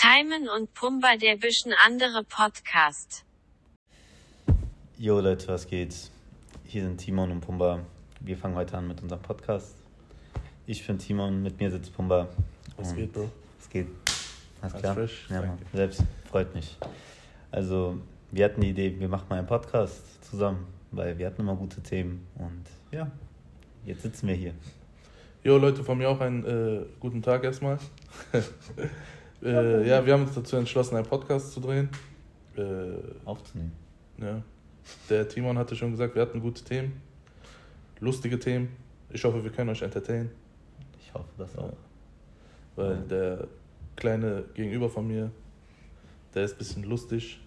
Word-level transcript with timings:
Timon 0.00 0.48
und 0.48 0.72
Pumba, 0.74 1.16
der 1.16 1.36
bisschen 1.36 1.74
andere 1.84 2.22
Podcast. 2.22 3.24
Jo 4.96 5.18
Leute, 5.18 5.48
was 5.48 5.66
geht? 5.66 5.92
Hier 6.64 6.84
sind 6.84 6.98
Timon 6.98 7.32
und 7.32 7.40
Pumba. 7.40 7.80
Wir 8.20 8.38
fangen 8.38 8.54
heute 8.54 8.78
an 8.78 8.86
mit 8.86 9.02
unserem 9.02 9.20
Podcast. 9.20 9.74
Ich 10.66 10.86
bin 10.86 11.00
Timon, 11.00 11.42
mit 11.42 11.58
mir 11.58 11.68
sitzt 11.72 11.92
Pumba. 11.96 12.28
Was 12.76 12.90
Und 12.90 12.96
geht, 12.96 13.12
Bro? 13.12 13.28
Was 13.58 13.68
geht? 13.68 13.88
Alles 14.60 14.74
Alles 14.74 14.82
klar? 14.82 14.94
frisch? 14.94 15.26
Ja, 15.30 15.40
Mann. 15.40 15.48
Danke. 15.48 15.64
Selbst 15.76 16.04
freut 16.30 16.54
mich. 16.54 16.76
Also, 17.50 17.98
wir 18.30 18.44
hatten 18.44 18.60
die 18.60 18.70
Idee, 18.70 18.94
wir 19.00 19.08
machen 19.08 19.26
mal 19.28 19.38
einen 19.38 19.48
Podcast 19.48 20.24
zusammen, 20.30 20.64
weil 20.92 21.18
wir 21.18 21.26
hatten 21.26 21.40
immer 21.40 21.56
gute 21.56 21.82
Themen 21.82 22.24
und 22.36 22.66
ja, 22.92 23.10
jetzt 23.84 24.02
sitzen 24.02 24.28
wir 24.28 24.36
hier. 24.36 24.54
Jo, 25.42 25.58
Leute, 25.58 25.82
von 25.82 25.98
mir 25.98 26.08
auch 26.08 26.20
einen 26.20 26.44
äh, 26.44 26.86
guten 27.00 27.20
Tag 27.20 27.42
erstmal. 27.42 27.80
äh, 29.42 29.88
ja, 29.88 30.04
wir 30.04 30.12
haben 30.14 30.22
uns 30.24 30.34
dazu 30.34 30.56
entschlossen, 30.56 30.96
einen 30.96 31.06
Podcast 31.06 31.52
zu 31.52 31.60
drehen. 31.60 31.88
Äh, 32.56 32.62
Aufzunehmen. 33.24 33.72
ja. 34.20 34.42
Der 35.10 35.28
Timon 35.28 35.58
hatte 35.58 35.76
schon 35.76 35.90
gesagt, 35.90 36.14
wir 36.14 36.22
hatten 36.22 36.40
gute 36.40 36.64
Themen, 36.64 37.00
lustige 38.00 38.38
Themen. 38.38 38.74
Ich 39.10 39.22
hoffe, 39.22 39.44
wir 39.44 39.50
können 39.50 39.68
euch 39.70 39.82
entertainen, 39.82 40.30
Ich 40.98 41.12
hoffe, 41.12 41.28
das 41.36 41.56
auch. 41.58 41.72
weil 42.74 42.92
Ja. 42.92 42.96
der 43.02 43.48
kleine 43.96 44.44
Gegenüber 44.54 44.88
von 44.88 45.06
mir, 45.06 45.30
der 46.34 46.44
ist 46.44 46.54
ein 46.54 46.58
bisschen 46.58 46.84
lustig. 46.84 47.38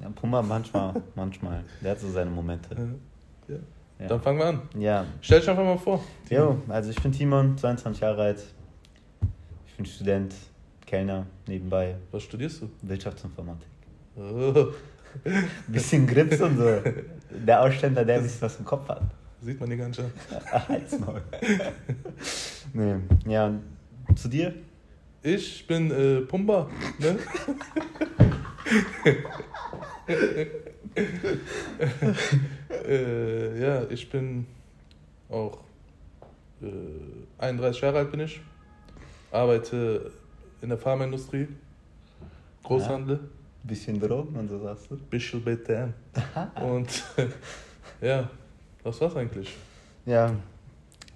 Ja, 0.00 0.08
Pumba 0.10 0.42
manchmal, 0.42 0.94
manchmal. 1.16 1.64
Der 1.82 1.90
hat 1.92 2.00
so 2.00 2.08
seine 2.10 2.30
Momente. 2.30 2.68
Ja. 3.48 3.56
Ja. 3.98 4.06
Dann 4.08 4.20
fangen 4.20 4.38
wir 4.38 4.46
an. 4.46 4.62
Ja, 4.78 5.04
Stell 5.20 5.40
dich 5.40 5.48
einfach 5.50 5.64
mal 5.64 5.76
vor. 5.78 6.02
Jo, 6.30 6.58
also 6.68 6.90
ich 6.90 7.00
bin 7.02 7.12
Timon, 7.12 7.56
22 7.58 8.00
Jahre 8.00 8.22
alt. 8.22 8.44
Ich 9.66 9.74
bin 9.76 9.86
Student, 9.86 10.34
Kellner 10.86 11.26
nebenbei, 11.46 11.96
Was 12.10 12.22
studierst 12.24 12.62
du? 12.62 12.70
Wirtschaftsinformatik. 12.82 13.68
Oh, 14.16 14.66
Bisschen 15.68 16.06
Grips 16.06 16.40
und 16.40 16.58
so. 16.58 16.80
Der 17.30 17.62
Ausständer, 17.62 18.04
der 18.04 18.16
ein 18.16 18.22
bisschen 18.22 18.42
was 18.42 18.58
im 18.58 18.64
Kopf 18.64 18.88
hat. 18.88 19.02
sieht 19.40 19.60
man 19.60 19.70
dir 19.70 19.76
gar 19.76 19.88
nicht 19.88 20.00
an. 20.00 20.12
Halsmaul. 20.68 21.22
nee, 22.72 22.94
ja, 23.26 23.52
zu 24.14 24.28
dir? 24.28 24.54
Ich 25.22 25.66
bin 25.66 25.90
äh, 25.90 26.20
Pumba, 26.20 26.68
ne? 26.98 27.18
äh, 32.86 33.60
ja, 33.60 33.82
ich 33.88 34.10
bin 34.10 34.46
auch 35.30 35.58
äh, 36.62 36.66
31 37.38 37.80
Jahre 37.80 37.98
alt 37.98 38.10
bin 38.10 38.20
ich, 38.20 38.40
arbeite 39.30 40.12
in 40.64 40.70
der 40.70 40.78
Pharmaindustrie, 40.78 41.46
Großhandel, 42.62 43.20
Bisschen 43.64 44.00
Drogen 44.00 44.34
und 44.34 44.48
so 44.48 44.58
sagst 44.58 44.90
du? 44.90 44.96
bisschen 44.96 45.44
BTM. 45.44 45.92
Und 46.62 47.04
ja, 48.00 48.30
das 48.82 48.98
war's 48.98 49.14
eigentlich. 49.14 49.54
Ja, 50.06 50.34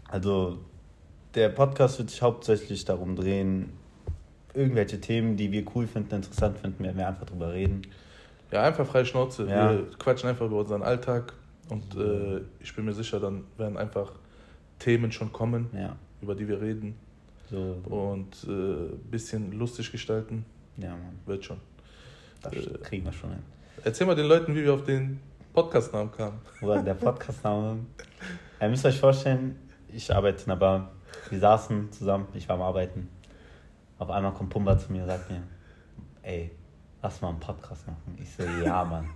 also 0.06 0.58
der 1.34 1.48
Podcast 1.48 1.98
wird 1.98 2.10
sich 2.10 2.20
hauptsächlich 2.20 2.84
darum 2.84 3.16
drehen, 3.16 3.72
irgendwelche 4.52 5.00
Themen, 5.00 5.38
die 5.38 5.50
wir 5.50 5.64
cool 5.74 5.86
finden, 5.86 6.16
interessant 6.16 6.58
finden, 6.58 6.84
werden 6.84 6.98
wir 6.98 7.08
einfach 7.08 7.24
drüber 7.24 7.52
reden. 7.54 7.82
Ja, 8.52 8.64
einfach 8.64 8.86
freie 8.86 9.06
Schnauze. 9.06 9.46
Ja. 9.46 9.70
Wir 9.72 9.90
quatschen 9.98 10.28
einfach 10.28 10.44
über 10.44 10.58
unseren 10.58 10.82
Alltag 10.82 11.32
und 11.70 11.96
äh, 11.96 12.42
ich 12.60 12.74
bin 12.76 12.84
mir 12.84 12.92
sicher, 12.92 13.18
dann 13.18 13.44
werden 13.56 13.78
einfach 13.78 14.12
Themen 14.78 15.10
schon 15.10 15.32
kommen, 15.32 15.70
Ja, 15.72 15.96
über 16.20 16.34
die 16.34 16.46
wir 16.46 16.60
reden 16.60 16.96
so, 17.50 17.76
und 17.88 18.44
ein 18.44 18.92
äh, 18.92 18.96
bisschen 19.10 19.52
lustig 19.52 19.90
gestalten. 19.92 20.44
ja, 20.76 20.90
Mann, 20.90 21.18
Wird 21.26 21.44
schon. 21.44 21.58
das 22.42 22.52
Äh. 22.54 22.78
kriegen 22.82 23.04
wir 23.04 23.12
schon 23.12 23.30
hin. 23.30 23.42
Erzähl 23.84 24.06
mal 24.06 24.14
den 24.16 24.26
Leuten, 24.26 24.54
wie 24.54 24.64
wir 24.64 24.74
auf 24.74 24.84
den 24.84 25.20
Podcast-Namen 25.54 26.10
kamen. 26.12 26.38
Oder 26.60 26.82
der 26.82 26.94
Podcast-Name. 26.94 27.78
Ihr 28.60 28.68
müsst 28.68 28.84
euch 28.84 28.98
vorstellen, 28.98 29.56
ich 29.92 30.12
arbeite 30.14 30.42
in 30.42 30.48
der 30.48 30.56
Bar. 30.56 30.90
Wir 31.30 31.38
saßen 31.38 31.90
zusammen, 31.92 32.26
ich 32.34 32.48
war 32.48 32.56
am 32.56 32.62
Arbeiten. 32.62 33.08
Auf 33.98 34.10
einmal 34.10 34.32
kommt 34.32 34.50
Pumba 34.50 34.78
zu 34.78 34.92
mir 34.92 35.02
und 35.02 35.08
sagt 35.08 35.30
mir, 35.30 35.42
ey, 36.22 36.50
lass 37.02 37.20
mal 37.20 37.30
einen 37.30 37.40
Podcast 37.40 37.86
machen. 37.86 38.16
Ich 38.20 38.30
so, 38.34 38.42
ja, 38.64 38.84
Mann. 38.84 39.08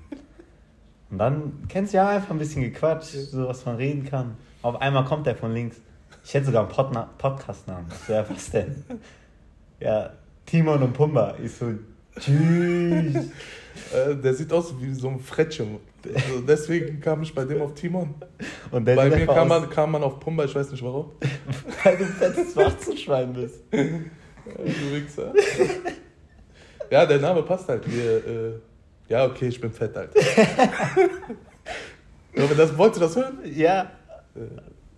Und 1.11 1.19
dann 1.19 1.65
kennst 1.69 1.93
du 1.93 1.99
ja 1.99 2.09
einfach 2.09 2.31
ein 2.31 2.39
bisschen 2.39 2.63
gequatscht, 2.63 3.11
so 3.11 3.47
was 3.49 3.65
man 3.67 3.77
reden 3.77 4.05
kann. 4.05 4.37
Auf 4.63 4.81
einmal 4.81 5.05
kommt 5.05 5.27
der 5.27 5.37
von 5.37 5.53
links. 5.53 5.81
Ich 6.25 6.35
hätte 6.35 6.47
sogar 6.47 6.63
einen 6.63 6.73
Podna- 6.73 7.09
Podcast-Namen. 7.19 7.87
Ja, 8.09 8.25
was 8.29 8.51
denn? 8.51 8.85
Ja, 9.81 10.11
Timon 10.47 10.83
und 10.83 10.93
Pumba. 10.93 11.35
Ich 11.43 11.53
so, 11.53 11.73
tschüss. 12.19 13.15
Äh, 13.91 14.15
der 14.17 14.35
sieht 14.35 14.53
aus 14.53 14.75
wie 14.83 14.93
so 14.93 15.09
ein 15.09 15.19
Frettchen. 15.19 15.79
Also 16.05 16.43
deswegen 16.47 17.01
kam 17.01 17.23
ich 17.23 17.35
bei 17.35 17.43
dem 17.47 17.63
auf 17.63 17.73
Timon. 17.73 18.15
Und 18.71 18.85
Bei 18.85 19.09
mir 19.09 19.27
kam 19.27 19.49
man, 19.49 19.71
kam 19.71 19.93
man 19.93 20.03
auf 20.03 20.21
Pumba, 20.21 20.45
ich 20.45 20.55
weiß 20.55 20.71
nicht 20.73 20.83
warum. 20.85 21.11
weil 21.83 21.97
du 21.97 22.05
fettes 22.05 22.53
Schwarzenschwein 22.53 23.33
bist. 23.33 23.61
Du 23.71 24.93
Wichser. 24.93 25.33
Ja, 26.91 27.07
der 27.07 27.19
Name 27.19 27.43
passt 27.45 27.67
halt. 27.67 27.91
Wir, 27.91 28.27
äh, 28.27 28.53
ja, 29.09 29.25
okay, 29.25 29.49
ich 29.49 29.59
bin 29.59 29.73
fett, 29.73 29.97
Alter. 29.97 30.21
Ja, 32.35 32.45
aber 32.45 32.55
das, 32.55 32.77
wolltest 32.77 33.01
du 33.01 33.07
das 33.07 33.17
hören? 33.17 33.39
Ja, 33.55 33.91
Äh, 34.35 34.41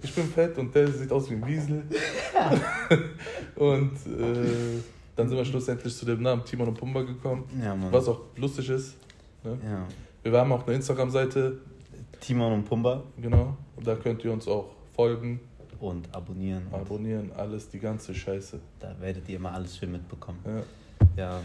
Ich 0.04 0.14
bin 0.14 0.26
fett 0.26 0.56
und 0.58 0.74
der 0.74 0.86
sieht 0.88 1.10
aus 1.10 1.30
wie 1.30 1.34
ein 1.34 1.46
Wiesel. 1.46 1.82
und 3.56 3.92
äh, 4.06 4.80
dann 5.16 5.28
sind 5.28 5.36
wir 5.36 5.44
schlussendlich 5.44 5.96
zu 5.96 6.04
dem 6.04 6.22
Namen 6.22 6.44
Timon 6.44 6.68
und 6.68 6.78
Pumba 6.78 7.02
gekommen. 7.02 7.44
Ja. 7.62 7.76
Was 7.90 8.06
auch 8.08 8.20
lustig 8.36 8.68
ist. 8.70 8.96
Ne? 9.42 9.58
Ja. 9.64 10.30
Wir 10.30 10.38
haben 10.38 10.52
auch 10.52 10.66
eine 10.66 10.76
Instagram-Seite, 10.76 11.58
Timon 12.20 12.52
und 12.52 12.64
Pumba 12.64 13.02
genau. 13.16 13.56
Und 13.76 13.86
da 13.86 13.96
könnt 13.96 14.24
ihr 14.24 14.32
uns 14.32 14.46
auch 14.46 14.66
folgen, 14.94 15.40
und 15.80 16.14
abonnieren. 16.14 16.66
Und 16.70 16.80
abonnieren, 16.80 17.30
alles, 17.36 17.68
die 17.68 17.78
ganze 17.78 18.14
Scheiße. 18.14 18.58
da 18.80 18.94
werdet 19.00 19.28
ihr 19.28 19.36
immer 19.36 19.52
alles 19.52 19.76
schön 19.76 19.92
mitbekommen. 19.92 20.38
Ja. 20.46 20.62
Ja. 21.16 21.40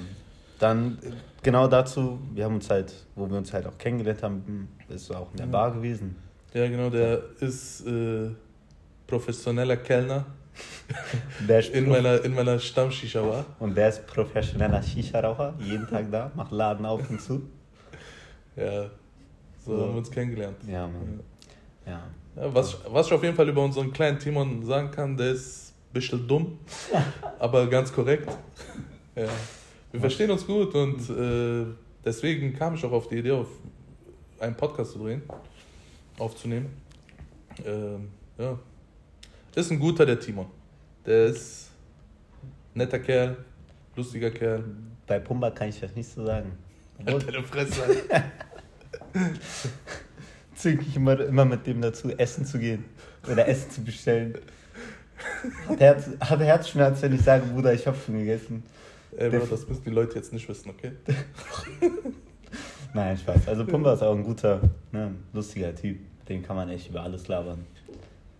Dann 0.60 0.98
genau 1.42 1.68
dazu, 1.68 2.20
wir 2.34 2.46
haben 2.46 2.56
uns 2.56 2.70
halt, 2.70 2.94
wo 3.16 3.30
wir 3.30 3.38
uns 3.38 3.54
halt 3.54 3.66
auch 3.68 3.78
kennengelernt 3.78 4.24
haben, 4.24 4.68
ist 4.90 5.14
auch 5.14 5.32
in 5.32 5.38
der 5.38 5.46
Ja. 5.46 5.52
Bar 5.52 5.72
gewesen. 5.72 6.16
Ja, 6.54 6.68
genau, 6.68 6.90
der 6.90 7.22
ist 7.40 7.86
äh, 7.86 8.30
professioneller 9.10 9.78
Kellner 9.78 10.26
Der 11.48 11.60
ist 11.60 11.70
in 11.74 11.86
prof- 11.86 11.94
meiner, 11.96 12.24
in 12.24 12.34
meiner 12.36 12.60
Stammshisha-Bar. 12.60 13.46
und 13.60 13.76
der 13.76 13.90
ist 13.90 14.06
professioneller 14.08 14.82
Shisha-Raucher, 14.84 15.54
jeden 15.60 15.88
Tag 15.88 16.12
da, 16.12 16.32
macht 16.36 16.52
Laden 16.52 16.86
auf 16.86 17.10
und 17.10 17.22
zu. 17.22 17.42
Ja, 18.56 18.84
so 19.66 19.76
So. 19.76 19.82
haben 19.84 19.92
wir 19.94 19.98
uns 20.00 20.12
kennengelernt. 20.12 20.58
Ja, 20.68 20.88
Mann. 20.88 21.20
Ja. 21.86 22.02
Ja, 22.36 22.54
was, 22.54 22.78
was 22.90 23.08
ich 23.08 23.14
auf 23.14 23.24
jeden 23.24 23.36
Fall 23.36 23.48
über 23.50 23.64
unseren 23.64 23.92
kleinen 23.92 24.20
Timon 24.20 24.66
sagen 24.66 24.92
kann, 24.92 25.16
der 25.18 25.32
ist 25.32 25.74
ein 25.90 25.94
bisschen 25.94 26.28
dumm, 26.28 26.60
aber 27.40 27.68
ganz 27.68 27.92
korrekt. 27.94 28.30
Ja. 29.16 29.28
Wir 29.92 30.00
verstehen 30.00 30.30
uns 30.32 30.46
gut 30.46 30.74
und 30.76 31.10
äh, 31.10 31.66
deswegen 32.06 32.54
kam 32.54 32.76
ich 32.76 32.86
auch 32.86 32.92
auf 32.92 33.08
die 33.08 33.18
Idee, 33.18 33.32
auf 33.32 33.48
einen 34.40 34.56
Podcast 34.56 34.92
zu 34.94 35.00
drehen, 35.00 35.24
aufzunehmen. 36.18 36.68
Ähm, 37.66 38.10
ja. 38.38 38.58
Ist 39.60 39.72
ein 39.72 39.80
guter, 39.80 40.06
der 40.06 40.18
Timon. 40.18 40.46
Der 41.06 41.26
ist 41.26 41.70
netter 42.74 43.00
Kerl, 43.00 43.36
lustiger 43.94 44.32
Kerl. 44.32 44.64
Bei 45.06 45.20
Pumba 45.20 45.52
kann 45.52 45.68
ich 45.68 45.82
das 45.82 45.94
nicht 45.94 46.10
so 46.10 46.26
sagen. 46.26 46.54
Obwohl, 46.98 47.20
Deine 47.20 47.44
Fresse. 47.44 47.82
Zwinge 50.56 50.82
ich 50.82 50.96
immer, 50.96 51.20
immer 51.20 51.44
mit 51.44 51.68
dem 51.68 51.82
dazu, 51.82 52.10
essen 52.12 52.46
zu 52.46 52.58
gehen 52.58 52.86
oder 53.30 53.50
Essen 53.50 53.70
zu 53.70 53.84
bestellen. 53.84 54.38
Hat, 55.68 55.80
Herz, 55.82 56.10
hat 56.22 56.40
Herzschmerz, 56.40 57.02
wenn 57.02 57.16
ich 57.16 57.22
sage, 57.22 57.46
Bruder, 57.48 57.74
ich 57.74 57.86
habe 57.86 57.98
schon 57.98 58.18
gegessen. 58.18 58.64
Ey, 59.18 59.30
Bro, 59.30 59.46
das 59.48 59.68
müssen 59.68 59.84
die 59.84 59.90
Leute 59.90 60.16
jetzt 60.16 60.32
nicht 60.32 60.48
wissen, 60.48 60.70
okay? 60.70 60.94
Nein, 62.94 63.16
ich 63.16 63.28
weiß. 63.28 63.50
Also 63.50 63.66
Pumba 63.66 63.94
ist 63.94 64.04
auch 64.04 64.16
ein 64.16 64.24
guter, 64.24 64.62
ne, 64.94 65.16
lustiger 65.34 65.76
Typ. 65.76 66.00
Dem 66.30 66.44
kann 66.44 66.56
man 66.56 66.70
echt 66.70 66.90
über 66.90 67.04
alles 67.04 67.28
labern. 67.28 67.66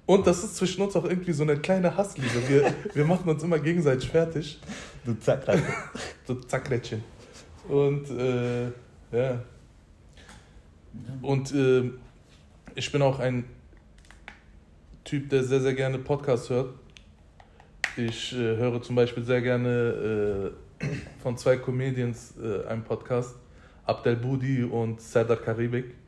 Und 0.10 0.26
das 0.26 0.44
ist 0.44 0.56
zwischen 0.56 0.82
uns 0.82 0.96
auch 0.96 1.06
irgendwie 1.06 1.34
so 1.34 1.44
eine 1.44 1.56
kleine 1.56 1.96
Hassliebe. 1.96 2.50
Wir, 2.50 2.74
wir 2.96 3.06
machen 3.06 3.30
uns 3.30 3.44
immer 3.44 3.60
gegenseitig 3.60 4.10
fertig. 4.10 4.60
Du 5.06 5.14
zack, 5.14 5.48
Alter. 5.48 5.72
So 6.26 6.34
Zackrädchen. 6.34 7.04
Und 7.68 8.10
äh, 8.10 8.72
ja. 9.12 9.44
Und 11.22 11.54
äh, 11.54 11.92
ich 12.74 12.92
bin 12.92 13.04
auch 13.04 13.20
ein 13.20 13.46
Typ, 15.04 15.30
der 15.30 15.44
sehr, 15.44 15.62
sehr 15.62 15.76
gerne 15.76 16.00
Podcasts 16.00 16.50
hört. 16.50 16.74
Ich 17.96 18.34
äh, 18.34 18.58
höre 18.58 18.82
zum 18.82 18.96
Beispiel 18.96 19.24
sehr 19.24 19.44
gerne 19.44 20.52
äh, 20.82 20.86
von 21.22 21.38
zwei 21.38 21.58
Comedians 21.58 22.34
äh, 22.42 22.66
einen 22.66 22.84
Podcast, 22.84 23.36
Abdel 23.86 24.16
Budi 24.16 24.64
und 24.64 25.02
Serdar 25.02 25.38
Karibik. 25.38 25.99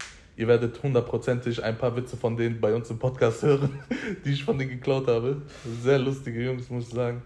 Ihr 0.41 0.47
werdet 0.47 0.81
hundertprozentig 0.81 1.63
ein 1.63 1.77
paar 1.77 1.95
Witze 1.95 2.17
von 2.17 2.35
denen 2.35 2.59
bei 2.59 2.73
uns 2.73 2.89
im 2.89 2.97
Podcast 2.97 3.43
hören, 3.43 3.79
die 4.25 4.31
ich 4.31 4.43
von 4.43 4.57
denen 4.57 4.71
geklaut 4.71 5.05
habe. 5.05 5.39
Sehr 5.83 5.99
lustige 5.99 6.43
Jungs, 6.43 6.67
muss 6.71 6.87
ich 6.87 6.95
sagen. 6.95 7.21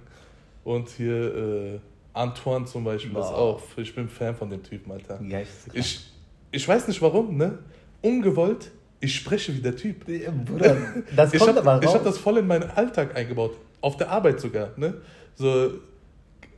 Und 0.66 0.90
hier, 0.90 1.34
äh, 1.34 1.80
Antoine 2.12 2.66
zum 2.66 2.84
Beispiel 2.84 3.12
ist 3.12 3.30
Boah. 3.30 3.38
auch, 3.38 3.62
ich 3.78 3.96
bin 3.96 4.10
Fan 4.10 4.36
von 4.36 4.50
dem 4.50 4.62
Typen, 4.62 4.92
Alter. 4.92 5.18
Geisteskrank. 5.20 5.78
Ich, 5.78 6.12
ich 6.52 6.68
weiß 6.68 6.90
nicht 6.90 7.02
warum, 7.02 7.38
ne? 7.38 7.58
Ungewollt, 8.02 8.70
ich 9.00 9.16
spreche 9.16 9.56
wie 9.56 9.62
der 9.62 9.78
Typ. 9.78 10.06
Bruder, 10.44 10.76
das 11.16 11.34
Ich 11.34 11.40
kommt 11.40 11.56
habe 11.56 11.72
aber 11.72 11.86
raus. 11.86 11.96
hab 11.96 12.04
das 12.04 12.18
voll 12.18 12.40
in 12.40 12.48
meinen 12.48 12.70
Alltag 12.70 13.16
eingebaut. 13.16 13.56
Auf 13.80 13.96
der 13.96 14.10
Arbeit 14.10 14.42
sogar. 14.42 14.72
Ne? 14.76 14.94
So, 15.36 15.72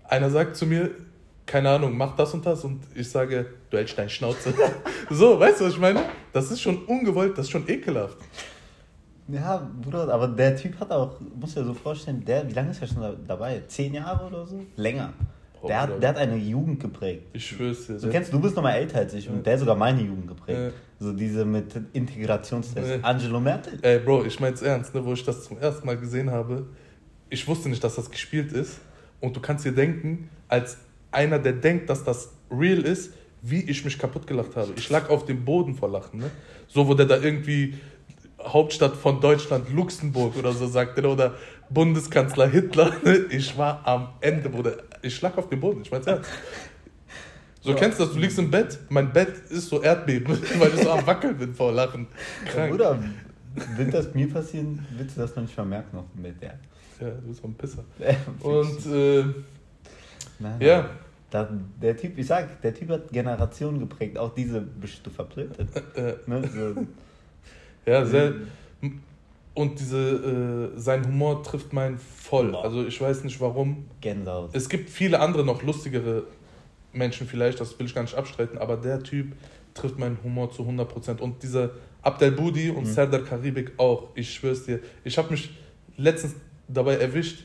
einer 0.08 0.32
sagt 0.32 0.56
zu 0.56 0.66
mir, 0.66 0.90
keine 1.48 1.70
Ahnung, 1.72 1.98
mach 1.98 2.16
das 2.16 2.34
und 2.36 2.46
das 2.46 2.64
und 2.64 2.82
ich 2.94 3.10
sage, 3.10 3.48
du 3.72 3.78
hältst 3.78 3.98
deine 3.98 4.10
Schnauze. 4.10 4.54
so, 5.10 5.40
weißt 5.40 5.62
du, 5.62 5.66
was 5.66 5.74
ich 5.74 5.80
meine? 5.80 6.02
Das 6.34 6.52
ist 6.52 6.62
schon 6.62 6.86
ungewollt, 6.86 7.36
das 7.38 7.46
ist 7.48 7.52
schon 7.52 7.68
ekelhaft. 7.68 8.18
Ja, 9.30 9.70
Bruder, 9.82 10.14
aber 10.14 10.28
der 10.28 10.56
Typ 10.56 10.80
hat 10.80 10.92
auch, 10.92 11.20
muss 11.40 11.54
dir 11.56 11.64
so 11.66 11.74
vorstellen, 11.74 12.24
der, 12.24 12.48
wie 12.48 12.54
lange 12.54 12.72
ist 12.72 12.82
er 12.82 12.88
schon 12.88 13.02
da- 13.02 13.16
dabei? 13.28 13.62
Zehn 13.68 13.94
Jahre 13.94 14.26
oder 14.28 14.46
so? 14.46 14.64
Länger. 14.78 15.12
Oh, 15.62 15.68
Der 15.68 15.82
hat, 15.82 16.02
der 16.04 16.10
hat 16.10 16.18
eine 16.18 16.38
Jugend 16.38 16.80
geprägt. 16.80 17.24
Ich 17.34 17.48
schwör's 17.48 17.88
dir. 17.88 17.98
Du 17.98 18.10
kennst, 18.10 18.32
du 18.32 18.40
bist 18.40 18.56
noch 18.56 18.64
mal 18.64 18.74
älter 18.74 19.00
als 19.00 19.14
ich 19.16 19.28
und 19.28 19.44
der 19.46 19.54
hat 19.54 19.60
sogar 19.60 19.76
meine 19.76 20.02
Jugend 20.02 20.28
geprägt. 20.28 20.74
So 21.00 21.12
diese 21.14 21.44
mit 21.46 21.74
Integrationstest. 21.94 22.90
Ja. 22.90 22.98
Angelo 23.02 23.40
Merkel. 23.40 23.80
Ey, 23.82 24.00
Bro, 24.00 24.26
ich 24.26 24.40
mein's 24.40 24.62
ernst, 24.62 24.94
ne, 24.94 25.04
wo 25.04 25.14
ich 25.14 25.24
das 25.26 25.44
zum 25.46 25.58
ersten 25.60 25.86
Mal 25.86 25.98
gesehen 25.98 26.30
habe. 26.32 26.68
Ich 27.30 27.48
wusste 27.48 27.70
nicht, 27.70 27.84
dass 27.84 27.96
das 27.96 28.10
gespielt 28.10 28.52
ist. 28.52 28.80
Und 29.20 29.36
du 29.36 29.40
kannst 29.42 29.66
dir 29.66 29.72
denken, 29.74 30.30
als 30.48 30.78
einer, 31.12 31.40
der 31.40 31.54
denkt, 31.54 31.90
dass 31.90 32.04
das 32.04 32.32
real 32.52 32.80
ist, 32.80 33.14
wie 33.42 33.62
ich 33.62 33.86
mich 33.86 33.98
kaputt 33.98 34.28
gelacht 34.28 34.56
habe. 34.56 34.74
Ich 34.76 34.90
lag 34.90 35.10
auf 35.10 35.26
dem 35.26 35.46
Boden 35.46 35.76
vor 35.76 35.90
Lachen. 35.90 36.20
Ne? 36.20 36.32
So, 36.68 36.88
wo 36.88 36.94
der 36.94 37.06
da 37.06 37.18
irgendwie 37.18 37.76
Hauptstadt 38.42 38.96
von 38.96 39.22
Deutschland, 39.22 39.70
Luxemburg 39.74 40.36
oder 40.38 40.52
so 40.54 40.68
sagte, 40.68 41.02
ne? 41.02 41.10
oder 41.10 41.36
Bundeskanzler 41.70 42.48
Hitler. 42.48 42.94
Ne? 43.04 43.26
Ich 43.30 43.58
war 43.58 43.86
am 43.86 44.10
Ende, 44.22 44.50
Bruder. 44.50 44.78
Ich 45.02 45.22
lag 45.22 45.38
auf 45.38 45.50
dem 45.50 45.60
Boden, 45.60 45.82
ich 45.82 45.92
mein's 45.92 46.08
ernst. 46.08 46.30
So, 47.62 47.74
kennst 47.74 48.00
du 48.00 48.06
das? 48.06 48.14
Du 48.14 48.20
liegst 48.20 48.40
im 48.40 48.50
Bett, 48.50 48.80
mein 48.90 49.12
Bett 49.12 49.34
ist 49.50 49.68
so 49.68 49.82
Erdbeben, 49.82 50.38
weil 50.60 50.74
ich 50.74 50.82
so 50.82 50.90
am 50.90 51.06
Wackeln 51.06 51.38
bin 51.38 51.54
vor 51.54 51.72
Lachen. 51.72 52.08
Krank. 52.46 52.72
Bruder, 52.72 52.98
wird 53.76 53.94
das 53.94 54.14
mir 54.14 54.30
passieren, 54.30 54.86
willst 54.98 55.18
du 55.18 55.22
das 55.22 55.36
noch 55.36 55.44
nicht 55.44 55.54
vermerken 55.54 55.98
noch 55.98 56.06
mit 56.16 56.42
der? 56.42 56.60
Ja, 57.02 57.10
du 57.10 57.28
bist 57.28 57.42
so 57.42 57.48
ein 57.48 57.56
Pisser. 57.56 57.84
Und, 58.42 58.86
Und 58.86 58.94
äh, 58.94 59.26
Nein, 60.40 60.62
ja. 60.62 60.90
Da, 61.30 61.50
der 61.82 61.98
Typ, 61.98 62.18
ich 62.18 62.26
sag, 62.28 62.62
der 62.62 62.74
Typ 62.74 62.90
hat 62.90 63.12
Generationen 63.12 63.80
geprägt, 63.80 64.18
auch 64.18 64.34
diese 64.34 64.62
bist 64.62 65.06
du 65.06 65.10
verplötet. 65.10 65.68
äh, 65.96 66.14
Ne? 66.26 66.48
So, 66.48 66.86
ja, 67.86 68.06
sehr. 68.06 68.34
Und 69.54 69.80
diese, 69.80 70.72
äh, 70.76 70.80
sein 70.80 71.06
Humor 71.06 71.44
trifft 71.44 71.74
meinen 71.74 71.98
voll. 71.98 72.52
Boah. 72.52 72.64
Also 72.64 72.86
ich 72.86 73.02
weiß 73.02 73.24
nicht 73.24 73.42
warum. 73.42 73.86
Gänsehaut. 74.02 74.52
Es 74.54 74.70
gibt 74.70 74.90
viele 74.90 75.20
andere 75.20 75.44
noch 75.44 75.64
lustigere 75.64 76.24
Menschen 76.94 77.28
vielleicht, 77.28 77.60
das 77.60 77.78
will 77.80 77.88
ich 77.88 77.96
gar 77.96 78.04
nicht 78.04 78.16
abstreiten, 78.16 78.58
aber 78.58 78.78
der 78.78 79.02
Typ 79.04 79.34
trifft 79.74 79.98
meinen 80.00 80.18
Humor 80.24 80.52
zu 80.52 80.64
100%. 80.64 81.20
Und 81.20 81.42
dieser 81.44 81.72
Abdel 82.04 82.32
Budi 82.32 82.70
und 82.70 82.84
Mhm. 82.84 82.86
Serdar 82.86 83.22
Karibik 83.22 83.72
auch, 83.78 84.10
ich 84.16 84.34
schwör's 84.34 84.64
dir. 84.66 84.80
Ich 85.04 85.18
habe 85.18 85.32
mich 85.32 85.50
letztens 85.98 86.36
dabei 86.68 86.96
erwischt, 86.98 87.44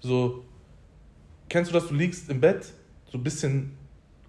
so, 0.00 0.44
kennst 1.48 1.70
du 1.70 1.74
das, 1.74 1.88
du 1.88 1.94
liegst 1.94 2.28
im 2.30 2.40
Bett, 2.40 2.72
so 3.10 3.18
ein 3.18 3.24
bisschen 3.24 3.76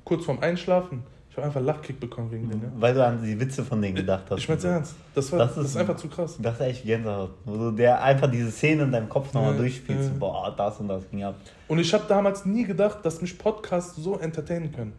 kurz 0.03 0.25
vorm 0.25 0.39
Einschlafen, 0.39 1.03
ich 1.29 1.37
habe 1.37 1.47
einfach 1.47 1.61
Lachkick 1.61 1.99
bekommen 1.99 2.31
wegen 2.31 2.49
denen. 2.49 2.71
Weil 2.77 2.93
du 2.93 3.05
an 3.05 3.21
die 3.21 3.37
Witze 3.37 3.63
von 3.65 3.81
denen 3.81 3.95
gedacht 3.95 4.23
hast. 4.29 4.39
Ich 4.39 4.47
mein's 4.47 4.63
ernst, 4.63 4.95
das, 5.13 5.29
war, 5.33 5.39
Das 5.39 5.55
das, 5.55 5.63
ist 5.65 5.69
ist 5.71 5.75
ein- 5.75 5.81
einfach 5.81 5.97
zu 5.97 6.07
krass. 6.07 6.37
Das 6.41 6.55
ist 6.55 6.61
echt 6.61 6.85
Gänsehaut. 6.85 7.31
Wo 7.43 7.57
du 7.57 7.71
der 7.71 8.01
einfach 8.01 8.31
diese 8.31 8.51
Szene 8.51 8.83
in 8.83 8.91
deinem 8.93 9.09
Kopf 9.09 9.33
nochmal 9.33 9.51
Ja, 9.51 9.57
durchspielst. 9.57 10.11
ja. 10.11 10.15
Boah, 10.17 10.53
das 10.55 10.79
und 10.79 10.87
das 10.87 11.09
ging 11.09 11.23
ab. 11.25 11.35
Und 11.67 11.79
ich 11.79 11.93
habe 11.93 12.05
damals 12.07 12.45
nie 12.45 12.63
gedacht, 12.63 12.99
dass 13.03 13.21
mich 13.21 13.37
Podcasts 13.37 13.95
so 14.01 14.17
entertainen 14.17 14.71
können. 14.71 14.93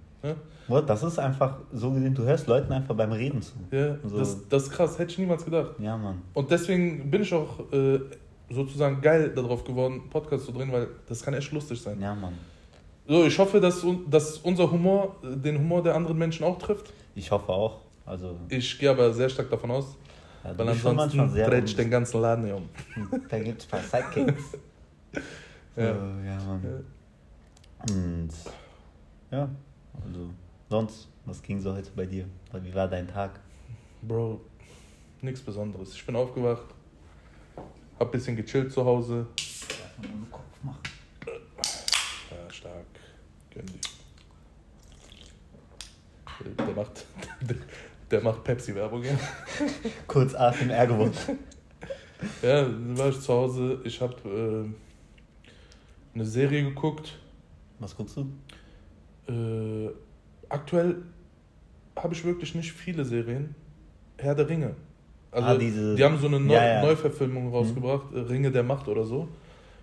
Boah, 0.68 0.82
das 0.82 1.02
ist 1.04 1.18
einfach 1.20 1.58
so 1.72 1.92
gesehen, 1.92 2.12
du 2.14 2.24
hörst 2.24 2.48
Leuten 2.48 2.72
einfach 2.72 2.94
beim 2.96 3.12
Reden 3.12 3.40
zu. 3.40 3.52
ja 3.70 3.96
So. 4.04 4.18
das, 4.18 4.36
das 4.48 4.64
ist 4.64 4.70
krass, 4.72 4.98
hätte 4.98 5.12
ich 5.12 5.18
niemals 5.18 5.44
gedacht. 5.44 5.70
Ja, 5.78 5.96
Mann. 5.96 6.20
Und 6.34 6.50
deswegen 6.50 7.08
bin 7.10 7.22
ich 7.22 7.32
auch 7.32 7.60
äh, 7.72 8.00
sozusagen 8.50 9.00
geil 9.00 9.32
darauf 9.34 9.64
geworden, 9.64 10.08
Podcasts 10.10 10.46
zu 10.46 10.52
drehen, 10.52 10.70
weil 10.72 10.88
das 11.08 11.22
kann 11.22 11.34
echt 11.34 11.50
lustig 11.52 11.80
sein. 11.80 12.00
Ja, 12.00 12.14
Mann. 12.14 12.34
So, 13.08 13.24
ich 13.24 13.38
hoffe, 13.38 13.60
dass, 13.60 13.84
dass 14.08 14.38
unser 14.38 14.70
Humor 14.70 15.16
äh, 15.22 15.36
den 15.36 15.58
Humor 15.58 15.82
der 15.82 15.94
anderen 15.94 16.18
Menschen 16.18 16.44
auch 16.44 16.58
trifft. 16.58 16.92
Ich 17.14 17.30
hoffe 17.30 17.48
auch. 17.52 17.80
Also, 18.04 18.36
Ich 18.48 18.78
gehe 18.78 18.90
aber 18.90 19.12
sehr 19.12 19.28
stark 19.28 19.50
davon 19.50 19.70
aus, 19.70 19.96
ja, 20.44 20.56
weil 20.56 20.68
ansonsten 20.68 21.32
dreht 21.34 21.64
ich 21.64 21.76
den 21.76 21.90
ganzen 21.90 22.20
Laden 22.20 22.44
hier 22.44 22.56
um. 22.56 22.68
Da 23.28 23.38
gibt 23.38 23.62
es 23.62 23.66
ein 23.66 23.70
paar 23.70 23.82
Sidekicks. 23.82 24.58
Ja. 25.76 25.84
ja. 25.84 26.24
ja, 26.24 26.38
Mann. 26.46 26.84
Und 27.90 28.30
ja, 29.30 29.48
also 30.02 30.30
sonst, 30.70 31.08
was 31.26 31.42
ging 31.42 31.60
so 31.60 31.74
heute 31.74 31.90
bei 31.94 32.06
dir? 32.06 32.24
Wie 32.62 32.74
war 32.74 32.88
dein 32.88 33.06
Tag? 33.06 33.40
Bro, 34.00 34.40
nichts 35.20 35.42
Besonderes. 35.42 35.92
Ich 35.92 36.06
bin 36.06 36.16
aufgewacht, 36.16 36.64
hab 37.98 38.08
ein 38.08 38.10
bisschen 38.10 38.36
gechillt 38.36 38.72
zu 38.72 38.84
Hause. 38.84 39.26
Ja, 42.30 42.50
stark. 42.50 42.86
Gönn 43.52 43.66
dir. 43.66 43.80
Der 46.58 46.74
macht, 46.74 47.06
der 48.10 48.20
macht 48.20 48.44
Pepsi-Werbung, 48.44 49.02
ja. 49.02 49.18
Kurz 50.06 50.34
ASMR 50.34 50.86
geworden. 50.86 51.14
Ja, 52.42 52.62
dann 52.62 52.96
war 52.98 53.08
ich 53.08 53.20
zu 53.20 53.32
Hause. 53.32 53.80
Ich 53.84 54.00
habe 54.00 54.16
äh, 54.28 54.68
eine 56.14 56.24
Serie 56.24 56.64
geguckt. 56.64 57.18
Was 57.78 57.96
guckst 57.96 58.16
du? 58.16 58.32
Äh, 59.32 59.90
aktuell 60.48 61.02
habe 61.96 62.14
ich 62.14 62.24
wirklich 62.24 62.54
nicht 62.54 62.72
viele 62.72 63.04
Serien. 63.04 63.54
Herr 64.18 64.34
der 64.34 64.48
Ringe. 64.48 64.76
Also, 65.36 65.48
Ah, 65.48 65.58
diese- 65.58 65.94
die 65.94 66.02
haben 66.04 66.18
so 66.18 66.26
eine 66.28 66.40
Neu 66.40 66.54
Ja, 66.54 66.64
ja. 66.66 66.82
Neuverfilmung 66.82 67.50
rausgebracht, 67.50 68.12
äh, 68.14 68.20
Ringe 68.20 68.50
der 68.50 68.62
Macht 68.62 68.88
oder 68.88 69.04
so. 69.04 69.28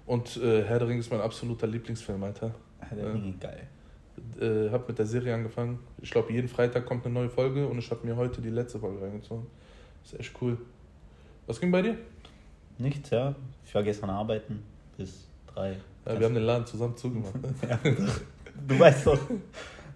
Und 0.05 0.37
äh, 0.37 0.63
Herr 0.63 0.79
der 0.79 0.87
Ringe 0.87 0.99
ist 0.99 1.11
mein 1.11 1.21
absoluter 1.21 1.67
Lieblingsfilm, 1.67 2.21
Alter. 2.23 2.51
Herr 2.79 2.97
der. 2.97 3.13
Ringe, 3.13 3.33
geil. 3.39 3.67
Äh, 4.39 4.69
hab 4.71 4.87
mit 4.87 4.97
der 4.97 5.05
Serie 5.05 5.33
angefangen. 5.33 5.79
Ich 6.01 6.11
glaube, 6.11 6.33
jeden 6.33 6.47
Freitag 6.47 6.85
kommt 6.85 7.05
eine 7.05 7.13
neue 7.13 7.29
Folge 7.29 7.67
und 7.67 7.77
ich 7.79 7.89
habe 7.91 8.05
mir 8.05 8.15
heute 8.15 8.41
die 8.41 8.49
letzte 8.49 8.79
Folge 8.79 9.01
reingezogen. 9.01 9.45
Ist 10.03 10.19
echt 10.19 10.33
cool. 10.41 10.57
Was 11.47 11.59
ging 11.59 11.71
bei 11.71 11.81
dir? 11.81 11.97
Nichts, 12.77 13.09
ja. 13.11 13.35
Ich 13.65 13.73
war 13.75 13.83
gestern 13.83 14.09
arbeiten 14.09 14.63
bis 14.97 15.27
drei. 15.53 15.77
Ja, 16.05 16.19
wir 16.19 16.25
haben 16.25 16.33
den 16.35 16.43
Laden 16.43 16.65
zusammen 16.65 16.97
zugemacht. 16.97 17.33
Du 18.67 18.77
weißt 18.79 19.07
doch. 19.07 19.19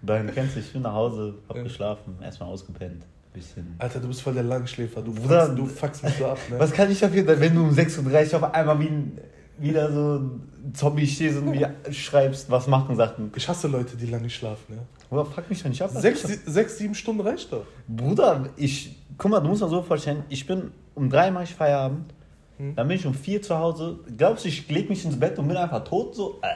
Dann 0.02 0.32
kennst 0.34 0.56
du, 0.56 0.60
ich 0.60 0.72
bin 0.72 0.82
nach 0.82 0.92
Hause, 0.92 1.34
hab 1.48 1.56
Ja. 1.56 1.62
geschlafen, 1.62 2.16
erstmal 2.22 2.48
ausgepennt. 2.48 3.04
Bisschen. 3.38 3.74
Alter, 3.78 4.00
du 4.00 4.08
bist 4.08 4.22
voll 4.22 4.34
der 4.34 4.42
Langschläfer. 4.42 5.02
Du, 5.02 5.12
Bruder, 5.12 5.46
fuckst, 5.46 5.58
du 5.58 5.66
fuckst 5.66 6.04
mich 6.04 6.14
so 6.14 6.26
ab, 6.26 6.38
ne? 6.50 6.58
Was 6.58 6.72
kann 6.72 6.90
ich 6.90 7.00
dafür, 7.00 7.26
wenn 7.40 7.54
du 7.54 7.62
um 7.62 7.70
6.30 7.70 8.32
Uhr 8.34 8.42
auf 8.42 8.54
einmal 8.54 8.78
wie 8.80 8.86
ein, 8.86 9.18
wieder 9.58 9.90
so 9.92 10.16
ein 10.18 10.72
Zombie 10.74 11.06
stehst 11.06 11.38
und 11.38 11.50
mir 11.50 11.74
schreibst, 11.90 12.50
was 12.50 12.66
machen 12.66 12.96
Sachen? 12.96 13.32
Ich 13.34 13.48
hasse 13.48 13.68
Leute, 13.68 13.96
die 13.96 14.06
lange 14.06 14.30
schlafen, 14.30 14.74
ja? 14.76 14.82
Bruder, 15.08 15.24
fuck 15.24 15.48
mich 15.48 15.62
doch 15.62 15.68
nicht 15.70 15.82
ab. 15.82 15.90
Sechs, 15.92 16.22
sechs, 16.22 16.78
sieben 16.78 16.94
Stunden 16.94 17.22
reicht 17.22 17.52
doch. 17.52 17.64
Bruder, 17.88 18.50
ich, 18.56 18.96
guck 19.16 19.30
mal, 19.30 19.40
du 19.40 19.48
musst 19.48 19.62
mal 19.62 19.70
so 19.70 19.82
vorstellen, 19.82 20.24
ich 20.28 20.46
bin 20.46 20.70
um 20.94 21.08
drei 21.08 21.30
mache 21.30 21.44
ich 21.44 21.54
Feierabend, 21.54 22.12
Hm. 22.58 22.74
dann 22.74 22.88
bin 22.88 22.96
ich 22.96 23.06
um 23.06 23.14
vier 23.14 23.40
zu 23.40 23.56
Hause. 23.56 24.00
Glaubst 24.16 24.44
du, 24.44 24.48
ich 24.48 24.68
leg 24.68 24.90
mich 24.90 25.04
ins 25.04 25.18
Bett 25.18 25.38
und 25.38 25.46
bin 25.46 25.56
einfach 25.56 25.84
tot? 25.84 26.14
So, 26.16 26.40
äh, 26.42 26.48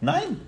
nein. 0.00 0.38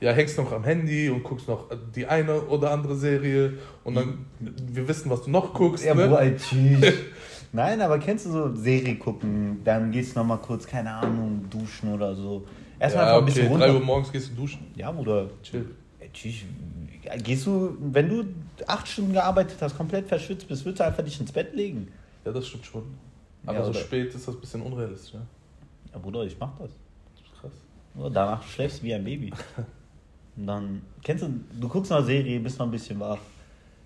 Ja, 0.00 0.12
hängst 0.12 0.38
noch 0.38 0.50
am 0.52 0.64
Handy 0.64 1.10
und 1.10 1.22
guckst 1.22 1.46
noch 1.46 1.66
die 1.94 2.06
eine 2.06 2.40
oder 2.42 2.70
andere 2.70 2.96
Serie 2.96 3.58
und 3.84 3.94
dann, 3.94 4.24
wir 4.38 4.88
wissen, 4.88 5.10
was 5.10 5.22
du 5.24 5.30
noch 5.30 5.52
guckst, 5.52 5.84
Ja, 5.84 5.94
ne? 5.94 6.16
Ey, 6.18 6.36
tschüss. 6.36 6.94
Nein, 7.52 7.80
aber 7.82 7.98
kennst 7.98 8.24
du 8.26 8.30
so 8.30 8.54
Serie 8.54 8.96
gucken, 8.96 9.60
dann 9.64 9.90
gehst 9.92 10.14
du 10.14 10.20
nochmal 10.20 10.38
kurz, 10.38 10.66
keine 10.66 10.90
Ahnung, 10.92 11.44
duschen 11.50 11.92
oder 11.92 12.14
so. 12.14 12.46
Erstmal 12.78 13.04
Ja, 13.04 13.10
einfach 13.10 13.22
ein 13.22 13.26
bisschen 13.26 13.42
okay, 13.44 13.52
runter. 13.52 13.66
drei 13.66 13.74
Uhr 13.74 13.80
morgens 13.84 14.10
gehst 14.12 14.30
du 14.30 14.34
duschen. 14.40 14.66
Ja, 14.74 14.90
Bruder. 14.90 15.28
Chill. 15.42 15.66
Tschüss. 16.14 16.34
Gehst 17.22 17.46
du, 17.46 17.76
wenn 17.80 18.08
du 18.08 18.24
acht 18.66 18.88
Stunden 18.88 19.12
gearbeitet 19.12 19.58
hast, 19.60 19.76
komplett 19.76 20.06
verschwitzt 20.08 20.48
bist, 20.48 20.64
würdest 20.64 20.80
du 20.80 20.84
einfach 20.86 21.04
dich 21.04 21.20
ins 21.20 21.30
Bett 21.32 21.54
legen? 21.54 21.88
Ja, 22.24 22.32
das 22.32 22.46
stimmt 22.48 22.64
schon. 22.66 22.84
Aber 23.44 23.58
Ja, 23.58 23.64
so 23.64 23.72
spät 23.74 24.14
ist 24.14 24.26
das 24.26 24.34
ein 24.34 24.40
bisschen 24.40 24.62
unrealistisch, 24.62 25.14
ja? 25.14 25.20
Ja, 25.92 25.98
Bruder, 25.98 26.22
ich 26.24 26.36
mach 26.38 26.50
das. 26.58 26.70
Das 27.14 27.24
ist 27.24 27.40
krass. 27.40 28.12
Danach 28.14 28.42
schläfst 28.44 28.80
du 28.80 28.84
wie 28.84 28.94
ein 28.94 29.04
Baby. 29.04 29.32
Und 30.40 30.46
dann, 30.46 30.80
kennst 31.04 31.22
du, 31.22 31.28
du 31.60 31.68
guckst 31.68 31.92
eine 31.92 32.02
Serie, 32.04 32.40
bist 32.40 32.58
noch 32.58 32.64
ein 32.66 32.70
bisschen 32.70 32.98
wach. 32.98 33.18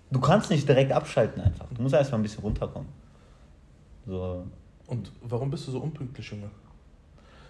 Du 0.09 0.21
kannst 0.21 0.49
nicht 0.49 0.65
direkt 0.67 0.91
abschalten 0.93 1.41
einfach. 1.41 1.65
Du 1.75 1.81
musst 1.81 1.93
erstmal 1.93 2.19
ein 2.19 2.23
bisschen 2.23 2.41
runterkommen. 2.41 2.87
So, 4.07 4.45
Und 4.87 5.11
warum 5.21 5.51
bist 5.51 5.67
du 5.67 5.71
so 5.71 5.79
unpünktlich, 5.79 6.29
Junge? 6.31 6.49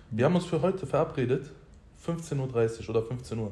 Wir 0.10 0.26
haben 0.26 0.36
uns 0.36 0.46
für 0.46 0.60
heute 0.60 0.88
verabredet, 0.88 1.52
15.30 2.08 2.82
Uhr 2.84 2.90
oder 2.90 3.04
15 3.04 3.38
Uhr. 3.38 3.52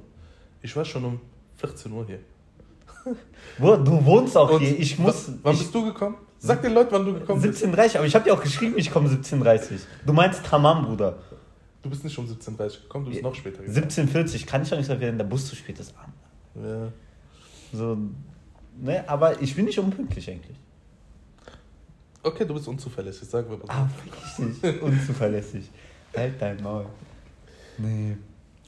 Ich 0.63 0.75
war 0.75 0.85
schon 0.85 1.05
um 1.05 1.19
14 1.57 1.91
Uhr 1.91 2.05
hier. 2.07 2.19
Du 3.59 4.05
wohnst 4.05 4.35
auch 4.37 4.49
Und 4.49 4.61
hier. 4.61 4.79
Ich 4.79 4.97
muss. 4.97 5.27
wa- 5.27 5.33
Wann 5.43 5.53
ich, 5.53 5.59
bist 5.59 5.75
du 5.75 5.85
gekommen? 5.85 6.15
Sag 6.39 6.61
den 6.63 6.73
Leuten, 6.73 6.91
wann 6.93 7.05
du 7.05 7.13
gekommen 7.13 7.41
bist. 7.41 7.63
17.30 7.63 7.97
aber 7.97 8.05
ich 8.07 8.15
habe 8.15 8.23
dir 8.25 8.33
auch 8.33 8.41
geschrieben, 8.41 8.73
ich 8.77 8.89
komme 8.89 9.07
17.30 9.09 9.79
Du 10.05 10.13
meinst 10.13 10.43
Tamam, 10.45 10.85
Bruder. 10.85 11.17
Du 11.83 11.89
bist 11.89 12.03
nicht 12.03 12.17
um 12.17 12.25
17.30 12.25 12.59
Uhr 12.59 12.81
gekommen, 12.83 13.05
du 13.05 13.11
bist 13.11 13.23
noch 13.23 13.35
später 13.35 13.61
gekommen. 13.61 13.87
17.40 13.89 14.45
kann 14.45 14.63
ich 14.63 14.69
doch 14.69 14.77
nicht 14.77 14.87
sagen, 14.87 15.01
wenn 15.01 15.17
der 15.17 15.25
Bus 15.25 15.47
zu 15.47 15.55
spät 15.55 15.79
ist. 15.79 15.93
Ja. 16.55 16.91
So, 17.73 17.97
ne, 18.79 19.03
aber 19.07 19.41
ich 19.41 19.53
bin 19.53 19.65
nicht 19.65 19.77
unpünktlich 19.77 20.29
eigentlich. 20.29 20.57
Okay, 22.23 22.45
du 22.45 22.53
bist 22.53 22.69
unzuverlässig, 22.69 23.27
sagen 23.27 23.49
wir 23.49 23.57
mal. 23.57 23.65
so. 23.65 23.71
Ah, 23.71 23.89
richtig. 24.39 24.81
Unzuverlässig. 24.81 25.69
Halt 26.15 26.41
dein 26.41 26.63
Maul. 26.63 26.85
Nee. 27.77 28.15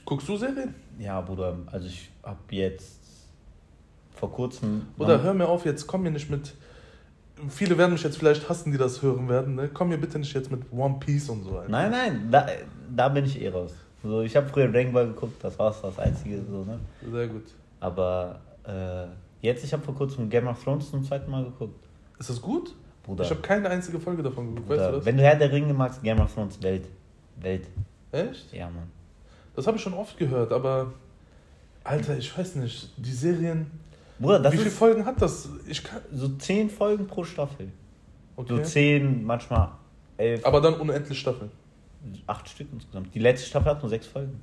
Guckst 0.04 0.28
du 0.28 0.36
Serien? 0.36 0.76
Ja, 1.00 1.22
Bruder, 1.22 1.58
also 1.68 1.88
ich 1.88 2.10
hab 2.22 2.52
jetzt 2.52 3.00
vor 4.14 4.32
kurzem. 4.32 4.88
Oder 4.98 5.22
hör 5.22 5.34
mir 5.34 5.48
auf, 5.48 5.66
jetzt 5.66 5.88
komm 5.88 6.04
mir 6.04 6.12
nicht 6.12 6.30
mit. 6.30 6.54
Viele 7.50 7.78
werden 7.78 7.94
mich 7.94 8.04
jetzt 8.04 8.18
vielleicht 8.18 8.48
hassen, 8.50 8.72
die 8.72 8.78
das 8.78 9.02
hören 9.02 9.30
werden. 9.30 9.56
Ne? 9.56 9.70
Komm 9.74 9.90
mir 9.90 9.98
bitte 9.98 10.20
nicht 10.20 10.34
jetzt 10.34 10.52
mit 10.52 10.62
One 10.72 10.96
Piece 11.00 11.30
und 11.30 11.44
so. 11.44 11.58
Alter. 11.58 11.70
Nein, 11.70 11.92
nein, 11.92 12.28
da, 12.32 12.48
da 12.96 13.10
bin 13.10 13.26
ich 13.26 13.42
eh 13.42 13.50
raus. 13.50 13.74
So, 14.04 14.22
ich 14.22 14.36
habe 14.36 14.48
früher 14.48 14.68
Dragon 14.68 14.94
Ball 14.94 15.08
geguckt, 15.08 15.44
das 15.44 15.58
war's, 15.58 15.82
das 15.82 15.98
einzige 15.98 16.42
so, 16.50 16.64
ne? 16.64 16.80
Sehr 17.12 17.28
gut. 17.28 17.46
Aber 17.80 18.40
äh, 18.68 19.06
jetzt, 19.42 19.64
ich 19.64 19.74
habe 19.74 19.84
vor 19.84 19.96
kurzem 19.96 20.30
Game 20.30 20.48
of 20.48 20.64
Thrones 20.64 20.90
zum 20.92 21.04
zweiten 21.04 21.30
Mal 21.32 21.44
geguckt. 21.46 21.84
Ist 22.20 22.30
das 22.30 22.42
gut? 22.42 22.74
Bruder, 23.04 23.24
Ich 23.24 23.30
habe 23.30 23.42
keine 23.42 23.70
einzige 23.70 24.00
Folge 24.00 24.22
davon 24.24 24.48
geguckt, 24.50 24.68
Bruder 24.68 24.80
weißt 24.82 24.92
du 24.92 24.96
das? 24.98 25.06
wenn 25.06 25.18
du 25.18 25.24
Herr 25.24 25.36
der 25.36 25.52
Ringe 25.52 25.74
magst, 25.74 26.02
Game 26.04 26.20
of 26.20 26.34
Thrones 26.34 26.62
Welt. 26.62 26.86
Welt. 27.42 27.68
Echt? 28.12 28.54
Ja, 28.54 28.66
Mann. 28.66 28.90
Das 29.56 29.66
habe 29.68 29.78
ich 29.78 29.84
schon 29.84 29.94
oft 29.94 30.18
gehört, 30.18 30.52
aber. 30.52 30.94
Alter, 31.84 32.18
ich 32.18 32.36
weiß 32.38 32.56
nicht. 32.56 32.90
Die 32.98 33.12
Serien. 33.12 33.70
Bruder, 34.20 34.40
das 34.40 34.54
wie 34.54 34.58
viele 34.58 34.72
Folgen 34.72 35.06
hat 35.06 35.22
das? 35.22 35.50
Ich 35.68 35.84
kann. 35.84 36.02
so 36.14 36.30
zehn 36.38 36.70
Folgen 36.70 37.06
pro 37.08 37.24
Staffel. 37.24 37.68
So 38.38 38.42
Okay. 38.56 38.64
zehn, 38.64 39.24
manchmal 39.26 39.70
elf, 40.18 40.46
Aber 40.46 40.62
dann 40.62 40.76
unendlich 40.76 41.20
Staffeln. 41.20 41.52
Acht 42.28 42.50
Stück 42.50 42.68
insgesamt. 42.72 43.14
Die 43.14 43.20
letzte 43.20 43.48
Staffel 43.48 43.72
hat 43.72 43.82
nur 43.82 43.90
sechs 43.90 44.08
Folgen. 44.08 44.40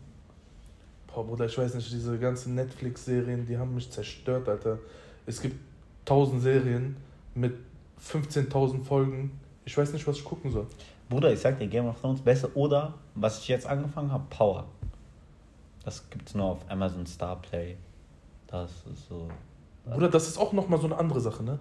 Boah, 1.07 1.25
Bruder, 1.27 1.47
ich 1.47 1.57
weiß 1.59 1.75
nicht, 1.75 1.93
diese 1.93 2.19
ganzen 2.19 2.55
Netflix-Serien, 2.55 3.47
die 3.47 3.59
haben 3.59 3.75
mich 3.75 3.91
zerstört, 3.91 4.49
Alter. 4.49 4.79
Es 5.27 5.41
gibt 5.41 5.57
tausend 6.05 6.43
Serien 6.43 6.97
mit 7.35 7.55
15.000 8.01 8.83
Folgen. 8.85 9.39
Ich 9.65 9.77
weiß 9.77 9.93
nicht, 9.93 10.07
was 10.07 10.17
ich 10.19 10.25
gucken 10.25 10.51
soll. 10.51 10.67
Bruder, 11.09 11.33
ich 11.33 11.41
sag 11.41 11.59
dir, 11.59 11.67
Game 11.69 11.87
of 11.87 12.01
Thrones 12.01 12.21
besser. 12.21 12.49
Oder, 12.55 12.95
was 13.15 13.39
ich 13.41 13.49
jetzt 13.49 13.67
angefangen 13.67 14.11
habe, 14.11 14.25
Power. 14.31 14.67
Das 15.85 16.09
gibt's 16.11 16.35
nur 16.35 16.47
auf 16.47 16.59
Amazon 16.69 17.07
Star 17.07 17.37
Play. 17.43 17.77
Das 18.47 18.71
ist 18.93 19.09
so. 19.09 19.29
Bruder, 19.85 20.09
das 20.09 20.29
ist 20.29 20.39
auch 20.39 20.53
nochmal 20.53 20.81
so 20.81 20.87
eine 20.87 20.97
andere 20.97 21.21
Sache, 21.21 21.43
ne? 21.43 21.59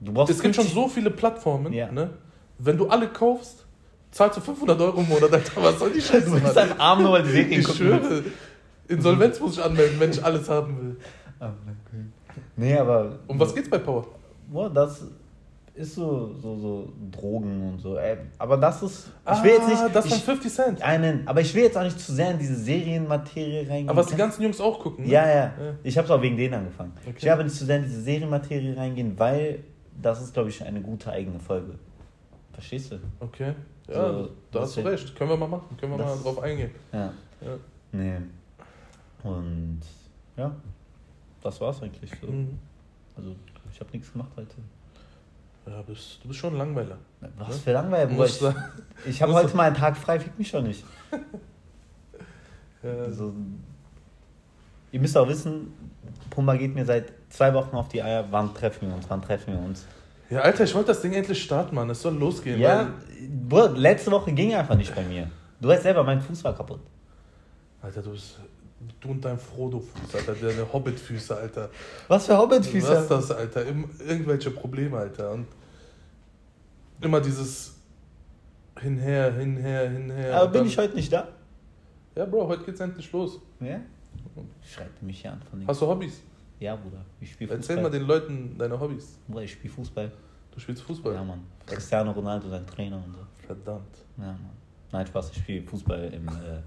Du 0.00 0.12
brauchst 0.12 0.30
Es 0.32 0.40
gibt 0.40 0.54
schon 0.54 0.64
50 0.64 0.82
so 0.82 0.88
viele 0.88 1.10
Plattformen, 1.10 1.72
Ja. 1.72 1.90
ne? 1.92 2.10
Wenn 2.58 2.76
du 2.76 2.88
alle 2.88 3.08
kaufst, 3.08 3.66
zahlst 4.10 4.36
du 4.38 4.40
500 4.40 4.80
Euro 4.80 5.00
im 5.00 5.08
Monat, 5.08 5.32
Alter. 5.32 5.62
Was 5.62 5.78
soll 5.78 5.92
die 5.92 6.00
Scheiße, 6.00 6.30
Du 6.30 6.40
bist 6.40 6.56
ein 6.58 6.78
arm, 6.78 7.02
nur 7.02 7.12
weil 7.12 7.22
du 7.22 7.30
Serien 7.30 7.60
Ich 7.60 7.68
schwöre. 7.68 8.24
Insolvenz 8.88 9.38
muss 9.40 9.58
ich 9.58 9.62
anmelden, 9.62 10.00
wenn 10.00 10.10
ich 10.10 10.24
alles 10.24 10.48
haben 10.48 10.80
will. 10.80 10.96
Ah, 11.40 11.50
okay. 11.86 12.04
Nee, 12.56 12.76
aber. 12.76 13.18
Um 13.26 13.38
was 13.38 13.54
geht's 13.54 13.68
bei 13.68 13.78
Power? 13.78 14.06
Boah, 14.50 14.70
das 14.70 15.04
ist 15.74 15.94
so, 15.94 16.34
so, 16.42 16.56
so 16.56 16.92
Drogen 17.12 17.68
und 17.68 17.80
so. 17.80 17.96
Ey, 17.96 18.16
aber 18.38 18.56
das 18.56 18.82
ist. 18.82 19.12
Ich 19.32 19.42
will 19.44 19.52
jetzt 19.52 19.68
nicht. 19.68 19.80
Ah, 19.80 19.88
das 19.88 20.06
ich, 20.06 20.14
50 20.14 20.52
Cent. 20.52 20.82
einen, 20.82 21.28
aber 21.28 21.40
ich 21.40 21.54
will 21.54 21.62
jetzt 21.62 21.76
auch 21.76 21.84
nicht 21.84 22.00
zu 22.00 22.12
sehr 22.12 22.32
in 22.32 22.38
diese 22.38 22.56
Serienmaterie 22.56 23.60
reingehen. 23.60 23.88
Aber 23.88 24.00
was 24.00 24.06
die 24.08 24.16
ganzen 24.16 24.42
Jungs 24.42 24.60
auch 24.60 24.80
gucken, 24.80 25.04
ne? 25.04 25.10
Ja, 25.10 25.26
ja. 25.28 25.34
Ja. 25.34 25.52
Ich 25.84 25.96
habe 25.96 26.06
es 26.06 26.10
auch 26.10 26.20
wegen 26.20 26.36
denen 26.36 26.54
angefangen. 26.54 26.92
Okay. 27.02 27.14
Ich 27.16 27.24
will 27.24 27.30
aber 27.30 27.44
nicht 27.44 27.54
zu 27.54 27.64
sehr 27.64 27.76
in 27.76 27.84
diese 27.84 28.00
Serienmaterie 28.02 28.74
reingehen, 28.74 29.18
weil 29.18 29.60
das 30.00 30.22
ist, 30.22 30.34
glaube 30.34 30.48
ich, 30.48 30.64
eine 30.64 30.80
gute 30.80 31.10
eigene 31.10 31.38
Folge. 31.38 31.74
Verstehst 32.52 32.90
du? 32.90 32.98
Okay. 33.20 33.54
Ja, 33.88 34.12
So, 34.12 34.30
da 34.52 34.60
hast 34.60 34.76
du 34.76 34.80
recht. 34.82 35.16
Können 35.16 35.30
wir 35.30 35.36
mal 35.36 35.48
machen. 35.48 35.76
Können 35.78 35.96
wir 35.96 36.04
mal 36.04 36.16
drauf 36.18 36.38
eingehen. 36.40 36.70
Ja. 36.92 37.12
Ja. 37.40 37.56
Nee. 37.92 38.16
Und 39.22 39.80
ja, 40.36 40.54
das 41.42 41.60
war's 41.60 41.82
eigentlich 41.82 42.10
so. 42.20 42.26
Mhm. 42.26 42.58
Also, 43.16 43.34
ich 43.72 43.80
habe 43.80 43.90
nichts 43.92 44.12
gemacht 44.12 44.30
heute. 44.36 44.54
Ja, 45.66 45.82
bist, 45.82 46.20
du 46.22 46.28
bist 46.28 46.40
schon 46.40 46.54
ein 46.54 46.58
Langweiler. 46.58 46.96
Was 47.36 47.48
Ja. 47.48 47.54
für 47.54 47.72
Langweil, 47.72 48.06
Bruder. 48.06 48.26
Ich, 48.26 48.42
ich 49.06 49.22
habe 49.22 49.32
heute 49.34 49.54
mal 49.56 49.64
einen 49.64 49.76
Tag 49.76 49.96
frei, 49.96 50.18
fick 50.20 50.38
mich 50.38 50.48
schon 50.48 50.64
nicht. 50.64 50.84
Ja, 52.82 52.90
Also, 52.90 53.34
ihr 54.92 55.00
müsst 55.00 55.16
auch 55.16 55.26
wissen, 55.26 55.72
Pumba 56.30 56.54
geht 56.54 56.74
mir 56.76 56.84
seit 56.84 57.12
zwei 57.28 57.52
Wochen 57.52 57.74
auf 57.74 57.88
die 57.88 58.00
Eier. 58.00 58.26
Wann 58.30 58.54
treffen 58.54 58.88
wir 58.88 58.94
uns? 58.94 59.10
Wann 59.10 59.20
treffen 59.20 59.52
wir 59.54 59.60
uns? 59.60 59.84
Ja, 60.30 60.40
Alter, 60.40 60.64
ich 60.64 60.74
wollte 60.74 60.88
das 60.88 61.00
Ding 61.00 61.12
endlich 61.12 61.42
starten, 61.42 61.74
Mann. 61.74 61.88
Es 61.90 62.02
soll 62.02 62.14
losgehen. 62.14 62.60
Ja, 62.60 62.92
Bruder, 63.48 63.70
letzte 63.70 64.10
Woche 64.10 64.32
ging 64.32 64.54
einfach 64.54 64.76
nicht 64.76 64.94
bei 64.94 65.02
mir. 65.02 65.30
Du 65.60 65.68
weißt 65.68 65.82
selber, 65.82 66.04
mein 66.04 66.20
Fuß 66.20 66.44
war 66.44 66.54
kaputt. 66.54 66.80
Alter, 67.82 68.02
du 68.02 68.10
bist. 68.10 68.38
Du 69.00 69.10
und 69.10 69.24
dein 69.24 69.38
Frodo-Fuß, 69.38 70.14
Alter. 70.14 70.34
Deine 70.34 70.72
Hobbit-Füße, 70.72 71.36
Alter. 71.36 71.68
Was 72.06 72.26
für 72.26 72.32
Was 72.32 72.38
Hobbit-Füße? 72.40 72.92
ist 72.94 73.08
das, 73.08 73.30
Alter? 73.32 73.64
Irgendwelche 73.66 74.50
Probleme, 74.50 74.98
Alter. 74.98 75.32
Und 75.32 75.46
immer 77.00 77.20
dieses 77.20 77.74
hinher, 78.80 79.32
hinher, 79.34 79.90
hinher. 79.90 80.36
Aber 80.36 80.50
bin 80.50 80.66
ich 80.66 80.78
heute 80.78 80.94
nicht 80.94 81.12
da? 81.12 81.28
Ja, 82.14 82.24
Bro, 82.24 82.48
heute 82.48 82.64
geht's 82.64 82.80
endlich 82.80 83.10
los. 83.12 83.40
Ja? 83.60 83.80
Schreibt 84.62 85.02
mich 85.02 85.20
hier 85.22 85.32
an 85.32 85.42
von 85.50 85.66
Hast 85.66 85.80
du 85.80 85.86
Hobbys? 85.86 86.20
Ja, 86.60 86.76
Bruder. 86.76 87.04
Ich 87.20 87.32
spiele 87.32 87.48
Fußball. 87.56 87.76
Erzähl 87.76 87.82
mal 87.82 87.90
den 87.90 88.06
Leuten 88.06 88.56
deine 88.58 88.78
Hobbys. 88.78 89.18
Bruder, 89.28 89.42
ich 89.44 89.52
spiele 89.52 89.72
Fußball. 89.72 90.10
Du 90.52 90.60
spielst 90.60 90.82
Fußball. 90.82 91.14
Ja, 91.14 91.22
Mann. 91.22 91.40
Cristiano 91.66 92.10
Ronaldo, 92.12 92.48
sein 92.48 92.66
Trainer 92.66 92.96
und 92.96 93.12
so. 93.14 93.20
Verdammt. 93.46 93.96
Ja, 94.16 94.24
Mann. 94.24 94.50
Nein, 94.90 95.06
Spaß, 95.06 95.30
ich 95.30 95.38
spiele 95.38 95.62
Fußball 95.66 96.12
im, 96.14 96.26
äh, 96.28 96.60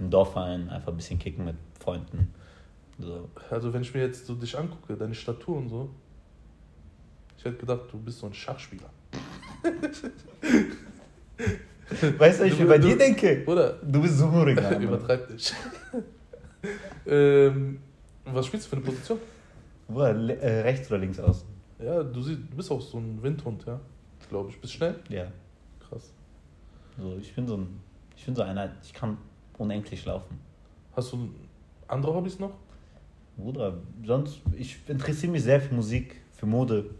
im 0.00 0.10
Dorfverein. 0.10 0.68
Einfach 0.68 0.88
ein 0.92 0.96
bisschen 0.96 1.18
kicken 1.18 1.44
mit 1.46 1.56
Freunden. 1.80 2.32
So. 2.98 3.28
Also, 3.50 3.72
wenn 3.72 3.82
ich 3.82 3.94
mir 3.94 4.02
jetzt 4.02 4.26
so 4.26 4.34
dich 4.34 4.56
angucke, 4.58 4.96
deine 4.96 5.14
Statur 5.14 5.56
und 5.56 5.68
so, 5.68 5.90
ich 7.38 7.44
hätte 7.44 7.56
gedacht, 7.58 7.80
du 7.90 7.98
bist 7.98 8.18
so 8.18 8.26
ein 8.26 8.34
Schachspieler. 8.34 8.90
Weißt 12.18 12.40
du, 12.40 12.44
was 12.44 12.50
ich 12.50 12.56
Du- 12.56 12.62
mir 12.62 12.68
bei 12.68 12.78
du- 12.78 12.88
dir 12.88 12.98
denke? 12.98 13.42
Oder? 13.46 13.74
Du 13.82 14.00
bist 14.02 14.18
so. 14.18 14.26
Mann. 14.28 14.82
Übertreib 14.82 15.28
dich. 15.28 15.52
ähm, 17.06 17.78
was 18.24 18.46
spielst 18.46 18.66
du 18.66 18.70
für 18.70 18.76
eine 18.76 18.84
Position? 18.84 19.18
Bruder, 19.88 20.42
äh, 20.42 20.60
rechts 20.62 20.90
oder 20.90 20.98
links 20.98 21.18
aus? 21.18 21.44
Ja, 21.78 22.02
du, 22.02 22.22
siehst, 22.22 22.40
du 22.50 22.56
bist 22.56 22.70
auch 22.70 22.80
so 22.80 22.98
ein 22.98 23.22
Windhund, 23.22 23.64
ja? 23.66 23.80
Glaube 24.28 24.50
ich. 24.50 24.60
Bist 24.60 24.72
schnell? 24.72 24.98
Ja. 25.08 25.26
Krass. 25.80 26.12
So, 26.98 27.16
ich 27.18 27.34
bin 27.34 27.46
so 27.46 27.56
ein, 27.56 27.80
ich 28.16 28.24
bin 28.24 28.34
so 28.34 28.42
einer, 28.42 28.70
ich 28.82 28.92
kann 28.92 29.18
unendlich 29.58 30.04
laufen. 30.04 30.40
Hast 30.96 31.12
du 31.12 31.28
andere 31.88 32.14
Hobbys 32.14 32.38
noch? 32.38 32.52
Bruder, 33.36 33.78
sonst, 34.04 34.40
ich 34.56 34.78
interessiere 34.88 35.32
mich 35.32 35.42
sehr 35.42 35.60
für 35.60 35.74
Musik, 35.74 36.20
für 36.32 36.46
Mode, 36.46 36.90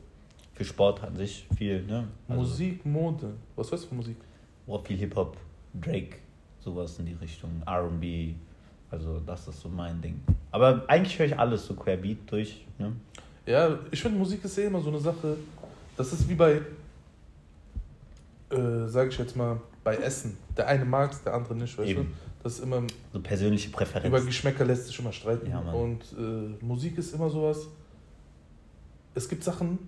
für 0.53 0.65
Sport 0.65 1.03
an 1.05 1.15
sich, 1.15 1.47
viel, 1.57 1.85
ne? 1.85 2.09
Also, 2.29 2.41
Musik, 2.41 2.85
Mode. 2.85 3.35
Was 3.55 3.71
hörst 3.71 3.85
du 3.85 3.89
für 3.91 3.95
Musik? 3.95 4.17
Boah, 4.67 4.83
viel 4.83 4.97
Hip-Hop, 4.97 5.37
Drake, 5.81 6.17
sowas 6.59 6.99
in 6.99 7.07
die 7.07 7.13
Richtung, 7.13 7.63
RB, 7.67 8.35
also 8.95 9.21
das 9.27 9.47
ist 9.49 9.61
so 9.61 9.69
mein 9.69 10.01
Ding. 10.01 10.21
Aber 10.51 10.85
eigentlich 10.89 11.19
höre 11.19 11.27
ich 11.27 11.39
alles 11.39 11.67
so 11.67 11.75
querbeat 11.75 12.19
durch, 12.31 12.65
ne? 12.79 12.93
Ja, 13.47 13.79
ich 13.91 14.01
finde, 14.01 14.19
Musik 14.19 14.43
ist 14.45 14.57
eh 14.59 14.65
immer 14.67 14.81
so 14.81 14.89
eine 14.89 14.99
Sache. 15.01 15.37
Das 15.97 16.13
ist 16.13 16.29
wie 16.29 16.35
bei, 16.35 16.63
äh, 18.51 18.87
sag 18.87 19.09
ich 19.09 19.19
jetzt 19.19 19.37
mal, 19.37 19.61
bei 19.83 19.97
Essen. 19.97 20.37
Der 20.57 20.67
eine 20.69 20.85
mag 20.85 21.13
es, 21.13 21.23
der 21.23 21.35
andere 21.35 21.55
nicht, 21.55 21.77
weißt 21.77 21.89
Eben. 21.91 22.05
du? 22.05 22.09
Das 22.43 22.55
ist 22.55 22.61
immer, 22.65 22.83
So 23.13 23.21
persönliche 23.21 23.69
über 23.69 23.79
Präferenz. 23.79 24.27
Geschmäcker 24.27 24.65
lässt 24.65 24.87
sich 24.87 24.99
immer 24.99 25.13
streiten. 25.13 25.51
Ja. 25.51 25.61
Und 25.61 26.03
äh, 26.19 26.65
Musik 26.65 26.97
ist 26.99 27.15
immer 27.15 27.29
sowas. 27.31 27.67
Es 29.15 29.29
gibt 29.29 29.45
Sachen, 29.45 29.79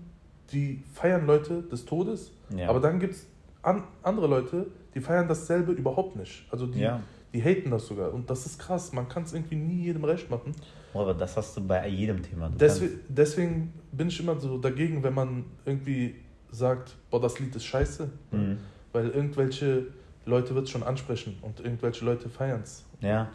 die 0.51 0.83
feiern 0.93 1.25
Leute 1.27 1.61
des 1.63 1.85
Todes, 1.85 2.31
Ja. 2.55 2.69
aber 2.69 2.79
dann 2.79 2.99
gibt 2.99 3.13
es 3.15 3.25
an, 3.61 3.83
andere 4.03 4.27
Leute, 4.27 4.67
die 4.95 5.01
feiern 5.01 5.27
dasselbe 5.27 5.71
überhaupt 5.73 6.15
nicht. 6.15 6.45
Also 6.51 6.65
die, 6.67 6.79
Ja. 6.79 7.01
Die 7.37 7.43
haten 7.43 7.69
das 7.69 7.85
sogar. 7.85 8.13
Und 8.13 8.29
das 8.29 8.45
ist 8.45 8.57
krass. 8.59 8.91
Man 8.93 9.07
kann 9.07 9.23
es 9.23 9.33
irgendwie 9.33 9.55
nie 9.55 9.83
jedem 9.83 10.03
recht 10.03 10.29
machen. 10.29 10.55
Aber 10.93 11.13
das 11.13 11.37
hast 11.37 11.55
du 11.55 11.61
bei 11.61 11.87
jedem 11.87 12.23
Thema. 12.23 12.49
Du 12.49 12.57
Deswegen, 12.57 12.99
deswegen 13.07 13.73
bin 13.91 14.07
ich 14.07 14.19
immer 14.19 14.39
so 14.39 14.57
dagegen, 14.57 15.03
wenn 15.03 15.13
man 15.13 15.45
irgendwie 15.65 16.15
sagt, 16.51 16.95
boah, 17.11 17.21
das 17.21 17.39
Lied 17.39 17.55
ist 17.55 17.65
scheiße. 17.65 18.09
mhm. 18.31 18.57
Weil 18.93 19.09
irgendwelche 19.09 19.87
Leute 20.25 20.55
wird 20.55 20.65
es 20.65 20.71
schon 20.71 20.81
ansprechen 20.81 21.37
und 21.43 21.59
irgendwelche 21.59 22.03
Leute 22.05 22.29
feiern 22.29 22.61
es. 22.63 22.83
Ja. 23.01 23.29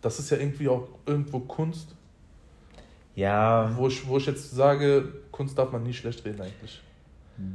Das 0.00 0.18
ist 0.18 0.30
ja 0.30 0.38
irgendwie 0.38 0.68
auch 0.68 0.88
irgendwo 1.04 1.40
Kunst, 1.40 1.94
Ja, 3.14 3.70
wo 3.76 3.88
ich, 3.88 4.06
wo 4.06 4.16
ich 4.16 4.26
jetzt 4.26 4.50
sage, 4.52 5.12
Kunst 5.30 5.58
darf 5.58 5.72
man 5.72 5.82
nie 5.82 5.92
schlecht 5.92 6.24
reden 6.24 6.40
eigentlich. 6.40 6.80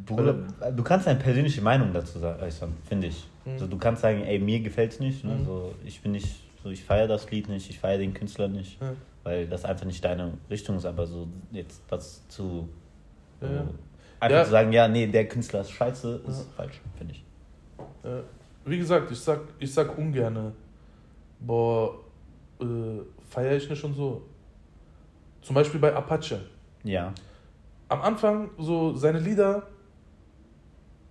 Bruder, 0.06 0.34
du 0.76 0.84
kannst 0.84 1.08
deine 1.08 1.20
persönliche 1.20 1.62
Meinung 1.62 1.92
dazu 1.94 2.20
äußern, 2.22 2.74
finde 2.88 3.08
ich. 3.08 3.28
Mhm. 3.46 3.52
Also, 3.54 3.68
du 3.68 3.78
kannst 3.78 4.02
sagen, 4.02 4.22
ey, 4.24 4.40
mir 4.40 4.60
gefällt 4.62 4.94
es 4.94 5.00
nicht. 5.00 5.24
Ne? 5.24 5.36
Mhm. 5.36 5.46
So, 5.46 5.74
ich 5.86 6.02
bin 6.02 6.12
nicht, 6.14 6.36
so, 6.64 6.70
ich 6.70 6.84
feiere 6.84 7.08
das 7.08 7.30
Lied 7.32 7.50
nicht, 7.50 7.70
ich 7.70 7.80
feiere 7.80 7.98
den 8.00 8.14
Künstler 8.14 8.48
nicht, 8.48 8.80
Ja. 8.82 8.94
weil 9.24 9.48
das 9.48 9.66
einfach 9.66 9.86
nicht 9.86 10.04
deine 10.04 10.34
Richtung 10.50 10.78
ist, 10.78 10.86
aber 10.86 11.06
so 11.08 11.28
jetzt 11.52 11.82
das 11.90 12.28
zu. 12.28 12.68
So, 13.40 13.48
Ja. 13.48 13.64
Einfach 14.20 14.38
Ja. 14.38 14.44
zu 14.46 14.52
sagen, 14.52 14.72
ja, 14.72 14.88
nee, 14.88 15.08
der 15.08 15.28
Künstler 15.28 15.62
ist 15.62 15.72
scheiße, 15.72 16.22
ist 16.28 16.48
falsch, 16.56 16.80
finde 16.98 17.14
ich. 17.16 17.24
Wie 18.66 18.78
gesagt, 18.78 19.10
ich 19.12 19.20
sag, 19.20 19.40
ich 19.58 19.74
sag 19.74 19.98
ungerne, 19.98 20.52
boah, 21.40 21.96
äh, 22.60 22.66
feiere 23.28 23.56
ich 23.58 23.68
nicht 23.68 23.84
und 23.84 23.96
so. 23.96 24.22
Zum 25.42 25.56
Beispiel 25.56 25.80
bei 25.80 25.92
Apache. 25.96 26.42
Ja. 26.84 27.12
Am 27.88 28.02
Anfang, 28.04 28.52
so 28.60 28.96
seine 28.96 29.18
Lieder 29.18 29.64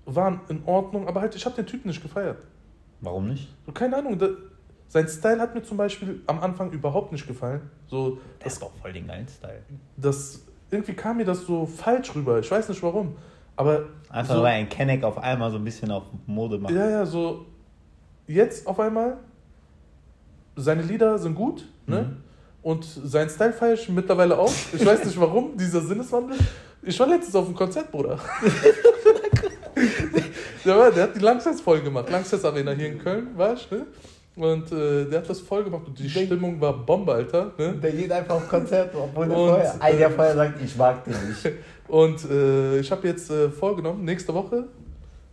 waren 0.07 0.41
in 0.49 0.63
Ordnung, 0.67 1.07
aber 1.09 1.21
halt, 1.21 1.35
ich 1.35 1.45
habe 1.45 1.57
den 1.57 1.67
Typen 1.67 1.89
nicht 1.89 2.03
gefeiert. 2.03 2.39
Warum 3.01 3.29
nicht? 3.29 3.49
So, 3.67 3.73
keine 3.73 3.97
Ahnung, 3.97 4.19
da, 4.19 4.29
sein 4.89 5.07
Style 5.09 5.41
hat 5.41 5.55
mir 5.55 5.63
zum 5.63 5.77
Beispiel 5.77 6.21
am 6.27 6.41
Anfang 6.41 6.71
überhaupt 6.73 7.13
nicht 7.13 7.27
gefallen. 7.27 7.63
So, 7.87 8.19
Das 8.41 8.55
ist 8.55 8.63
doch 8.63 8.73
voll 8.83 8.93
den 8.93 9.07
geilen 9.07 9.29
Style. 9.29 9.63
das, 9.97 10.43
irgendwie 10.71 10.93
kam 10.95 11.17
mir 11.17 11.25
das 11.25 11.47
so 11.47 11.67
falsch 11.67 12.15
rüber. 12.15 12.39
Ich 12.41 12.51
weiß 12.51 12.69
nicht 12.69 12.83
warum. 12.83 13.17
Aber 13.57 13.85
Einfach 14.09 14.37
so, 14.37 14.43
weil 14.43 14.55
ein 14.55 14.69
Kenneck 14.69 15.05
auf 15.05 15.19
einmal 15.19 15.51
so 15.51 15.57
ein 15.59 15.65
bisschen 15.65 15.91
auf 15.91 16.05
Mode 16.27 16.59
macht. 16.59 16.73
Ja, 16.73 16.89
ja, 16.89 17.07
so 17.07 17.47
jetzt 18.27 18.67
auf 18.67 18.79
einmal, 18.81 19.19
seine 20.57 20.83
Lieder 20.83 21.19
sind 21.19 21.35
gut, 21.35 21.67
ne? 21.87 22.03
Mhm. 22.03 22.17
Und 22.63 22.85
sein 22.85 23.29
Style 23.31 23.53
feiere 23.55 23.73
ich 23.75 23.89
mittlerweile 23.89 24.39
auch. 24.39 24.53
Ich 24.73 24.85
weiß 24.85 25.05
nicht 25.05 25.19
warum, 25.19 25.57
dieser 25.59 25.81
Sinneswandel. 25.81 26.37
Ich 26.83 26.99
war 27.01 27.07
letztens 27.07 27.35
auf 27.35 27.47
dem 27.47 27.55
Konzert, 27.55 27.91
Bruder. 27.91 28.19
der, 30.65 30.91
der 30.91 31.03
hat 31.05 31.17
die 31.17 31.21
Langsess 31.21 31.61
voll 31.61 31.81
gemacht. 31.81 32.11
Langsess 32.11 32.45
Arena 32.45 32.73
hier 32.73 32.89
in 32.89 32.99
Köln, 32.99 33.29
war 33.37 33.55
ich, 33.55 33.71
ne? 33.71 33.87
Und 34.37 34.73
äh, 34.73 35.05
der 35.07 35.21
hat 35.21 35.29
das 35.29 35.41
voll 35.41 35.65
gemacht 35.65 35.83
und 35.87 35.99
die 35.99 36.09
Stimmung 36.09 36.61
war 36.61 36.73
Bombe, 36.73 37.13
Alter. 37.13 37.53
Ne? 37.59 37.75
Der 37.75 37.91
geht 37.91 38.11
einfach 38.11 38.37
auf 38.37 38.49
Konzert, 38.49 38.95
obwohl 38.95 39.29
der 39.29 39.37
Und, 39.37 39.49
vorher, 39.49 39.75
äh, 39.83 40.11
vorher 40.11 40.35
sagt, 40.35 40.63
ich 40.63 40.77
mag 40.77 41.05
den 41.05 41.15
nicht. 41.29 41.57
Und 41.89 42.31
äh, 42.31 42.79
ich 42.79 42.91
habe 42.91 43.09
jetzt 43.09 43.31
äh, 43.31 43.51
vorgenommen, 43.51 44.05
nächste 44.05 44.33
Woche 44.33 44.69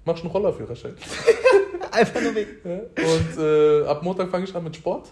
mach 0.04 0.16
ich 0.16 0.24
einen 0.24 0.32
Rollerführerschein. 0.32 0.96
Einfach 1.92 2.22
nur 2.22 2.34
weg. 2.34 2.48
Und 2.64 3.44
äh, 3.44 3.86
ab 3.86 4.02
Montag 4.02 4.30
fange 4.30 4.46
ich 4.46 4.56
an 4.56 4.64
mit 4.64 4.76
Sport. 4.76 5.10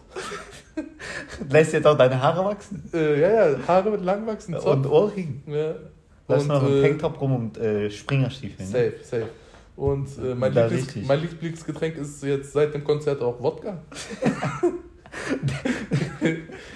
Lässt 1.49 1.73
jetzt 1.73 1.85
auch 1.85 1.97
deine 1.97 2.19
Haare 2.21 2.43
wachsen? 2.45 2.89
Äh, 2.93 3.21
ja, 3.21 3.49
ja, 3.49 3.57
Haare 3.67 3.91
mit 3.91 4.01
lang 4.01 4.25
wachsen, 4.25 4.53
Zopf. 4.55 4.65
Und 4.65 4.87
Ohrringen. 4.87 5.43
Ja. 5.47 5.75
Lass 6.27 6.47
noch 6.47 6.63
einen 6.63 6.83
äh, 6.83 6.87
Tanktop 6.87 7.21
rum 7.21 7.35
und 7.35 7.57
äh, 7.57 7.89
Springerstiefeln. 7.91 8.69
Ne? 8.71 8.91
Safe, 8.91 8.93
safe. 9.03 9.29
Und 9.75 10.07
äh, 10.17 10.33
mein, 10.35 10.53
Lieblings 10.53 10.95
mein 11.05 11.21
Lieblingsgetränk 11.21 11.97
ist 11.97 12.23
jetzt 12.23 12.53
seit 12.53 12.73
dem 12.73 12.83
Konzert 12.83 13.21
auch 13.21 13.41
Wodka. 13.41 13.77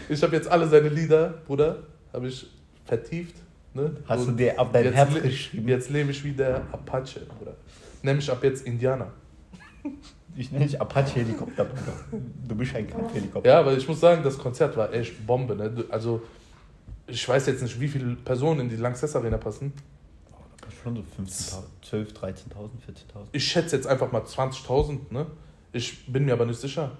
ich 0.10 0.22
habe 0.24 0.36
jetzt 0.36 0.50
alle 0.50 0.68
seine 0.68 0.89
Lieder, 0.89 1.36
Bruder, 1.48 1.84
habe 2.13 2.27
ich 2.27 2.48
vertieft. 2.86 3.36
Ne? 3.74 3.96
Hast 4.06 4.25
du 4.25 4.32
Und 4.32 4.38
dir 4.38 4.60
auf 4.60 4.72
dein 4.72 4.91
Herz 4.91 5.13
geschrieben? 5.22 5.68
Jetzt 5.68 5.89
lebe 5.89 6.12
ich 6.12 6.24
wie 6.24 6.32
der 6.32 6.58
Apache, 6.72 7.22
Bruder. 7.38 7.56
Nämlich 8.01 8.29
ab 8.32 8.44
jetzt 8.44 8.65
Indianer. 8.65 9.12
Ich 10.36 10.51
nenne 10.53 10.63
dich 10.65 10.79
Apache-Helikopter. 10.79 11.65
Bruder. 11.65 12.22
Du 12.48 12.56
bist 12.56 12.74
ein 12.74 12.88
Kampfhelikopter. 12.88 13.50
Ja, 13.50 13.60
aber 13.60 13.74
ich 13.75 13.86
muss 13.86 14.00
sagen, 14.00 14.24
das 14.24 14.38
Konzert 14.38 14.77
war 14.77 14.94
echt 14.94 15.25
Bombe. 15.27 15.53
Ne? 15.53 15.70
Du- 15.70 15.84
Also, 15.89 16.22
ich 17.10 17.28
weiß 17.28 17.48
jetzt 17.48 17.62
nicht, 17.62 17.80
wie 17.80 17.88
viele 17.88 18.16
Personen 18.16 18.62
in 18.62 18.70
die 18.70 18.75
Lanxess 18.75 19.16
Arena 19.16 19.38
passen. 19.38 19.74
Schon 20.84 20.96
so 20.96 21.01
15.000, 21.22 21.63
12.000, 21.84 22.13
13.000, 22.13 22.13
14.000. 22.16 22.36
Ich 23.32 23.44
schätze 23.46 23.75
jetzt 23.75 23.88
einfach 23.88 24.12
mal 24.12 24.22
20.000, 24.22 25.00
ne? 25.12 25.25
Ich 25.74 26.06
bin 26.12 26.25
mir 26.25 26.34
aber 26.34 26.46
nicht 26.46 26.60
sicher. 26.60 26.92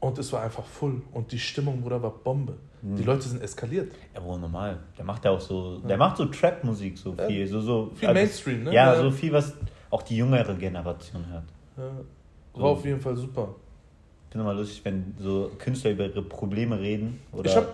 Und 0.00 0.18
es 0.18 0.32
war 0.32 0.42
einfach 0.42 0.64
full. 0.64 1.02
Und 1.12 1.32
die 1.32 1.38
Stimmung, 1.38 1.80
Bruder, 1.80 2.02
war 2.02 2.10
Bombe. 2.10 2.54
Mhm. 2.82 2.96
Die 2.96 3.02
Leute 3.02 3.22
sind 3.28 3.42
eskaliert. 3.42 3.92
Ja, 4.14 4.22
wohl 4.24 4.38
normal. 4.38 4.78
Der 4.98 5.04
macht 5.04 5.24
ja 5.24 5.30
auch 5.30 5.40
so, 5.40 5.78
der 5.80 5.96
macht 5.96 6.16
so 6.16 6.26
Trap-Musik 6.26 6.98
so 6.98 7.14
Ja. 7.18 7.26
viel. 7.26 7.46
So, 7.46 7.60
so, 7.60 7.90
Viel 7.94 8.08
also- 8.08 8.20
Mainstream, 8.20 8.64
ne? 8.64 8.72
Ja, 8.74 8.94
Ja. 8.94 9.00
so 9.02 9.10
viel, 9.10 9.32
was 9.32 9.54
auch 9.90 10.02
die 10.02 10.16
jüngere 10.16 10.54
Generation 10.54 11.24
hört. 11.28 11.44
Ja, 11.76 12.60
war 12.60 12.70
auf 12.70 12.84
jeden 12.84 13.00
Fall 13.00 13.16
super. 13.16 13.54
Ich 14.28 14.32
finde 14.32 14.44
immer 14.50 14.54
lustig, 14.58 14.84
wenn 14.84 15.14
so 15.18 15.50
Künstler 15.58 15.92
über 15.92 16.06
ihre 16.06 16.22
Probleme 16.22 16.78
reden. 16.78 17.20
Oder 17.32 17.50
Ich 17.50 17.56
habe 17.56 17.68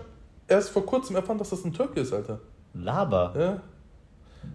erst 0.51 0.71
vor 0.71 0.85
kurzem 0.85 1.17
erfahren, 1.17 1.39
dass 1.39 1.51
das 1.51 1.65
ein 1.65 1.73
Türke 1.73 2.01
ist, 2.01 2.13
Alter. 2.13 2.39
Laber. 2.75 3.35
Ja? 3.39 3.51
Das 3.53 3.63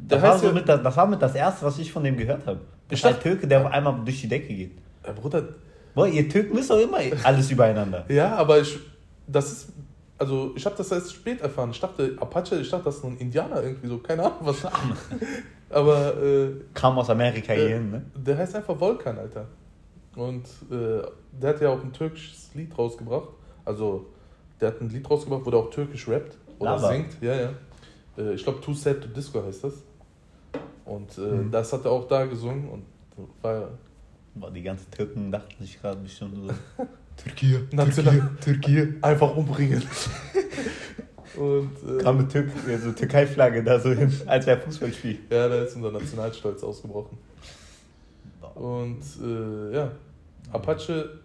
Der 0.09 0.21
war, 0.21 0.31
heißt 0.31 0.41
so 0.41 0.47
ja- 0.47 0.53
mit 0.53 0.67
das, 0.69 0.81
das 0.83 0.97
war 0.97 1.07
mit 1.07 1.21
das 1.21 1.35
erste, 1.35 1.65
was 1.65 1.77
ich 1.79 1.91
von 1.91 2.03
dem 2.03 2.17
gehört 2.17 2.45
habe. 2.45 2.59
Das 2.87 2.99
ist 2.99 3.05
ein 3.05 3.19
Türke, 3.19 3.47
der 3.47 3.65
auf 3.65 3.71
einmal 3.71 3.99
durch 4.03 4.21
die 4.21 4.27
Decke 4.27 4.53
geht. 4.53 4.77
Ja, 5.05 5.11
Bruder, 5.13 5.43
Boah, 5.93 6.07
ihr 6.07 6.27
Türken 6.27 6.57
wisst 6.57 6.69
doch 6.69 6.79
immer 6.79 6.97
alles 7.23 7.49
übereinander. 7.51 8.05
ja, 8.09 8.35
aber 8.35 8.59
ich, 8.59 8.77
das 9.27 9.51
ist, 9.51 9.69
also 10.17 10.51
ich 10.55 10.65
habe 10.65 10.75
das 10.75 10.91
erst 10.91 11.13
spät 11.13 11.39
erfahren. 11.41 11.71
Ich 11.71 11.79
dachte, 11.79 12.15
Apache, 12.19 12.57
ich 12.57 12.69
dachte, 12.69 12.85
das 12.85 12.97
ist 12.97 13.03
ein 13.05 13.17
Indianer 13.17 13.63
irgendwie 13.63 13.87
so, 13.87 13.97
keine 13.99 14.23
Ahnung 14.23 14.37
was. 14.41 14.57
Aber 15.69 16.21
äh, 16.21 16.49
Kam 16.73 16.97
aus 16.99 17.09
Amerika 17.09 17.53
hier 17.53 17.65
Äh, 17.65 17.73
hin, 17.73 17.91
ne? 17.91 18.01
Der 18.15 18.37
heißt 18.37 18.55
einfach 18.55 18.79
Volkan, 18.79 19.17
Alter. 19.17 19.45
Und 20.15 20.45
äh, 20.71 21.01
der 21.41 21.49
hat 21.49 21.61
ja 21.61 21.69
auch 21.69 21.81
ein 21.81 21.91
türkisches 21.91 22.51
Lied 22.53 22.77
rausgebracht. 22.77 23.29
Also, 23.65 24.05
der 24.61 24.69
hat 24.69 24.81
ein 24.81 24.89
Lied 24.89 25.09
rausgebracht, 25.09 25.45
wo 25.45 25.51
der 25.51 25.59
auch 25.59 25.69
türkisch 25.69 26.07
rappt 26.07 26.37
oder 26.59 26.71
Lava. 26.75 26.89
singt. 26.91 27.17
Ja, 27.21 27.35
ja. 27.35 27.49
Äh, 28.17 28.33
ich 28.33 28.43
glaube, 28.43 28.61
Too 28.61 28.73
Sad 28.73 29.01
to 29.01 29.07
Disco 29.09 29.43
heißt 29.43 29.63
das. 29.65 29.73
Und 30.85 31.17
äh, 31.17 31.21
Mhm. 31.21 31.51
das 31.51 31.73
hat 31.73 31.83
er 31.85 31.91
auch 31.91 32.07
da 32.07 32.25
gesungen 32.25 32.69
und 32.69 32.83
war 33.41 33.69
Boah, 34.37 34.51
die 34.51 34.63
ganzen 34.63 34.91
Türken 34.91 35.31
dachten 35.31 35.63
sich 35.63 35.79
gerade 35.81 35.97
bestimmt 36.01 36.35
so. 36.35 36.53
Türkei, 37.17 37.61
National- 37.71 38.31
Türkei. 38.41 38.93
einfach 39.01 39.33
umbringen. 39.37 39.81
und 41.37 41.71
äh, 41.87 42.03
Kam 42.03 42.19
eine 42.19 42.27
Türk 42.27 42.49
so 42.83 42.91
Türkei-Flagge 42.91 43.63
da 43.63 43.79
so 43.79 43.91
hin, 43.93 44.11
als 44.25 44.45
wäre 44.45 44.59
Fußballspiel. 44.59 45.19
ja, 45.29 45.47
da 45.47 45.63
ist 45.63 45.75
unser 45.77 45.91
Nationalstolz 45.91 46.61
ausgebrochen. 46.63 47.17
Und 48.55 49.01
äh, 49.23 49.73
ja, 49.75 49.91
Apache 50.51 51.19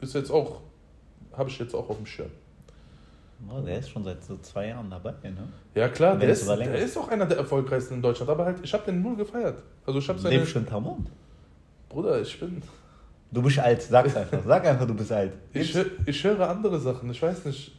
ist 0.00 0.14
jetzt 0.14 0.30
auch, 0.30 0.60
habe 1.36 1.50
ich 1.50 1.58
jetzt 1.58 1.74
auch 1.74 1.88
auf 1.88 1.96
dem 1.96 2.06
Schirm. 2.06 2.30
Boah, 3.40 3.60
der 3.60 3.78
ist 3.78 3.90
schon 3.90 4.02
seit 4.02 4.24
so 4.24 4.38
zwei 4.38 4.68
Jahren 4.68 4.88
dabei, 4.90 5.12
ne? 5.22 5.48
Ja 5.74 5.88
klar, 5.88 6.16
der 6.16 6.30
ist, 6.30 6.48
der 6.48 6.74
ist. 6.74 6.96
auch 6.96 7.08
einer 7.08 7.26
der 7.26 7.36
erfolgreichsten 7.36 7.94
in 7.94 8.02
Deutschland, 8.02 8.30
aber 8.30 8.46
halt, 8.46 8.56
ich 8.62 8.72
habe 8.72 8.84
den 8.84 9.02
null 9.02 9.16
gefeiert. 9.16 9.62
Also 9.84 9.98
ich 9.98 10.08
habe 10.08 10.18
seine... 10.18 10.36
Lebst 10.36 10.52
schon 10.52 10.66
Tamont. 10.66 11.08
Bruder, 11.88 12.20
ich 12.20 12.40
bin... 12.40 12.62
Du 13.30 13.42
bist 13.42 13.58
alt, 13.58 13.82
sag's 13.82 14.16
einfach. 14.16 14.38
Sag 14.46 14.66
einfach, 14.66 14.86
du 14.86 14.94
bist 14.94 15.12
alt. 15.12 15.32
Ich, 15.52 15.76
ich 16.06 16.24
höre 16.24 16.48
andere 16.48 16.80
Sachen, 16.80 17.10
ich 17.10 17.20
weiß 17.20 17.44
nicht. 17.44 17.72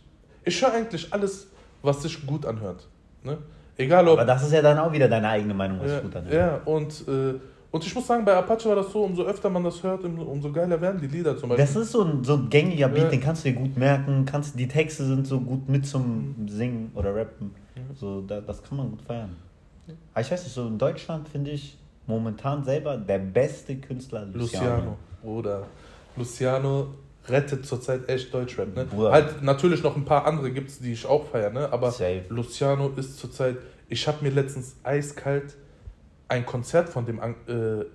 Ich 0.44 0.62
höre 0.62 0.74
eigentlich 0.74 1.12
alles, 1.12 1.48
was 1.82 2.04
sich 2.04 2.26
gut 2.26 2.46
anhört. 2.46 2.88
Ne? 3.24 3.38
Egal 3.78 4.08
ob... 4.08 4.20
Aber 4.20 4.26
das 4.26 4.44
ist 4.44 4.52
ja 4.52 4.62
dann 4.62 4.78
auch 4.78 4.92
wieder 4.92 5.08
deine 5.08 5.30
eigene 5.30 5.54
Meinung, 5.54 5.80
was 5.80 5.92
ja, 5.92 6.00
gut 6.02 6.16
anhört. 6.16 6.34
ja, 6.34 6.62
und, 6.66 7.08
äh, 7.08 7.40
und 7.72 7.86
ich 7.86 7.94
muss 7.94 8.08
sagen, 8.08 8.24
bei 8.26 8.34
Apache 8.36 8.70
war 8.70 8.76
das 8.76 8.92
so, 8.92 9.04
umso 9.04 9.24
öfter 9.24 9.50
man 9.50 9.64
das 9.64 9.84
hört, 9.84 10.04
umso 10.04 10.52
geiler 10.52 10.80
werden 10.80 11.00
die 11.02 11.08
Lieder 11.08 11.38
zum 11.38 11.50
Beispiel. 11.50 11.66
Das 11.66 11.76
ist 11.76 11.92
so 11.92 12.04
ein, 12.04 12.24
so 12.24 12.34
ein 12.36 12.50
gängiger 12.50 12.88
Beat, 12.88 13.04
Ja. 13.04 13.10
den 13.10 13.22
kannst 13.22 13.46
du 13.46 13.50
dir 13.52 13.56
gut 13.56 13.76
merken. 13.78 14.26
Kannst, 14.26 14.58
die 14.58 14.68
Texte 14.68 15.06
sind 15.06 15.28
so 15.28 15.40
gut 15.40 15.68
mit 15.68 15.86
zum 15.86 16.48
Singen 16.48 16.92
oder 16.96 17.14
Rappen. 17.16 17.52
Mhm. 17.76 17.96
So, 17.96 18.22
da, 18.22 18.42
das 18.42 18.64
kann 18.64 18.78
man 18.78 18.90
gut 18.92 19.02
feiern. 19.02 19.36
Aber 20.14 20.22
ich 20.22 20.32
weiß 20.32 20.44
nicht, 20.44 20.54
so 20.54 20.68
in 20.68 20.78
Deutschland 20.78 21.28
finde 21.30 21.52
ich 21.52 21.78
momentan 22.08 22.64
selber 22.64 22.98
der 22.98 23.20
beste 23.20 23.76
Künstler 23.78 24.26
Luciano. 24.26 24.66
Luciano. 24.66 24.98
Bruder. 25.22 25.64
Luciano 26.16 26.88
rettet 27.28 27.66
zurzeit 27.66 28.08
echt 28.10 28.34
Deutschrap. 28.34 28.76
Ne? 28.76 28.86
Bruder. 28.86 29.12
Halt 29.12 29.44
natürlich 29.44 29.84
noch 29.84 29.96
ein 29.96 30.06
paar 30.06 30.26
andere 30.26 30.52
gibt 30.52 30.70
es, 30.70 30.80
die 30.80 30.94
ich 30.94 31.06
auch 31.06 31.26
feiere, 31.26 31.52
ne? 31.52 31.72
aber 31.72 31.92
Safe. 31.92 32.24
Luciano 32.30 32.90
ist 32.96 33.18
zurzeit. 33.20 33.58
Ich 33.90 34.08
habe 34.08 34.18
mir 34.24 34.32
letztens 34.32 34.76
eiskalt 34.84 35.56
ein 36.30 36.46
Konzert 36.46 36.90
von 36.90 37.06
dem 37.06 37.20
äh, 37.20 37.86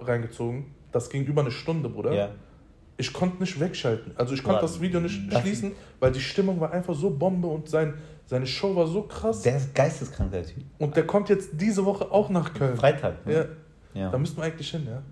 reingezogen. 0.00 0.74
Das 0.90 1.08
ging 1.10 1.24
über 1.24 1.42
eine 1.42 1.50
Stunde, 1.50 1.88
Bruder. 1.88 2.12
Ja. 2.12 2.28
Ich 2.98 3.12
konnte 3.12 3.40
nicht 3.42 3.58
wegschalten. 3.58 4.12
Also 4.16 4.34
ich 4.34 4.42
konnte 4.42 4.60
das 4.60 4.80
Video 4.80 5.00
nicht 5.00 5.32
das- 5.32 5.40
schließen, 5.40 5.72
weil 5.98 6.12
die 6.12 6.20
Stimmung 6.20 6.60
war 6.60 6.72
einfach 6.72 6.94
so 6.94 7.10
Bombe 7.10 7.48
und 7.48 7.68
sein, 7.68 7.94
seine 8.26 8.46
Show 8.46 8.76
war 8.76 8.86
so 8.86 9.02
krass. 9.02 9.42
Der 9.42 9.56
ist 9.56 9.74
geisteskrank, 9.74 10.30
der 10.30 10.44
Typ. 10.46 10.62
und 10.78 10.94
der 10.96 11.06
kommt 11.06 11.28
jetzt 11.28 11.50
diese 11.54 11.84
Woche 11.84 12.10
auch 12.10 12.28
nach 12.28 12.52
Köln. 12.54 12.76
Freitag. 12.76 13.14
Ja, 13.26 13.32
Ne? 13.32 13.48
Ja. 13.94 14.10
da 14.10 14.18
müssten 14.18 14.36
wir 14.38 14.44
eigentlich 14.44 14.70
hin, 14.70 14.86
ja. 14.86 15.02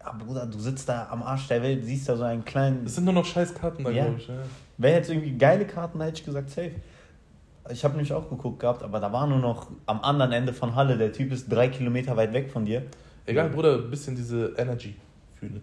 Aber 0.00 0.24
Bruder, 0.24 0.46
du 0.46 0.58
sitzt 0.58 0.88
da 0.88 1.08
am 1.10 1.22
Arsch 1.24 1.48
der 1.48 1.60
Welt, 1.62 1.84
siehst 1.84 2.08
da 2.08 2.16
so 2.16 2.22
einen 2.22 2.44
kleinen. 2.44 2.86
Es 2.86 2.94
sind 2.94 3.04
nur 3.04 3.12
noch 3.14 3.24
scheiß 3.24 3.54
Karten 3.54 3.82
da, 3.82 3.90
Ja. 3.90 4.04
glaube 4.04 4.18
ich. 4.20 4.28
Ja. 4.28 4.34
Wäre 4.78 4.96
jetzt 4.98 5.10
irgendwie 5.10 5.32
geile 5.36 5.66
Karten, 5.66 6.00
hätte 6.00 6.18
ich 6.20 6.24
gesagt, 6.24 6.50
safe. 6.50 6.72
Ich 7.70 7.84
habe 7.84 7.94
nämlich 7.94 8.12
auch 8.12 8.28
geguckt 8.28 8.60
gehabt, 8.60 8.82
aber 8.82 9.00
da 9.00 9.12
war 9.12 9.26
nur 9.26 9.38
noch 9.38 9.68
am 9.86 10.00
anderen 10.02 10.32
Ende 10.32 10.52
von 10.52 10.74
Halle. 10.74 10.96
Der 10.96 11.12
Typ 11.12 11.32
ist 11.32 11.50
drei 11.50 11.68
Kilometer 11.68 12.16
weit 12.16 12.32
weg 12.32 12.50
von 12.50 12.64
dir. 12.64 12.82
Egal, 13.26 13.50
Bruder, 13.50 13.76
ein 13.78 13.90
bisschen 13.90 14.14
diese 14.14 14.54
Energy 14.56 14.94
fühlen. 15.34 15.60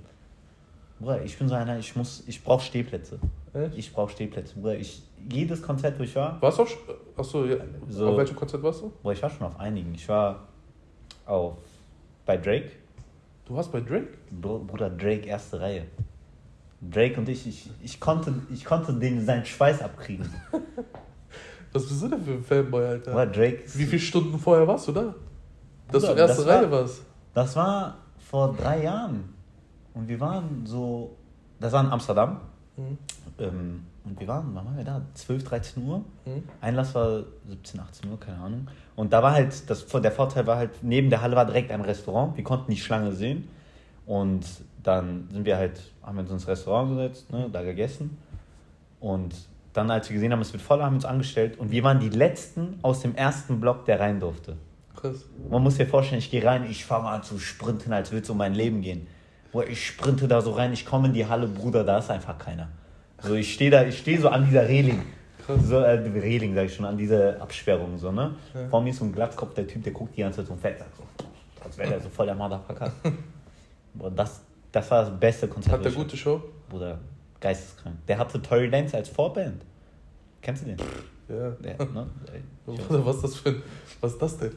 Bruder, 1.00 1.24
ich 1.24 1.38
bin 1.38 1.48
so 1.48 1.56
einer, 1.56 1.78
ich 1.80 1.96
muss, 1.96 2.24
ich 2.28 2.44
brauche 2.44 2.63
Stehplätze. 2.63 3.20
Echt? 3.54 3.78
Ich 3.78 3.94
brauche 3.94 4.12
Stehplätze. 4.12 4.56
Bruder, 4.56 4.76
ich, 4.76 5.04
jedes 5.32 5.62
Konzert, 5.62 5.98
wo 6.00 6.04
ich 6.04 6.16
war, 6.16 6.42
Warst 6.42 6.60
du 6.60 6.63
auch? 6.63 6.68
Achso, 7.18 7.46
ja. 7.46 7.58
So- 7.89 8.10
Auf 8.10 8.18
welchem 8.18 8.36
Konzert 8.36 8.62
warst 8.63 8.82
du? 8.82 8.89
Bruder, 9.02 9.13
ich 9.13 9.22
war 9.24 9.30
schon 9.30 9.48
auf 9.48 9.60
einigen. 9.60 9.94
Ich 9.96 10.08
war 10.10 10.48
auf, 11.26 11.58
bei 12.26 12.38
Drake. 12.38 12.72
Du 13.46 13.56
warst 13.56 13.72
bei 13.72 13.82
Drake? 13.82 14.08
Br- 14.32 14.60
Bruder, 14.60 14.89
Drake, 14.89 15.26
erste 15.28 15.60
Reihe. 15.60 15.86
Drake 16.82 17.18
und 17.20 17.30
ich, 17.30 17.48
ich, 17.48 17.70
ich 17.82 18.00
konnte, 18.00 18.34
ich 18.54 18.66
konnte 18.66 18.94
den 18.94 19.26
seinen 19.26 19.46
Schweiß 19.46 19.82
abkriegen. 19.82 20.30
Was 21.73 21.88
bist 21.88 22.03
du 22.03 22.07
denn 22.07 22.23
für 22.23 22.31
ein 22.33 22.43
Fanboy, 22.43 22.86
Alter? 22.86 23.12
Bruder, 23.12 23.27
Drake. 23.27 23.63
Wie 23.73 23.86
viele 23.86 24.01
Stunden 24.01 24.38
vorher 24.39 24.67
warst 24.67 24.88
du 24.88 24.91
da? 24.91 25.13
Dass 25.91 26.01
Bruder, 26.03 26.15
du 26.15 26.19
erste 26.21 26.38
das 26.38 26.45
war- 26.47 26.55
Reihe 26.62 26.71
warst. 26.71 27.01
Das 27.33 27.55
war 27.55 27.97
vor 28.29 28.53
drei 28.53 28.83
Jahren. 28.83 29.33
Und 29.93 30.07
wir 30.07 30.19
waren 30.19 30.65
so, 30.65 31.15
das 31.59 31.71
war 31.73 31.83
in 31.83 31.89
Amsterdam. 31.91 32.39
Mhm. 32.77 32.97
Ähm, 33.39 33.86
und 34.05 34.19
wir 34.19 34.27
waren, 34.27 34.49
wann 34.53 34.65
waren 34.65 34.77
wir 34.77 34.83
da? 34.83 35.01
12, 35.13 35.43
13 35.45 35.83
Uhr. 35.88 35.99
Mhm. 36.25 36.43
Einlass 36.62 36.93
war 36.93 37.23
17, 37.47 37.79
18 37.79 38.12
Uhr, 38.12 38.19
keine 38.19 38.38
Ahnung. 38.39 38.67
Und 38.95 39.12
da 39.13 39.23
war 39.23 39.31
halt, 39.33 39.69
das, 39.69 39.86
der 39.88 40.12
Vorteil 40.12 40.45
war 40.45 40.57
halt, 40.57 40.71
neben 40.83 41.09
der 41.09 41.21
Halle 41.21 41.36
war 41.36 41.45
direkt 41.45 41.71
ein 41.71 41.81
Restaurant. 41.81 42.36
Wir 42.38 42.43
konnten 42.43 42.71
die 42.71 42.77
Schlange 42.77 43.13
sehen. 43.13 43.47
Und 44.05 44.45
dann 44.83 45.27
sind 45.31 45.45
wir 45.45 45.57
halt, 45.57 45.79
haben 46.03 46.17
wir 46.17 46.21
uns 46.23 46.31
ins 46.31 46.47
Restaurant 46.47 46.89
gesetzt, 46.89 47.31
ne, 47.31 47.49
da 47.51 47.62
gegessen. 47.63 48.17
Und 48.99 49.33
dann, 49.73 49.89
als 49.89 50.09
wir 50.09 50.15
gesehen 50.15 50.31
haben, 50.31 50.41
es 50.41 50.53
wird 50.53 50.62
voll, 50.62 50.81
haben 50.81 50.93
wir 50.93 50.97
uns 50.97 51.05
angestellt. 51.05 51.57
Und 51.57 51.71
wir 51.71 51.83
waren 51.83 51.99
die 51.99 52.09
Letzten 52.09 52.79
aus 52.83 53.01
dem 53.01 53.15
ersten 53.15 53.59
Block, 53.59 53.86
der 53.86 53.99
rein 53.99 54.19
durfte. 54.19 54.55
Krass. 54.95 55.25
Man 55.49 55.63
muss 55.63 55.75
sich 55.75 55.88
vorstellen, 55.88 56.19
ich 56.19 56.29
gehe 56.29 56.43
rein, 56.43 56.65
ich 56.69 56.86
fange 56.86 57.09
an 57.09 57.23
zu 57.23 57.39
sprinten, 57.39 57.91
als 57.91 58.12
würde 58.12 58.23
es 58.23 58.29
um 58.29 58.38
mein 58.38 58.53
Leben 58.53 58.81
gehen. 58.81 59.07
Boah, 59.51 59.67
ich 59.67 59.86
sprinte 59.86 60.27
da 60.27 60.41
so 60.41 60.51
rein, 60.51 60.73
ich 60.73 60.86
komme 60.86 61.07
in 61.07 61.13
die 61.13 61.25
Halle, 61.25 61.47
Bruder, 61.47 61.83
da 61.83 61.97
ist 61.97 62.09
einfach 62.09 62.38
keiner. 62.38 62.69
So, 63.21 63.33
ich 63.36 63.53
stehe 63.53 63.71
da, 63.71 63.83
ich 63.83 63.97
stehe 63.97 64.19
so 64.19 64.29
an 64.29 64.45
dieser 64.45 64.67
Reling. 64.67 65.01
Krass. 65.45 65.62
So, 65.63 65.77
äh, 65.77 65.91
Reling, 65.91 66.55
sag 66.55 66.65
ich 66.65 66.75
schon, 66.75 66.86
an 66.86 66.97
dieser 66.97 67.41
Absperrung, 67.41 67.97
so, 67.97 68.12
ne? 68.12 68.36
Ja. 68.53 68.67
Vor 68.69 68.81
mir 68.81 68.91
ist 68.91 68.99
so 68.99 69.05
ein 69.05 69.12
Glatzkopf, 69.12 69.53
der 69.53 69.67
Typ, 69.67 69.83
der 69.83 69.93
guckt 69.93 70.15
die 70.15 70.21
ganze 70.21 70.39
Zeit 70.39 70.47
so 70.47 70.55
fett, 70.55 70.79
sagt 70.79 70.95
so, 70.95 71.03
als 71.63 71.77
wäre 71.77 71.89
der 71.89 71.99
so 71.99 72.09
voll 72.09 72.25
der 72.27 72.36
Motherfucker. 72.36 72.91
Boah, 73.93 74.12
das, 74.12 74.41
das 74.71 74.89
war 74.89 75.01
das 75.01 75.19
beste 75.19 75.47
Konzert. 75.47 75.75
Hat 75.75 75.86
der 75.86 75.91
gute 75.91 76.15
Show? 76.15 76.41
Bruder, 76.69 76.99
geisteskrank. 77.43 77.95
Der 78.08 78.17
hatte 78.17 78.41
Tory 78.41 78.69
Dance 78.69 78.95
als 78.97 79.10
Vorband. 79.10 79.62
Kennst 80.41 80.63
du 80.63 80.67
den? 80.67 80.77
Ja. 81.29 81.49
Der, 81.63 81.77
ne? 81.86 82.08
Was 82.89 83.15
ist 83.17 83.23
das 83.23 83.36
für 83.36 83.56
was 84.01 84.13
ist 84.13 84.21
das 84.21 84.38
denn? 84.38 84.51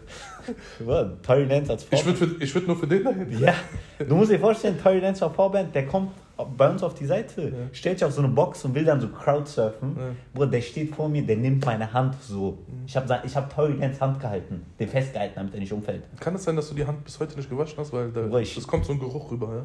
Tory 1.22 1.46
Dance 1.46 1.70
als 1.72 1.84
Ich 1.90 2.02
Vorband. 2.02 2.20
würde 2.20 2.44
ich 2.44 2.54
würd 2.54 2.66
nur 2.66 2.76
für 2.76 2.86
den 2.86 3.04
dahin. 3.04 3.38
Ja, 3.40 3.54
du 3.98 4.16
musst 4.16 4.30
dir 4.32 4.38
vorstellen, 4.40 4.76
Tory 4.82 5.00
Dance 5.00 5.20
war 5.20 5.32
Vorband, 5.32 5.74
der 5.74 5.86
kommt 5.86 6.10
bei 6.56 6.68
uns 6.68 6.82
auf 6.82 6.94
die 6.94 7.06
Seite, 7.06 7.42
Ja. 7.42 7.50
stellt 7.72 7.98
sich 7.98 8.04
auf 8.04 8.12
so 8.12 8.20
eine 8.22 8.28
Box 8.30 8.64
und 8.64 8.74
will 8.74 8.84
dann 8.84 9.00
so 9.00 9.08
Crowdsurfen. 9.08 9.96
Ja. 9.96 10.02
Bruder, 10.34 10.50
der 10.50 10.60
steht 10.60 10.94
vor 10.94 11.08
mir, 11.08 11.22
der 11.24 11.36
nimmt 11.36 11.64
meine 11.64 11.90
Hand 11.92 12.14
so. 12.20 12.58
Ich 12.86 12.96
habe 12.96 13.20
ich 13.24 13.34
hab 13.36 13.54
Tory 13.54 13.78
Dance 13.78 14.00
Hand 14.00 14.20
gehalten, 14.20 14.66
den 14.78 14.88
festgehalten, 14.88 15.34
damit 15.36 15.54
er 15.54 15.60
nicht 15.60 15.72
umfällt. 15.72 16.02
Kann 16.20 16.34
es 16.34 16.44
sein, 16.44 16.56
dass 16.56 16.68
du 16.68 16.74
die 16.74 16.86
Hand 16.86 17.04
bis 17.04 17.18
heute 17.20 17.36
nicht 17.36 17.48
gewaschen 17.48 17.78
hast, 17.78 17.92
weil 17.92 18.10
da, 18.10 18.26
es 18.40 18.66
kommt 18.66 18.84
so 18.84 18.92
ein 18.92 18.98
Geruch 18.98 19.30
rüber, 19.30 19.48
ja? 19.56 19.62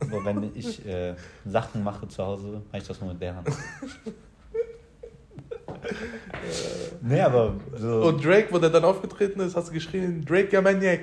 Aber 0.00 0.24
wenn 0.24 0.50
ich 0.54 0.84
äh, 0.86 1.14
Sachen 1.46 1.82
mache 1.82 2.06
zu 2.08 2.24
Hause, 2.24 2.62
mache 2.70 2.82
ich 2.82 2.86
das 2.86 3.00
nur 3.00 3.12
mit 3.12 3.22
der 3.22 3.36
Hand. 3.36 3.48
nee, 7.02 7.20
aber 7.20 7.54
so. 7.76 8.02
Und 8.02 8.24
Drake, 8.24 8.48
wo 8.50 8.58
der 8.58 8.70
dann 8.70 8.84
aufgetreten 8.84 9.40
ist, 9.40 9.56
hast 9.56 9.68
du 9.68 9.72
geschrien, 9.72 10.24
Drake, 10.24 10.48
ja 10.52 10.60
Maniac. 10.60 11.00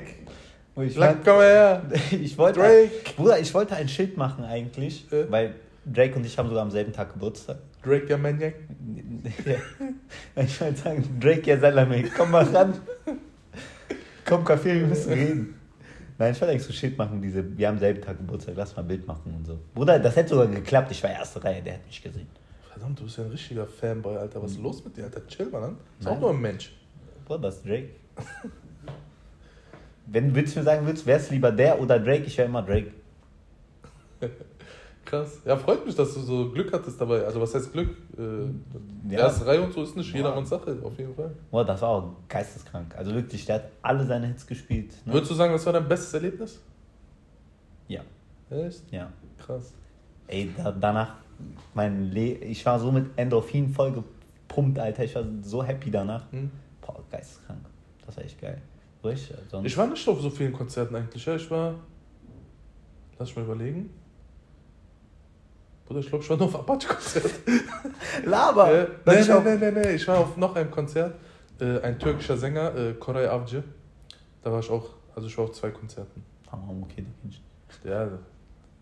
ich, 0.82 0.96
Lang, 0.96 1.18
komm 1.24 1.38
mal 1.38 1.46
her. 1.46 1.84
ich 2.12 2.38
wollte 2.38 2.60
Drake. 2.60 2.90
Bruder, 3.16 3.40
ich 3.40 3.54
wollte 3.54 3.76
ein 3.76 3.88
Schild 3.88 4.18
machen 4.18 4.44
eigentlich, 4.44 5.06
Ja. 5.12 5.30
weil 5.32 5.56
Drake 5.86 6.16
und 6.16 6.26
ich 6.26 6.38
haben 6.38 6.48
sogar 6.48 6.64
am 6.64 6.72
selben 6.72 6.94
Tag 6.94 7.14
Geburtstag. 7.14 7.58
Drake, 7.84 8.08
ja 8.08 8.18
Maniac. 8.18 8.54
Ja. 9.46 10.44
Ich 10.44 10.60
wollte 10.62 10.80
sagen, 10.82 11.20
Drake 11.20 11.50
ja 11.50 11.60
Salame, 11.60 12.04
komm 12.16 12.32
mal 12.32 12.44
ran. 12.46 12.74
Komm, 14.26 14.44
Kaffee, 14.44 14.80
wir 14.80 14.88
müssen 14.88 15.14
reden. 15.14 15.61
Nein, 16.22 16.34
ich 16.34 16.40
wollte 16.40 16.52
eigentlich 16.52 16.68
so 16.68 16.72
Schild 16.72 17.00
machen, 17.00 17.20
diese, 17.20 17.58
wir 17.58 17.68
haben 17.68 17.80
selben 17.80 18.00
Tag 18.00 18.16
Geburtstag, 18.16 18.54
lass 18.56 18.76
mal 18.76 18.84
ein 18.84 18.88
Bild 18.88 19.08
machen 19.08 19.34
und 19.36 19.44
so. 19.44 19.58
Bruder, 19.74 19.98
das 19.98 20.16
hätte 20.16 20.30
sogar 20.30 20.46
geklappt, 20.46 20.92
ich 20.92 21.02
war 21.02 21.10
erste 21.10 21.44
Reihe, 21.44 21.64
der 21.64 21.74
hat 21.74 21.88
mich 21.88 22.00
gesehen. 22.00 22.28
Verdammt, 22.72 23.00
du 23.00 23.06
bist 23.06 23.18
ja 23.18 23.24
ein 23.24 23.32
richtiger 23.32 23.66
Fanboy, 23.66 24.18
Alter. 24.18 24.44
Was 24.44 24.52
ist 24.52 24.62
los 24.62 24.86
mit 24.86 24.96
dir, 24.96 25.06
Alter? 25.06 25.26
Chill 25.26 25.48
mal 25.48 25.64
an. 25.64 25.78
Ist 25.98 26.06
Nein. 26.06 26.16
auch 26.16 26.20
nur 26.20 26.30
ein 26.30 26.40
Mensch. 26.40 26.74
Bruder, 27.26 27.40
das 27.40 27.56
ist 27.56 27.66
Drake. 27.66 27.90
Wenn 30.06 30.36
willst 30.36 30.56
du 30.56 30.60
mir 30.60 30.66
sagen 30.66 30.86
willst, 30.86 31.08
wer 31.08 31.18
ist 31.18 31.32
lieber 31.32 31.52
der 31.52 31.82
oder 31.82 32.00
Drake, 32.00 32.26
ich 32.26 32.38
wäre 32.38 32.48
immer 32.48 32.62
Drake. 32.62 32.92
Krass. 35.06 35.40
Ja, 35.46 35.58
freut 35.58 35.86
mich, 35.86 35.96
dass 35.96 36.14
du 36.14 36.20
so 36.22 36.52
Glück 36.52 36.72
hattest 36.72 37.02
dabei. 37.02 37.26
Also, 37.26 37.42
was 37.42 37.54
heißt 37.56 37.74
Glück? 37.74 37.90
Äh, 38.18 39.12
Ja. 39.12 39.20
Erste 39.22 39.46
Reihe 39.48 39.62
und 39.62 39.74
so 39.74 39.82
ist 39.84 39.96
nicht 39.98 40.14
jedermanns 40.14 40.50
Sache, 40.50 40.78
auf 40.84 40.98
jeden 40.98 41.16
Fall. 41.16 41.32
Boah, 41.50 41.66
das 41.66 41.82
war 41.82 41.90
auch 41.90 42.10
geisteskrank. 42.30 42.96
Also 42.96 43.14
wirklich, 43.14 43.44
der 43.46 43.56
hat 43.56 43.64
alle 43.82 44.06
seine 44.06 44.28
Hits 44.28 44.46
gespielt. 44.46 44.94
Ne? 45.06 45.14
Würdest 45.14 45.32
du 45.32 45.36
sagen, 45.36 45.52
das 45.54 45.66
war 45.66 45.74
dein 45.74 45.88
bestes 45.88 46.14
Erlebnis? 46.14 46.60
Ja, 47.88 48.02
Echt? 48.50 48.84
ja. 48.92 49.12
Krass. 49.40 49.74
Ey, 50.28 50.50
da, 50.56 50.72
danach, 50.72 51.16
mein 51.74 52.12
Le 52.12 52.34
ich 52.36 52.66
war 52.66 52.80
so 52.80 52.92
mit 52.92 53.08
Endorphin 53.18 53.74
voll 53.74 53.92
gepumpt, 53.92 54.78
Alter. 54.80 55.04
Ich 55.04 55.16
war 55.16 55.24
so 55.42 55.64
happy 55.64 55.90
danach. 55.92 56.32
Hm? 56.32 56.52
Boah, 56.80 57.04
geisteskrank. 57.10 57.60
Das 58.06 58.16
war 58.18 58.24
echt 58.24 58.40
geil. 58.40 58.62
Ruhig, 59.04 59.34
sonst. 59.50 59.66
Ich 59.66 59.76
war 59.76 59.88
nicht 59.88 60.08
auf 60.08 60.22
so 60.22 60.30
vielen 60.30 60.54
Konzerten 60.54 60.96
eigentlich. 60.96 61.26
Ja, 61.26 61.36
ich 61.36 61.50
war. 61.50 61.74
Lass 63.18 63.30
ich 63.30 63.36
mal 63.36 63.44
überlegen. 63.46 63.90
Bruder, 65.92 66.00
ich 66.00 66.10
glaube, 66.10 66.24
ich 66.24 66.30
war 66.30 66.38
nur 66.38 66.48
auf 66.48 66.56
Apache-Konzert. 66.56 67.32
Laber! 68.26 68.72
Äh, 68.72 68.88
nee, 69.06 69.32
auch- 69.32 69.44
nee, 69.44 69.56
nee, 69.58 69.72
nee, 69.72 69.92
ich 69.96 70.08
war 70.08 70.20
auf 70.20 70.38
noch 70.38 70.56
einem 70.56 70.72
Konzert. 70.72 71.16
Äh, 71.60 71.80
ein 71.82 72.00
türkischer 72.00 72.38
Sänger, 72.38 72.74
äh, 72.76 72.94
Koray 72.94 73.28
Avcı. 73.28 73.62
Da 74.42 74.52
war 74.52 74.60
ich 74.62 74.70
auch, 74.70 74.86
also 75.16 75.28
ich 75.28 75.38
war 75.38 75.46
auf 75.46 75.52
zwei 75.52 75.70
Konzerten. 75.72 76.24
Tamam, 76.50 76.84
okay, 76.84 77.02
den 77.04 77.14
kenn 77.22 77.30
ich. 77.30 77.42
Ja, 77.84 78.08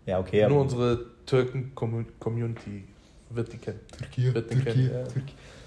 Ja, 0.06 0.18
okay. 0.20 0.48
nur 0.48 0.60
unsere 0.62 0.98
Türken-Community 1.26 2.84
wird 3.30 3.52
die 3.52 3.58
kennen. 3.58 3.80
Wird 4.16 4.50
den 4.50 4.64
kennen. 4.64 4.90
Ja. 4.92 5.22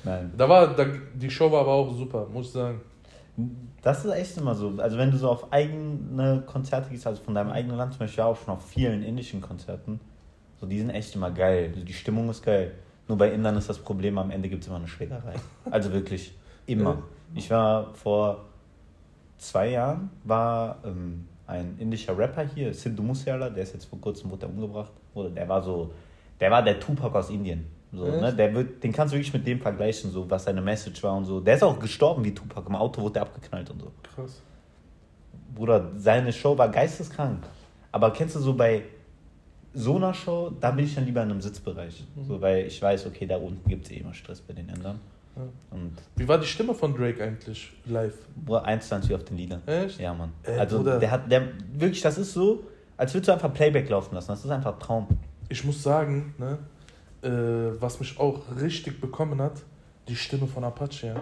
Nein. 0.05 0.31
Da 0.37 0.49
war, 0.49 0.67
da, 0.75 0.85
die 1.13 1.29
Show 1.29 1.51
war 1.51 1.61
aber 1.61 1.71
auch 1.73 1.95
super, 1.95 2.25
muss 2.31 2.47
ich 2.47 2.51
sagen. 2.53 2.81
Das 3.81 4.05
ist 4.05 4.11
echt 4.11 4.37
immer 4.37 4.53
so. 4.55 4.73
Also 4.77 4.97
wenn 4.97 5.11
du 5.11 5.17
so 5.17 5.29
auf 5.29 5.51
eigene 5.51 6.43
Konzerte 6.45 6.89
gehst, 6.89 7.05
also 7.07 7.21
von 7.21 7.33
deinem 7.35 7.51
eigenen 7.51 7.77
Land, 7.77 7.93
zum 7.93 7.99
Beispiel 7.99 8.23
auch 8.23 8.37
schon 8.37 8.53
auf 8.53 8.65
vielen 8.69 9.01
indischen 9.03 9.41
Konzerten, 9.41 9.99
so 10.63 10.69
die 10.69 10.79
sind 10.79 10.91
echt 10.91 11.13
immer 11.13 11.29
geil. 11.29 11.73
Die 11.75 11.91
Stimmung 11.91 12.29
ist 12.29 12.41
geil. 12.41 12.71
Nur 13.09 13.17
bei 13.17 13.31
Indern 13.31 13.57
ist 13.57 13.67
das 13.67 13.77
Problem, 13.77 14.17
am 14.17 14.31
Ende 14.31 14.47
gibt 14.47 14.61
es 14.63 14.69
immer 14.69 14.77
eine 14.77 14.87
Schlägerei. 14.87 15.33
Also 15.69 15.91
wirklich, 15.91 16.33
immer. 16.65 17.03
Ich 17.35 17.51
war 17.51 17.93
vor 17.93 18.45
zwei 19.37 19.71
Jahren, 19.71 20.09
war 20.23 20.77
ähm, 20.85 21.27
ein 21.47 21.75
indischer 21.79 22.17
Rapper 22.17 22.45
hier, 22.55 22.73
Sindhu 22.73 23.03
Musiala, 23.03 23.49
der 23.49 23.63
ist 23.63 23.73
jetzt 23.73 23.85
vor 23.85 23.99
kurzem 23.99 24.31
wurde 24.31 24.47
der 24.47 24.49
umgebracht. 24.51 24.93
Oder 25.13 25.31
der 25.31 25.49
war 25.49 25.61
so, 25.61 25.91
der 26.39 26.49
war 26.49 26.63
der 26.63 26.79
Tupac 26.79 27.13
aus 27.13 27.29
Indien. 27.29 27.65
So, 27.91 28.07
Echt? 28.07 28.21
ne? 28.21 28.33
der 28.33 28.55
wird, 28.55 28.81
den 28.81 28.93
kannst 28.93 29.13
du 29.13 29.17
wirklich 29.17 29.33
mit 29.33 29.45
dem 29.45 29.59
vergleichen, 29.59 30.11
so 30.11 30.29
was 30.29 30.45
seine 30.45 30.61
Message 30.61 31.03
war 31.03 31.17
und 31.17 31.25
so. 31.25 31.41
Der 31.41 31.55
ist 31.55 31.63
auch 31.63 31.77
gestorben 31.77 32.23
wie 32.23 32.33
Tupac. 32.33 32.69
Im 32.69 32.77
Auto 32.77 33.01
wurde 33.01 33.15
der 33.15 33.23
abgeknallt 33.23 33.69
und 33.69 33.81
so. 33.81 33.91
Krass. 34.15 34.41
Bruder, 35.53 35.91
seine 35.97 36.31
Show 36.31 36.57
war 36.57 36.69
geisteskrank. 36.69 37.43
Aber 37.91 38.13
kennst 38.13 38.37
du 38.37 38.39
so 38.39 38.53
bei 38.53 38.83
so 39.73 39.95
einer 39.95 40.13
Show, 40.13 40.51
da 40.59 40.71
bin 40.71 40.85
ich 40.85 40.95
dann 40.95 41.05
lieber 41.05 41.23
in 41.23 41.31
einem 41.31 41.41
Sitzbereich. 41.41 42.05
Mhm. 42.15 42.25
So, 42.25 42.41
weil 42.41 42.65
ich 42.67 42.81
weiß, 42.81 43.07
okay, 43.07 43.25
da 43.25 43.37
unten 43.37 43.67
gibt 43.67 43.85
es 43.85 43.91
eh 43.91 43.97
immer 43.97 44.13
Stress 44.13 44.41
bei 44.41 44.53
den 44.53 44.69
Ändern. 44.69 44.99
Ja. 45.35 45.43
Und 45.71 45.93
Wie 46.15 46.27
war 46.27 46.37
die 46.37 46.45
Stimme 46.45 46.75
von 46.75 46.95
Drake 46.95 47.23
eigentlich 47.23 47.71
live? 47.85 48.13
Stand 48.81 49.09
wie 49.09 49.15
auf 49.15 49.23
den 49.23 49.37
Liedern. 49.37 49.61
Echt? 49.65 49.99
Ja, 49.99 50.13
Mann. 50.13 50.31
Ey, 50.43 50.59
also 50.59 50.77
Bruder. 50.77 50.99
der 50.99 51.09
hat, 51.09 51.31
der, 51.31 51.47
wirklich, 51.73 52.01
das 52.01 52.19
ist 52.19 52.33
so, 52.33 52.63
als 52.97 53.13
würdest 53.13 53.29
du 53.29 53.33
einfach 53.33 53.51
Playback 53.51 53.89
laufen 53.89 54.13
lassen. 54.13 54.27
Das 54.27 54.45
ist 54.45 54.51
einfach 54.51 54.77
Traum. 54.77 55.07
Ich 55.49 55.63
muss 55.63 55.81
sagen, 55.81 56.35
ne, 56.37 56.59
äh, 57.23 57.81
was 57.81 57.99
mich 57.99 58.19
auch 58.19 58.41
richtig 58.61 59.01
bekommen 59.01 59.41
hat, 59.41 59.63
die 60.07 60.15
Stimme 60.15 60.47
von 60.47 60.63
Apache, 60.63 61.07
ja. 61.07 61.15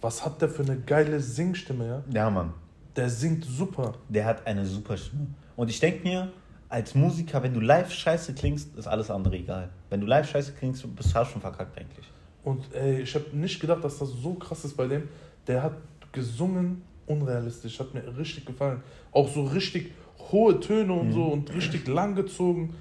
Was 0.00 0.24
hat 0.24 0.40
der 0.40 0.48
für 0.48 0.62
eine 0.62 0.78
geile 0.78 1.20
Singstimme, 1.20 1.86
ja? 1.86 2.02
Ja, 2.10 2.30
Mann. 2.30 2.54
Der 2.96 3.10
singt 3.10 3.44
super. 3.44 3.94
Der 4.08 4.24
hat 4.24 4.46
eine 4.46 4.64
super 4.64 4.96
Stimme. 4.96 5.26
Und 5.56 5.68
ich 5.68 5.78
denke 5.78 6.08
mir, 6.08 6.32
als 6.70 6.94
Musiker, 6.94 7.42
wenn 7.42 7.52
du 7.52 7.60
live 7.60 7.92
scheiße 7.92 8.32
klingst, 8.32 8.76
ist 8.76 8.86
alles 8.86 9.10
andere 9.10 9.36
egal. 9.36 9.68
Wenn 9.90 10.00
du 10.00 10.06
live 10.06 10.30
scheiße 10.30 10.52
klingst, 10.52 10.84
bist 10.94 11.14
du 11.14 11.24
schon 11.24 11.40
verkackt 11.40 11.76
eigentlich. 11.76 12.06
Und 12.44 12.72
ey, 12.72 13.02
ich 13.02 13.14
habe 13.14 13.26
nicht 13.32 13.60
gedacht, 13.60 13.84
dass 13.84 13.98
das 13.98 14.08
so 14.08 14.34
krass 14.34 14.64
ist 14.64 14.76
bei 14.76 14.86
dem. 14.86 15.08
Der 15.48 15.64
hat 15.64 15.74
gesungen 16.12 16.82
unrealistisch, 17.06 17.80
hat 17.80 17.92
mir 17.92 18.16
richtig 18.16 18.46
gefallen. 18.46 18.82
Auch 19.10 19.28
so 19.28 19.44
richtig 19.46 19.92
hohe 20.30 20.60
Töne 20.60 20.92
und 20.92 21.12
so 21.12 21.24
und 21.24 21.52
richtig 21.52 21.88
lang 21.88 22.14
gezogen. 22.14 22.74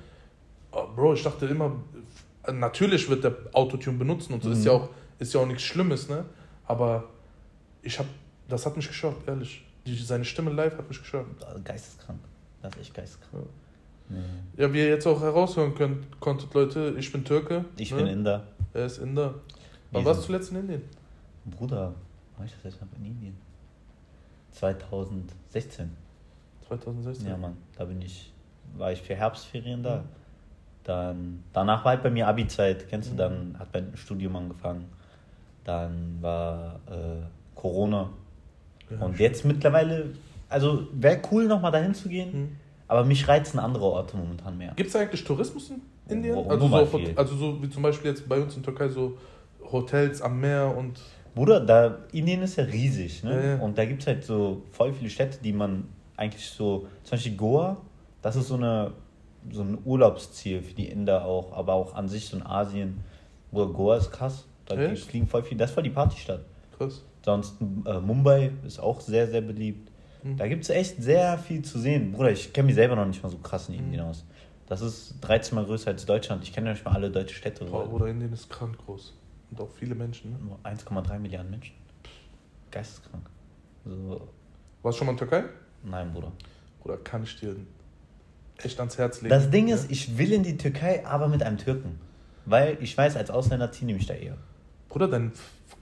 Oh, 0.72 0.86
Bro, 0.96 1.16
ich 1.16 1.24
dachte 1.24 1.48
immer, 1.48 1.76
natürlich 2.52 3.10
wird 3.10 3.24
der 3.24 3.36
Autotune 3.54 3.98
benutzen 3.98 4.34
und 4.34 4.44
so, 4.44 4.52
ist, 4.52 4.66
ja 4.66 4.74
auch, 4.74 4.90
ist 5.18 5.34
ja 5.34 5.40
auch 5.40 5.48
nichts 5.48 5.64
Schlimmes, 5.64 6.08
ne? 6.08 6.26
Aber 6.68 7.06
ich 7.82 7.98
habe, 7.98 8.10
das 8.48 8.68
hat 8.68 8.78
mich 8.78 8.88
geschockt, 8.88 9.28
ehrlich. 9.28 9.66
Die, 9.88 9.96
seine 9.96 10.26
Stimme 10.26 10.52
live 10.52 10.78
hat 10.78 10.88
mich 10.88 11.00
geschockt. 11.00 11.44
Geisteskrank. 11.66 12.20
Das 12.62 12.76
ist 12.76 12.82
echt 12.82 12.94
geisteskrank. 12.94 13.46
Nee. 13.46 13.69
Ja, 14.58 14.74
wie 14.74 14.80
ihr 14.80 14.88
jetzt 14.90 15.06
auch 15.08 15.22
heraushören 15.22 15.76
könnt, 15.76 16.20
konntet, 16.20 16.54
Leute, 16.54 16.96
ich 16.98 17.12
bin 17.12 17.24
Türke. 17.24 17.66
Ich 17.78 17.92
ne? 17.92 17.98
bin 17.98 18.08
Inder. 18.08 18.44
Er 18.74 18.86
ist 18.86 18.98
Inder. 18.98 19.36
Wann 19.92 20.06
warst 20.06 20.22
du 20.22 20.26
zuletzt 20.28 20.52
in 20.52 20.58
Indien? 20.58 20.82
Bruder, 21.46 21.94
war 22.38 22.46
ich 22.46 22.52
das 22.54 22.64
letzte 22.64 22.86
Mal 22.86 22.92
in 23.00 23.06
Indien? 23.06 23.38
2016. 24.52 25.92
2016. 26.68 27.28
Ja, 27.28 27.38
Mann. 27.38 27.58
Da 27.78 27.86
bin 27.86 28.02
ich, 28.02 28.32
war 28.78 28.92
ich 28.92 29.02
für 29.02 29.16
Herbstferien 29.16 29.84
da. 29.84 30.04
Dann, 30.84 31.44
danach 31.54 31.84
war 31.86 31.92
halt 31.92 32.04
bei 32.04 32.10
mir 32.10 32.28
Abi-Zeit, 32.28 32.88
kennst 32.90 33.10
du, 33.10 33.14
Mhm. 33.14 33.18
dann 33.18 33.56
hat 33.60 33.68
mein 33.74 33.96
Studium 33.96 34.36
angefangen. 34.36 34.86
Dann 35.64 36.18
war 36.22 36.80
äh, 36.88 37.22
Corona. 37.56 38.10
Ja, 38.90 39.06
Und 39.06 39.20
jetzt 39.20 39.46
mittlerweile, 39.46 40.12
also 40.48 40.88
wäre 40.94 41.22
cool, 41.32 41.48
nochmal 41.48 41.72
dahin 41.72 41.94
zu 41.94 42.10
gehen. 42.10 42.32
Hm. 42.34 42.58
Aber 42.90 43.06
mich 43.06 43.26
reizen 43.28 43.60
andere 43.60 43.86
Orte 43.86 44.18
momentan 44.18 44.58
mehr. 44.58 44.74
Gibt 44.76 44.90
es 44.90 44.96
eigentlich 44.98 45.24
Tourismus 45.24 45.70
in 45.70 45.82
Indien? 46.10 46.36
Wo- 46.36 46.50
Also 46.50 46.68
so, 46.68 46.76
also 47.16 47.36
so 47.38 47.64
wie 47.64 47.70
zum 47.70 47.84
Beispiel 47.84 48.12
jetzt 48.12 48.28
bei 48.28 48.42
uns 48.42 48.58
in 48.58 48.64
Türkei 48.64 48.90
so 48.90 49.18
Hotels 49.72 50.22
am 50.22 50.40
Meer 50.42 50.76
und 50.76 51.00
Bruder, 51.36 51.60
da 51.62 52.00
Indien 52.12 52.42
ist 52.42 52.56
ja 52.58 52.64
riesig, 52.66 53.24
ne? 53.24 53.32
Ja, 53.32 53.42
ja. 53.56 53.60
Und 53.62 53.78
da 53.78 53.86
gibt 53.86 54.02
es 54.02 54.08
halt 54.08 54.24
so 54.26 54.64
voll 54.72 54.92
viele 54.92 55.10
Städte, 55.10 55.38
die 55.44 55.54
man 55.54 55.88
eigentlich 56.18 56.46
so, 56.50 56.88
zum 57.04 57.12
Beispiel 57.12 57.36
Goa, 57.38 57.78
das 58.22 58.36
ist 58.36 58.48
so 58.50 58.56
eine 58.56 58.92
so 59.52 59.62
ein 59.62 59.78
Urlaubsziel 59.86 60.62
für 60.62 60.74
die 60.74 60.88
Inder 60.90 61.24
auch, 61.24 61.54
aber 61.54 61.74
auch 61.74 61.94
an 61.96 62.10
sich 62.10 62.26
so 62.28 62.36
in 62.36 62.44
Asien, 62.46 63.00
wo 63.52 63.66
Goa 63.68 63.96
ist 63.98 64.12
krass. 64.12 64.46
Da 64.66 64.76
fliegen 64.96 65.28
voll 65.28 65.44
viel, 65.44 65.58
das 65.58 65.74
war 65.78 65.82
die 65.84 65.90
Partystadt. 65.92 66.42
krass. 66.78 67.04
Sonst 67.24 67.56
äh, 67.86 68.00
Mumbai 68.00 68.52
ist 68.66 68.80
auch 68.80 69.00
sehr, 69.00 69.28
sehr 69.28 69.42
beliebt. 69.42 69.89
Mhm. 70.24 70.38
Da 70.38 70.48
gibt 70.48 70.64
es 70.64 70.70
echt 70.70 71.02
sehr 71.02 71.38
viel 71.38 71.64
zu 71.64 71.80
sehen. 71.80 72.12
Bruder, 72.12 72.32
ich 72.32 72.52
kenne 72.54 72.68
mich 72.68 72.76
selber 72.76 72.96
noch 72.96 73.06
nicht 73.06 73.22
mal 73.24 73.30
so 73.30 73.38
krass 73.38 73.70
in 73.70 73.76
Mhm. 73.76 73.80
Indien 73.86 74.02
aus. 74.04 74.26
Das 74.68 74.82
ist 74.82 75.16
13 75.22 75.56
Mal 75.56 75.66
größer 75.66 75.90
als 75.92 76.06
Deutschland. 76.06 76.44
Ich 76.44 76.54
kenne 76.54 76.68
ja 76.68 76.74
nicht 76.74 76.86
mal 76.86 76.92
alle 76.94 77.10
deutsche 77.10 77.36
Städte. 77.36 77.66
Boah, 77.66 77.88
Bruder, 77.88 78.08
Indien 78.08 78.32
ist 78.34 78.50
krank 78.50 78.78
groß. 78.86 79.16
Und 79.52 79.62
auch 79.62 79.70
viele 79.72 79.96
Menschen. 79.96 80.32
Ne? 80.32 80.38
Nur 80.40 80.60
1,3 80.64 81.18
Milliarden 81.20 81.50
Menschen. 81.50 81.74
Geisteskrank. 82.72 83.24
So, 83.86 84.28
Warst 84.84 84.96
du 84.96 85.00
schon 85.00 85.08
mal 85.08 85.14
in 85.14 85.18
Türkei? 85.18 85.44
nein, 85.84 86.12
Bruder. 86.14 86.32
Oder 86.84 86.98
kann 86.98 87.24
ich 87.24 87.40
dir 87.40 87.56
echt 88.58 88.80
ans 88.80 88.98
Herz 88.98 89.22
legen? 89.22 89.30
Das 89.30 89.50
Ding 89.50 89.68
Ja? 89.68 89.76
ist, 89.76 89.90
ich 89.92 90.18
will 90.18 90.32
in 90.34 90.44
die 90.44 90.56
Türkei, 90.58 91.06
aber 91.06 91.28
mit 91.28 91.42
einem 91.44 91.58
Türken. 91.58 92.00
Weil 92.46 92.78
ich 92.82 92.96
weiß, 92.98 93.16
als 93.18 93.30
Ausländer 93.32 93.72
ziehen 93.72 93.88
die 93.88 93.94
mich 93.96 94.06
da 94.06 94.14
eher. 94.14 94.38
Bruder, 94.88 95.08
dein 95.08 95.32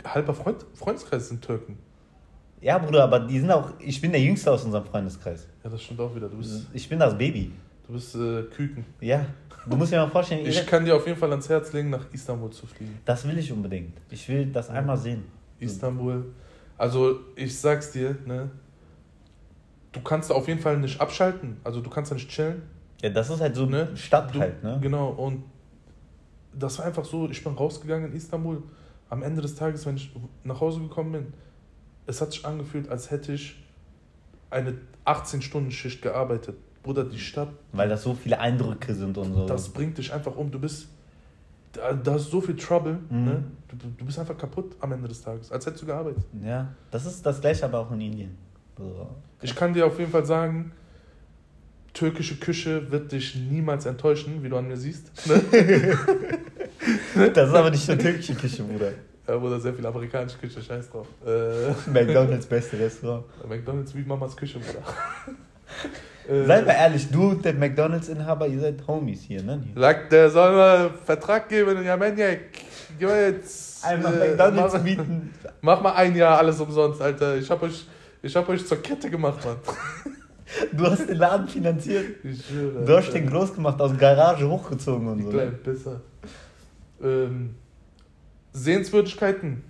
halber 0.05 0.33
Freund, 0.33 0.65
Freundeskreis 0.73 1.27
sind 1.29 1.43
Türken. 1.43 1.77
Ja, 2.61 2.77
Bruder, 2.79 3.03
aber 3.03 3.19
die 3.21 3.39
sind 3.39 3.51
auch. 3.51 3.71
Ich 3.79 4.01
bin 4.01 4.11
der 4.11 4.21
Jüngste 4.21 4.51
aus 4.51 4.63
unserem 4.65 4.85
Freundeskreis. 4.85 5.47
Ja, 5.63 5.69
das 5.69 5.81
stimmt 5.83 5.99
auch 5.99 6.13
wieder. 6.15 6.27
Du 6.27 6.37
bist, 6.37 6.67
Ich 6.73 6.89
bin 6.89 6.97
das 6.99 7.17
Baby. 7.17 7.51
du 7.85 7.93
bist 7.93 8.15
äh, 8.15 8.43
Küken. 8.43 8.83
Ja. 8.99 9.25
Du 9.69 9.75
musst 9.75 9.91
dir 9.91 9.97
mal 9.97 10.09
vorstellen, 10.09 10.45
Ich 10.45 10.55
ihr- 10.57 10.63
kann 10.65 10.85
dir 10.85 10.95
auf 10.95 11.05
jeden 11.05 11.19
Fall 11.19 11.29
ans 11.29 11.47
Herz 11.49 11.73
legen, 11.73 11.89
nach 11.89 12.05
Istanbul 12.11 12.49
zu 12.51 12.65
fliegen. 12.65 12.99
das 13.05 13.27
will 13.27 13.37
ich 13.37 13.51
unbedingt. 13.51 13.93
Ich 14.09 14.27
will 14.29 14.45
das 14.47 14.69
einmal 14.69 14.97
sehen. 14.97 15.23
Istanbul. 15.59 16.25
Also, 16.77 17.19
ich 17.35 17.57
sag's 17.59 17.91
dir, 17.91 18.15
ne? 18.25 18.49
Du 19.91 20.01
kannst 20.01 20.29
da 20.29 20.35
auf 20.35 20.47
jeden 20.47 20.59
Fall 20.59 20.77
nicht 20.77 20.99
abschalten. 21.01 21.57
Also, 21.63 21.81
du 21.81 21.89
kannst 21.89 22.11
da 22.11 22.15
nicht 22.15 22.29
chillen. 22.29 22.61
Ja, 23.01 23.09
das 23.09 23.29
ist 23.29 23.41
halt 23.41 23.55
so 23.55 23.65
Ne? 23.65 23.87
eine 23.89 23.97
Stadt 23.97 24.33
Du, 24.33 24.39
halt, 24.39 24.63
ne? 24.63 24.79
Genau, 24.81 25.09
und 25.09 25.43
das 26.53 26.79
war 26.79 26.85
einfach 26.85 27.05
so, 27.05 27.29
ich 27.29 27.43
bin 27.43 27.53
rausgegangen 27.53 28.11
in 28.11 28.17
Istanbul. 28.17 28.63
Am 29.09 29.21
Ende 29.23 29.41
des 29.41 29.55
Tages, 29.55 29.85
wenn 29.85 29.95
ich 29.97 30.11
nach 30.43 30.59
Hause 30.59 30.79
gekommen 30.81 31.11
bin, 31.11 31.33
es 32.07 32.19
hat 32.21 32.31
sich 32.31 32.45
angefühlt, 32.45 32.89
als 32.89 33.11
hätte 33.11 33.33
ich 33.33 33.55
eine 34.49 34.73
18-Stunden-Schicht 35.05 36.01
gearbeitet. 36.01 36.55
Bruder, 36.83 37.03
die 37.03 37.19
Stadt, 37.19 37.49
Weil 37.73 37.89
das 37.89 38.03
so 38.03 38.13
viele 38.13 38.39
Eindrücke 38.39 38.93
sind 38.95 39.17
und 39.17 39.33
so. 39.33 39.45
das 39.45 39.69
bringt 39.69 39.97
dich 39.97 40.13
einfach 40.13 40.35
um. 40.37 40.49
Du 40.51 40.59
bist, 40.59 40.87
da, 41.73 42.15
ist 42.15 42.31
so 42.31 42.39
viel 42.41 42.55
Trouble, 42.55 42.99
Mhm. 43.09 43.25
ne? 43.25 43.43
du, 43.67 43.75
du- 43.97 44.05
bist 44.05 44.17
einfach 44.19 44.37
kaputt 44.37 44.75
am 44.79 44.93
Ende 44.93 45.07
des 45.09 45.21
Tages, 45.21 45.51
als 45.51 45.65
hättest 45.65 45.83
du 45.83 45.87
gearbeitet. 45.87 46.23
ja, 46.43 46.69
das 46.91 47.05
ist 47.05 47.25
das 47.25 47.41
gleiche 47.41 47.65
aber 47.65 47.79
auch 47.79 47.91
in 47.91 47.99
Indien. 48.01 48.37
So. 48.77 49.09
Ich 49.41 49.53
kann 49.55 49.73
dir 49.73 49.85
auf 49.85 49.99
jeden 49.99 50.11
Fall 50.11 50.25
sagen, 50.25 50.71
türkische 51.93 52.35
Küche 52.37 52.89
wird 52.91 53.11
dich 53.11 53.35
niemals 53.35 53.85
enttäuschen, 53.85 54.41
wie 54.43 54.49
du 54.49 54.55
an 54.57 54.67
mir 54.67 54.77
siehst. 54.77 55.11
Ne? 55.27 55.41
Das 57.33 57.49
ist 57.49 57.55
aber 57.55 57.69
nicht 57.71 57.87
nur 57.87 57.97
türkische 57.97 58.35
Küche, 58.35 58.63
Bruder. 58.63 58.91
Ja, 59.27 59.37
Bruder, 59.37 59.59
sehr 59.59 59.73
viel 59.73 59.85
amerikanische 59.85 60.37
Küche, 60.37 60.61
scheiß 60.61 60.89
drauf. 60.89 61.07
Äh, 61.25 61.89
McDonalds 61.89 62.45
beste 62.45 62.79
Restaurant. 62.79 63.25
McDonalds 63.49 63.93
wie 63.95 64.03
Mamas 64.03 64.35
Küche, 64.35 64.59
Bruder. 64.59 64.83
Äh, 66.29 66.45
Sei 66.45 66.61
mal 66.61 66.71
ehrlich, 66.71 67.09
du 67.09 67.29
und 67.31 67.43
der 67.43 67.53
McDonalds-Inhaber, 67.53 68.47
ihr 68.47 68.59
seid 68.59 68.87
Homies 68.87 69.21
hier, 69.23 69.43
ne? 69.43 69.63
Sagt, 69.75 70.11
der 70.11 70.29
soll 70.29 70.53
mal 70.53 70.89
Vertrag 71.05 71.49
geben, 71.49 71.83
ja, 71.83 71.97
Maniac. 71.97 72.39
Geh 72.97 73.05
mal 73.05 73.31
jetzt. 73.33 73.83
Einmal 73.85 74.13
äh, 74.13 74.29
McDonalds 74.29 74.73
mach, 74.75 74.83
mieten. 74.83 75.33
mach 75.61 75.81
mal 75.81 75.93
ein 75.93 76.15
Jahr 76.15 76.37
alles 76.37 76.59
umsonst, 76.61 77.01
Alter. 77.01 77.35
Ich 77.37 77.49
hab 77.49 77.61
euch, 77.61 77.85
ich 78.21 78.35
hab 78.35 78.47
euch 78.47 78.65
zur 78.65 78.81
Kette 78.81 79.09
gemacht, 79.09 79.43
Mann. 79.45 79.57
Du 80.71 80.85
hast 80.85 81.07
den 81.07 81.17
Laden 81.17 81.47
finanziert. 81.49 82.05
Ich 82.23 82.45
schwöre. 82.45 82.85
Du 82.85 82.95
hast 82.97 83.11
den 83.11 83.29
groß 83.29 83.53
gemacht, 83.53 83.79
aus 83.81 83.97
Garage 83.97 84.47
hochgezogen 84.47 85.07
und 85.07 85.17
Die 85.17 85.23
so. 85.23 85.29
kleinen 85.29 85.57
Pisser. 85.61 86.01
Ähm, 87.03 87.55
Sehenswürdigkeiten. 88.53 89.63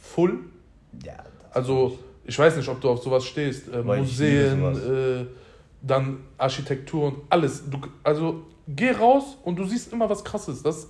Full. 0.00 0.40
Ja, 1.04 1.24
Also, 1.52 1.98
ich 2.24 2.38
weiß 2.38 2.56
nicht, 2.56 2.68
ob 2.68 2.80
du 2.80 2.90
auf 2.90 3.02
sowas 3.02 3.24
stehst. 3.24 3.68
Äh, 3.72 3.82
Museen, 3.82 4.62
äh, 4.76 5.26
dann 5.82 6.18
Architektur 6.38 7.06
und 7.08 7.16
alles. 7.28 7.68
Du, 7.68 7.78
also, 8.04 8.42
geh 8.68 8.90
raus 8.92 9.36
und 9.42 9.56
du 9.58 9.64
siehst 9.66 9.92
immer 9.92 10.08
was 10.08 10.22
Krasses. 10.22 10.62
Das, 10.62 10.88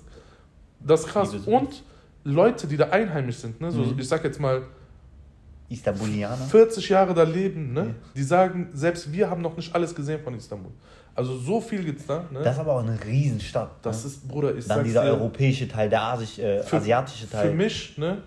das 0.81 1.01
ist 1.01 1.07
krass. 1.09 1.35
Und 1.47 1.83
Leute, 2.25 2.67
die 2.67 2.77
da 2.77 2.89
einheimisch 2.91 3.37
sind, 3.37 3.61
ne? 3.61 3.71
so, 3.71 3.81
Mhm. 3.83 3.99
ich 3.99 4.09
sag 4.09 4.23
jetzt 4.25 4.39
mal, 4.41 4.63
Istanbulianer. 5.69 6.37
40 6.37 6.89
Jahre 6.91 7.15
da 7.15 7.23
leben, 7.23 7.73
ne? 7.73 7.81
Ja. 7.87 7.95
die 8.15 8.23
sagen, 8.23 8.69
selbst 8.75 9.11
wir 9.11 9.31
haben 9.31 9.41
noch 9.41 9.57
nicht 9.57 9.75
alles 9.75 9.95
gesehen 9.95 10.21
von 10.23 10.35
Istanbul. 10.37 10.71
Also, 11.15 11.37
so 11.37 11.61
viel 11.61 11.85
gibt's 11.85 12.07
da. 12.07 12.25
Ne? 12.31 12.41
Das 12.43 12.55
ist 12.55 12.61
aber 12.61 12.73
auch 12.77 12.83
eine 12.83 12.99
Riesenstadt. 13.05 13.71
das 13.83 14.03
ne? 14.05 14.11
ist, 14.11 14.27
Bruder, 14.29 14.55
ich 14.57 14.67
Dann 14.67 14.83
dieser 14.85 15.05
dir, 15.05 15.11
europäische 15.11 15.69
Teil, 15.69 15.91
der 15.91 16.03
Asisch, 16.03 16.39
äh, 16.39 16.63
Für- 16.63 16.77
asiatische 16.79 17.29
Teil. 17.29 17.49
Für 17.51 17.55
mich, 17.55 17.99
ne, 17.99 18.23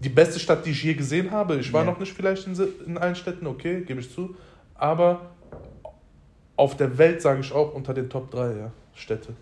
die 0.00 0.08
beste 0.08 0.40
Stadt, 0.40 0.64
die 0.64 0.70
ich 0.70 0.82
je 0.82 0.94
gesehen 0.94 1.30
habe. 1.30 1.56
Ich 1.56 1.72
war 1.72 1.84
Ja. 1.84 1.90
noch 1.90 1.98
nicht 2.00 2.12
vielleicht 2.12 2.46
in, 2.46 2.56
in 2.86 2.98
allen 2.98 3.14
Städten, 3.14 3.46
okay, 3.46 3.82
gebe 3.82 4.00
ich 4.00 4.10
zu. 4.12 4.34
Aber 4.74 5.30
auf 6.56 6.76
der 6.76 6.96
Welt 6.98 7.20
sage 7.22 7.40
ich 7.40 7.52
auch 7.52 7.74
unter 7.74 7.92
den 7.94 8.08
Top 8.08 8.30
3 8.30 8.56
ja, 8.56 8.72
Städte. 8.94 9.34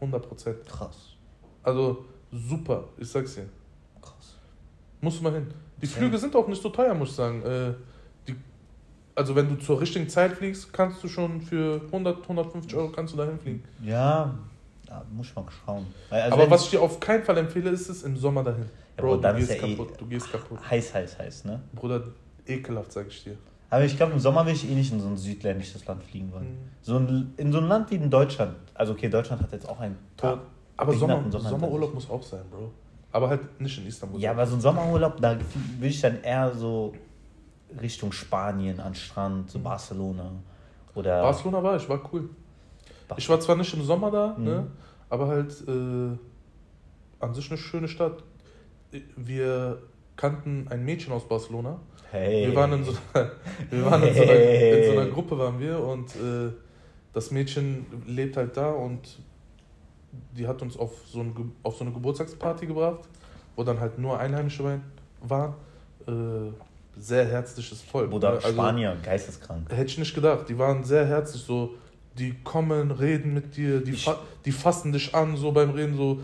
100 0.00 0.28
Prozent. 0.28 0.66
Krass. 0.66 1.14
Also 1.62 2.04
super, 2.32 2.84
ich 2.98 3.08
sag's 3.08 3.34
dir. 3.36 3.44
Krass. 4.00 4.36
Musst 5.00 5.20
du 5.20 5.22
mal 5.24 5.32
hin. 5.32 5.46
Die 5.80 5.86
Ja. 5.86 5.92
Flüge 5.92 6.18
sind 6.18 6.34
auch 6.34 6.48
nicht 6.48 6.60
so 6.60 6.68
teuer, 6.70 6.92
muss 6.94 7.10
ich 7.10 7.14
sagen. 7.14 7.42
Äh, 7.42 7.72
also 9.14 9.34
wenn 9.36 9.48
du 9.48 9.56
zur 9.56 9.80
richtigen 9.80 10.08
Zeit 10.08 10.32
fliegst, 10.32 10.72
kannst 10.72 11.02
du 11.04 11.08
schon 11.08 11.40
für 11.40 11.80
100, 11.86 12.22
150 12.22 12.74
Euro 12.76 12.90
kannst 12.90 13.12
du 13.14 13.18
dahin 13.18 13.38
fliegen. 13.38 13.62
Ja, 13.82 14.34
da 14.86 15.04
muss 15.12 15.34
man 15.34 15.44
schauen. 15.64 15.86
Weil, 16.10 16.22
also 16.22 16.36
Aber 16.36 16.50
was 16.50 16.64
ich 16.64 16.70
dir 16.70 16.80
auf 16.82 16.98
keinen 17.00 17.22
Fall 17.24 17.38
empfehle, 17.38 17.70
ist 17.70 17.88
es 17.88 18.02
im 18.02 18.16
Sommer 18.16 18.42
dahin. 18.42 18.64
Ja, 18.96 19.02
Bro, 19.02 19.16
du 19.16 19.20
dann 19.22 19.36
ist 19.38 19.48
gehst 19.48 19.60
ja 19.62 19.66
eh- 19.68 19.76
kaputt. 19.76 19.94
Du 20.00 20.06
gehst 20.06 20.30
kaputt. 20.30 20.58
heiß, 20.70 20.94
heiß, 20.94 21.18
heiß, 21.18 21.44
ne? 21.46 21.60
Bruder, 21.74 22.02
ekelhaft, 22.46 22.92
sag 22.92 23.06
ich 23.08 23.24
dir. 23.24 23.36
Aber 23.70 23.84
ich 23.84 23.96
glaube, 23.96 24.12
im 24.12 24.18
Sommer 24.20 24.44
will 24.44 24.52
ich 24.52 24.68
eh 24.70 24.74
nicht 24.74 24.92
in 24.92 25.00
so 25.00 25.08
ein 25.08 25.16
südländisches 25.16 25.86
Land 25.86 26.02
fliegen 26.02 26.30
wollen. 26.32 26.44
Mhm. 26.50 26.58
So 26.82 26.96
ein, 26.98 27.32
in 27.38 27.50
so 27.52 27.58
ein 27.58 27.68
Land 27.68 27.90
wie 27.90 27.94
in 27.94 28.10
Deutschland. 28.10 28.54
Also 28.74 28.92
okay, 28.92 29.08
Deutschland 29.08 29.40
hat 29.42 29.50
jetzt 29.52 29.66
auch 29.68 29.80
einen 29.80 29.96
Tod. 30.16 30.40
Aber 30.76 30.92
Sommer, 30.92 31.14
behinderten 31.16 31.32
Sommer- 31.32 31.48
Sommerurlaub 31.50 31.94
muss 31.94 32.10
auch 32.10 32.22
sein, 32.22 32.42
Bro. 32.50 32.70
Aber 33.12 33.28
halt 33.30 33.60
nicht 33.60 33.78
in 33.78 33.86
Istanbul. 33.86 34.20
Ja, 34.20 34.32
aber 34.32 34.46
so 34.46 34.56
ein 34.56 34.60
Sommerurlaub, 34.60 35.20
da 35.20 35.36
will 35.78 35.88
ich 35.90 36.00
dann 36.00 36.22
eher 36.22 36.52
so 36.54 36.92
Richtung 37.80 38.12
Spanien 38.12 38.80
an 38.80 38.94
Strand, 38.94 39.50
so 39.50 39.58
Barcelona. 39.60 40.30
Oder 40.94 41.22
Barcelona 41.22 41.62
war 41.62 41.76
ich, 41.76 41.88
war 41.88 42.00
cool. 42.12 42.28
Bar- 43.08 43.18
Ich 43.18 43.28
war 43.28 43.40
zwar 43.40 43.56
nicht 43.56 43.72
im 43.74 43.82
Sommer 43.82 44.10
da, 44.10 44.34
Mhm. 44.36 44.44
ne, 44.44 44.66
aber 45.08 45.28
halt 45.28 45.52
äh, 45.66 46.16
an 47.20 47.34
sich 47.34 47.50
eine 47.50 47.58
schöne 47.58 47.88
Stadt. 47.88 48.22
Wir 49.16 49.82
kannten 50.16 50.66
ein 50.68 50.84
Mädchen 50.84 51.12
aus 51.12 51.26
Barcelona. 51.26 51.78
Hey. 52.10 52.46
Wir 52.48 52.54
waren 52.54 52.72
in 52.74 52.84
so, 52.84 52.92
wir 53.70 53.84
waren 53.86 54.02
in 54.02 54.14
so, 54.14 54.22
einer, 54.22 54.32
in 54.34 54.84
so 54.84 55.00
einer. 55.00 55.10
Gruppe 55.10 55.38
waren 55.38 55.58
wir 55.58 55.80
und 55.82 56.14
äh, 56.16 56.52
das 57.14 57.30
Mädchen 57.30 57.86
lebt 58.06 58.36
halt 58.36 58.54
da 58.56 58.70
und 58.70 59.18
die 60.36 60.46
hat 60.46 60.60
uns 60.60 60.76
auf 60.76 60.90
so, 61.06 61.20
ein, 61.20 61.52
auf 61.62 61.76
so 61.76 61.84
eine 61.84 61.92
Geburtstagsparty 61.94 62.66
gebracht, 62.66 63.00
wo 63.56 63.64
dann 63.64 63.80
halt 63.80 63.98
nur 63.98 64.18
Einheimische 64.18 64.78
waren. 65.22 65.54
Äh, 66.06 66.52
sehr 66.98 67.24
herzliches 67.26 67.80
Volk. 67.82 68.12
Oder 68.12 68.30
ne? 68.32 68.36
Also, 68.36 68.48
Spanier, 68.52 68.96
geisteskrank. 69.02 69.70
Hätte 69.70 69.86
ich 69.90 69.98
nicht 69.98 70.14
gedacht. 70.14 70.48
Die 70.48 70.58
waren 70.58 70.84
sehr 70.84 71.06
herzlich, 71.06 71.42
so. 71.42 71.74
Die 72.18 72.34
kommen, 72.44 72.90
reden 72.90 73.32
mit 73.32 73.56
dir, 73.56 73.80
die, 73.82 73.92
fa 73.94 74.18
die 74.44 74.52
fassen 74.52 74.92
dich 74.92 75.14
an, 75.14 75.36
so 75.36 75.50
beim 75.52 75.70
Reden, 75.70 75.96
so. 75.96 76.20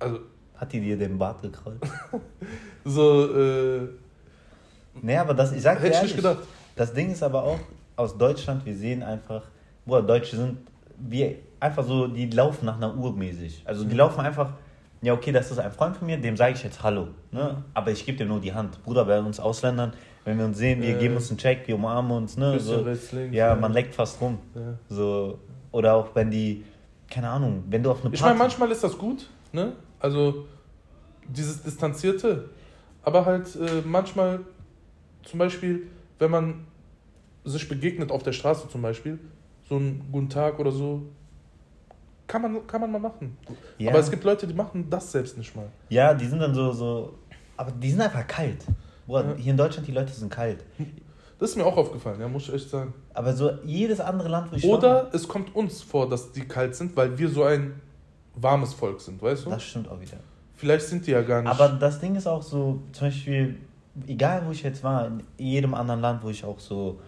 Also, 0.00 0.18
Hat 0.56 0.72
die 0.72 0.80
dir 0.80 0.96
den 0.98 1.16
Bart 1.18 1.40
gekrollt? 1.42 1.78
so, 2.84 3.32
äh, 3.36 3.88
nee, 5.00 5.16
aber 5.16 5.34
das, 5.34 5.52
ich 5.52 5.62
sag 5.62 5.76
dir 5.78 5.84
hätte 5.84 5.90
ich 5.90 5.94
ehrlich, 5.96 6.12
nicht 6.14 6.16
gedacht. 6.24 6.38
Das 6.74 6.92
Ding 6.92 7.12
ist 7.12 7.22
aber 7.22 7.44
auch, 7.44 7.60
aus 7.94 8.16
Deutschland, 8.18 8.64
wir 8.66 8.76
sehen 8.76 9.02
einfach, 9.02 9.42
boah, 9.86 10.02
Deutsche 10.02 10.36
sind, 10.36 10.58
wir 10.98 11.36
einfach 11.60 11.84
so, 11.84 12.08
die 12.08 12.26
laufen 12.30 12.66
nach 12.66 12.76
einer 12.76 12.96
Uhr 12.96 13.12
mäßig. 13.12 13.62
Also 13.64 13.84
die 13.84 13.92
Mhm. 13.92 13.98
laufen 13.98 14.20
einfach, 14.20 14.54
ja 15.02 15.12
okay, 15.12 15.32
das 15.32 15.50
ist 15.50 15.58
ein 15.58 15.72
Freund 15.72 15.96
von 15.96 16.06
mir, 16.06 16.18
dem 16.18 16.36
sage 16.36 16.54
ich 16.54 16.62
jetzt 16.62 16.82
Hallo. 16.82 17.08
Ne? 17.30 17.62
Aber 17.74 17.90
ich 17.90 18.04
gebe 18.04 18.18
dir 18.18 18.26
nur 18.26 18.40
die 18.40 18.52
Hand. 18.52 18.82
Bruder, 18.84 19.04
bei 19.04 19.20
uns 19.20 19.38
Ausländern, 19.40 19.92
wenn 20.24 20.38
wir 20.38 20.44
uns 20.44 20.58
sehen, 20.58 20.82
wir 20.82 20.96
Äh, 20.96 21.00
geben 21.00 21.16
uns 21.16 21.30
einen 21.30 21.38
Check, 21.38 21.66
wir 21.66 21.74
umarmen 21.74 22.10
uns, 22.12 22.36
ne? 22.36 22.58
So, 22.58 22.82
links, 22.82 23.12
ja, 23.12 23.48
ja. 23.48 23.54
man 23.54 23.72
leckt 23.72 23.94
fast 23.94 24.20
rum. 24.20 24.38
Ja. 24.54 24.60
So, 24.88 25.38
oder 25.72 25.94
auch 25.94 26.14
wenn 26.14 26.30
die, 26.30 26.64
keine 27.10 27.28
Ahnung, 27.28 27.64
wenn 27.68 27.82
du 27.82 27.90
auf 27.90 28.04
eine 28.04 28.14
Ich 28.14 28.20
Party... 28.20 28.34
meine, 28.34 28.38
manchmal 28.38 28.70
ist 28.70 28.84
das 28.84 28.96
gut, 28.98 29.28
ne? 29.52 29.72
Also, 30.00 30.46
dieses 31.26 31.62
Distanzierte. 31.62 32.50
Aber 33.02 33.24
halt 33.24 33.54
äh, 33.56 33.82
manchmal, 33.84 34.40
zum 35.22 35.38
Beispiel, 35.38 35.86
wenn 36.18 36.30
man 36.30 36.66
sich 37.44 37.68
begegnet 37.68 38.10
auf 38.10 38.22
der 38.22 38.32
Straße 38.32 38.68
zum 38.68 38.82
Beispiel, 38.82 39.18
so 39.68 39.76
einen 39.76 40.08
guten 40.10 40.28
Tag 40.28 40.58
oder 40.58 40.72
so. 40.72 41.02
Kann 42.28 42.42
man, 42.42 42.66
kann 42.66 42.80
man 42.80 42.92
mal 42.92 43.00
machen. 43.00 43.36
Ja. 43.78 43.90
Aber 43.90 43.98
es 43.98 44.10
gibt 44.10 44.22
Leute, 44.22 44.46
die 44.46 44.54
machen 44.54 44.88
das 44.88 45.10
selbst 45.10 45.36
nicht 45.36 45.56
mal. 45.56 45.66
Ja, 45.88 46.14
die 46.14 46.26
sind 46.26 46.38
dann 46.38 46.54
so, 46.54 46.70
so. 46.72 47.14
Aber 47.56 47.72
die 47.72 47.90
sind 47.90 48.02
einfach 48.02 48.26
kalt. 48.26 48.64
Boah, 49.06 49.24
Ja. 49.24 49.34
Hier 49.34 49.50
in 49.52 49.56
Deutschland, 49.56 49.88
die 49.88 49.92
Leute 49.92 50.12
sind 50.12 50.30
kalt. 50.30 50.62
Das 51.38 51.50
ist 51.50 51.56
mir 51.56 51.64
auch 51.64 51.76
aufgefallen, 51.76 52.20
ja, 52.20 52.28
muss 52.28 52.48
ich 52.48 52.54
echt 52.54 52.68
sagen. 52.68 52.92
Aber 53.14 53.32
so 53.32 53.50
jedes 53.64 54.00
andere 54.00 54.28
Land, 54.28 54.50
wo 54.50 54.56
ich 54.56 54.64
war, 54.64 54.78
Oder 54.78 55.10
es 55.12 55.26
kommt 55.26 55.54
uns 55.54 55.82
vor, 55.82 56.08
dass 56.08 56.32
die 56.32 56.40
kalt 56.40 56.74
sind, 56.74 56.96
weil 56.96 57.16
wir 57.16 57.28
so 57.28 57.44
ein 57.44 57.80
warmes 58.34 58.74
Volk 58.74 59.00
sind, 59.00 59.22
weißt 59.22 59.46
du? 59.46 59.50
Das 59.50 59.62
stimmt 59.62 59.88
auch 59.88 60.00
wieder. 60.00 60.18
Vielleicht 60.54 60.86
sind 60.86 61.06
die 61.06 61.12
ja 61.12 61.22
gar 61.22 61.42
nicht. 61.42 61.50
Aber 61.50 61.68
das 61.68 62.00
Ding 62.00 62.16
ist 62.16 62.26
auch 62.26 62.42
so, 62.42 62.82
zum 62.92 63.06
Beispiel, 63.06 63.56
egal 64.08 64.42
wo 64.46 64.50
ich 64.50 64.62
jetzt 64.64 64.82
war, 64.82 65.06
in 65.06 65.22
jedem 65.38 65.74
anderen 65.74 66.00
Land, 66.00 66.22
wo 66.24 66.28
ich 66.28 66.44
auch 66.44 66.58
so 66.58 66.98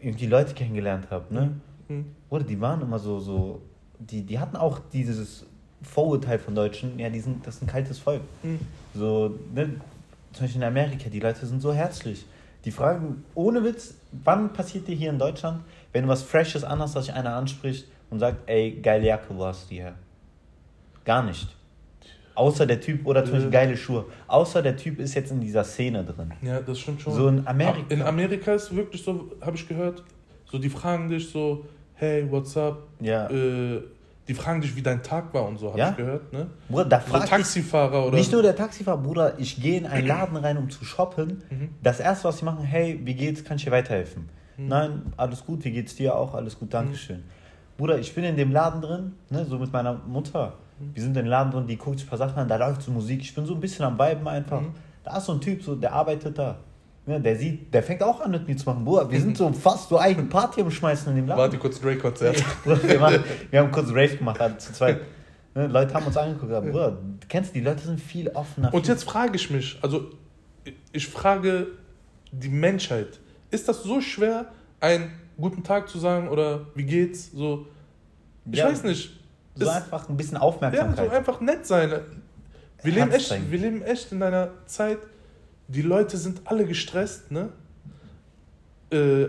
irgendwie 0.00 0.26
Leute 0.26 0.52
kennengelernt 0.52 1.10
habe, 1.10 1.32
ne? 1.32 1.60
Hm. 1.88 2.04
Oder 2.28 2.44
die 2.44 2.60
waren 2.60 2.82
immer 2.82 2.98
so, 2.98 3.18
so, 3.18 3.62
die, 3.98 4.22
die 4.22 4.38
hatten 4.38 4.56
auch 4.56 4.80
dieses 4.92 5.44
Vorurteil 5.82 6.38
von 6.38 6.54
Deutschen, 6.54 6.98
ja, 6.98 7.08
die 7.10 7.20
sind, 7.20 7.46
das 7.46 7.56
ist 7.56 7.62
ein 7.62 7.66
kaltes 7.66 7.98
Volk. 7.98 8.22
Hm. 8.42 8.58
So, 8.94 9.38
ne? 9.54 9.80
Zum 10.32 10.44
Beispiel 10.44 10.60
in 10.62 10.68
Amerika, 10.68 11.08
die 11.08 11.20
Leute 11.20 11.46
sind 11.46 11.60
so 11.62 11.72
herzlich. 11.72 12.26
Die 12.64 12.70
fragen, 12.70 13.24
ohne 13.34 13.62
Witz, 13.64 13.94
wann 14.24 14.52
passiert 14.52 14.88
dir 14.88 14.94
hier 14.96 15.10
in 15.10 15.18
Deutschland, 15.18 15.62
wenn 15.92 16.02
du 16.02 16.08
was 16.08 16.22
Freshes 16.22 16.64
anhast, 16.64 16.96
dass 16.96 17.06
sich 17.06 17.14
einer 17.14 17.34
anspricht 17.34 17.86
und 18.10 18.18
sagt, 18.18 18.48
ey, 18.48 18.72
geile 18.82 19.06
Jacke, 19.06 19.34
wo 19.36 19.44
hast 19.46 19.64
du 19.64 19.74
die 19.74 19.80
her? 19.80 19.94
Gar 21.04 21.22
nicht. 21.22 21.48
Außer 22.34 22.66
der 22.66 22.80
Typ, 22.80 23.06
oder 23.06 23.24
zum 23.24 23.34
Beispiel 23.34 23.52
Ja. 23.52 23.60
geile 23.60 23.76
Schuhe. 23.76 24.04
Außer 24.26 24.60
der 24.62 24.76
Typ 24.76 24.98
ist 24.98 25.14
jetzt 25.14 25.30
in 25.30 25.40
dieser 25.40 25.64
Szene 25.64 26.04
drin. 26.04 26.32
Ja, 26.42 26.60
das 26.60 26.80
stimmt 26.80 27.00
schon. 27.00 27.14
So 27.14 27.28
in 27.28 27.46
Amerika. 27.46 27.86
In 27.88 28.02
Amerika 28.02 28.52
ist 28.52 28.74
wirklich 28.74 29.02
so, 29.02 29.32
habe 29.40 29.56
ich 29.56 29.66
gehört, 29.66 30.02
so 30.44 30.58
die 30.58 30.68
fragen 30.68 31.08
dich 31.08 31.30
so, 31.30 31.64
hey, 31.96 32.26
what's 32.30 32.56
up? 32.56 32.78
Ja. 33.00 33.28
Äh, 33.28 33.82
die 34.28 34.34
fragen 34.34 34.60
dich, 34.60 34.74
wie 34.74 34.82
dein 34.82 35.02
Tag 35.02 35.32
war 35.34 35.46
und 35.46 35.58
so, 35.58 35.68
habe 35.68 35.78
Ja? 35.78 35.90
ich 35.90 35.96
gehört. 35.96 36.32
Ne? 36.32 36.48
Bruder, 36.68 36.84
da 36.86 37.00
fragt 37.00 37.28
Taxifahrer 37.28 38.06
oder 38.06 38.16
Nicht 38.16 38.32
nur 38.32 38.42
der 38.42 38.56
Taxifahrer, 38.56 38.98
Bruder, 38.98 39.38
ich 39.38 39.60
gehe 39.62 39.78
in 39.78 39.86
einen 39.86 40.06
Laden 40.08 40.36
rein, 40.36 40.56
um 40.58 40.68
zu 40.70 40.84
shoppen. 40.84 41.42
Mhm. 41.50 41.68
Das 41.82 42.00
erste, 42.00 42.24
was 42.28 42.38
sie 42.38 42.44
machen, 42.44 42.64
hey, 42.64 43.00
wie 43.04 43.14
geht's, 43.14 43.44
kann 43.44 43.56
ich 43.56 43.64
dir 43.64 43.70
weiterhelfen? 43.70 44.28
Mhm. 44.56 44.68
Nein, 44.68 45.02
alles 45.16 45.44
gut, 45.44 45.64
wie 45.64 45.70
geht's 45.70 45.94
dir 45.94 46.16
auch? 46.16 46.34
Alles 46.34 46.58
gut, 46.58 46.74
Dankeschön. 46.74 47.22
Bruder, 47.76 47.98
ich 47.98 48.14
bin 48.14 48.24
in 48.24 48.36
dem 48.36 48.50
Laden 48.52 48.80
drin, 48.80 49.12
ne, 49.30 49.44
so 49.44 49.58
mit 49.58 49.72
meiner 49.72 49.94
Mutter. 49.94 50.54
Mhm. 50.80 50.90
Wir 50.94 51.02
sind 51.02 51.16
in 51.16 51.24
dem 51.24 51.30
Laden 51.30 51.52
drin, 51.52 51.66
die 51.66 51.76
guckt 51.76 51.98
sich 51.98 52.06
ein 52.06 52.10
paar 52.10 52.18
Sachen 52.18 52.38
an, 52.38 52.48
da 52.48 52.56
läuft 52.56 52.82
so 52.82 52.90
Musik. 52.90 53.20
Ich 53.20 53.34
bin 53.34 53.46
so 53.46 53.54
ein 53.54 53.60
bisschen 53.60 53.84
am 53.84 53.98
Viben 53.98 54.26
einfach. 54.26 54.60
Mhm. 54.60 54.72
Da 55.04 55.18
ist 55.18 55.26
so 55.26 55.32
ein 55.32 55.40
Typ, 55.40 55.62
so, 55.62 55.76
der 55.76 55.92
arbeitet 55.92 56.36
da. 56.36 56.56
Ja, 57.06 57.18
der 57.20 57.36
sieht, 57.36 57.72
der 57.72 57.82
fängt 57.84 58.02
auch 58.02 58.20
an 58.20 58.32
mit 58.32 58.48
mir 58.48 58.56
zu 58.56 58.68
machen. 58.68 58.84
Bruder, 58.84 59.08
wir 59.10 59.20
sind 59.20 59.36
so 59.36 59.52
fast 59.52 59.88
so 59.88 59.98
eigene 59.98 60.26
Party 60.26 60.60
am 60.60 60.70
Schmeißen 60.70 61.10
in 61.10 61.16
dem 61.16 61.26
Laden. 61.28 61.38
Warte 61.38 61.56
kurz 61.58 61.80
Drake-Konzert. 61.80 62.42
Bruder, 62.64 62.82
wir, 62.88 62.98
machen, 62.98 63.24
wir 63.50 63.60
haben 63.60 63.70
kurz 63.70 63.90
Rave 63.90 64.16
gemacht, 64.16 64.40
also 64.40 64.56
zu 64.56 64.72
zweit. 64.72 65.00
Ne, 65.54 65.68
Leute 65.68 65.94
haben 65.94 66.04
uns 66.06 66.16
angeguckt, 66.16 66.52
aber 66.52 66.66
Bruder, 66.68 66.90
du 66.92 67.26
kennst 67.28 67.54
die 67.54 67.60
Leute 67.60 67.82
sind 67.84 68.00
viel 68.00 68.28
offener. 68.30 68.74
Und 68.74 68.82
viel 68.84 68.94
jetzt 68.94 69.04
frage 69.04 69.36
ich 69.36 69.48
mich, 69.50 69.78
also 69.82 70.10
ich 70.92 71.06
frage 71.06 71.68
die 72.32 72.48
Menschheit, 72.48 73.20
ist 73.52 73.68
das 73.68 73.84
so 73.84 74.00
schwer, 74.00 74.46
einen 74.80 75.12
guten 75.38 75.62
Tag 75.62 75.88
zu 75.88 75.98
sagen 76.00 76.28
oder 76.28 76.66
wie 76.74 76.84
geht's? 76.84 77.30
So, 77.32 77.66
ich 78.50 78.58
Ja, 78.58 78.66
weiß 78.68 78.82
nicht. 78.82 79.12
So 79.54 79.64
Ist- 79.64 79.70
einfach 79.70 80.08
ein 80.08 80.16
bisschen 80.16 80.34
Ja, 80.34 80.40
Aufmerksamkeit. 80.42 81.08
so 81.08 81.16
einfach 81.16 81.40
nett 81.40 81.64
sein. 81.66 81.90
Wir 82.82 82.92
leben, 82.92 83.10
Herz 83.10 83.30
echt, 83.30 83.50
wir 83.50 83.58
leben 83.58 83.82
echt 83.82 84.12
in 84.12 84.22
einer 84.22 84.50
Zeit, 84.66 84.98
die 85.68 85.82
Leute 85.82 86.16
sind 86.16 86.42
alle 86.44 86.64
gestresst, 86.66 87.30
ne? 87.30 87.50
Äh, 88.90 89.26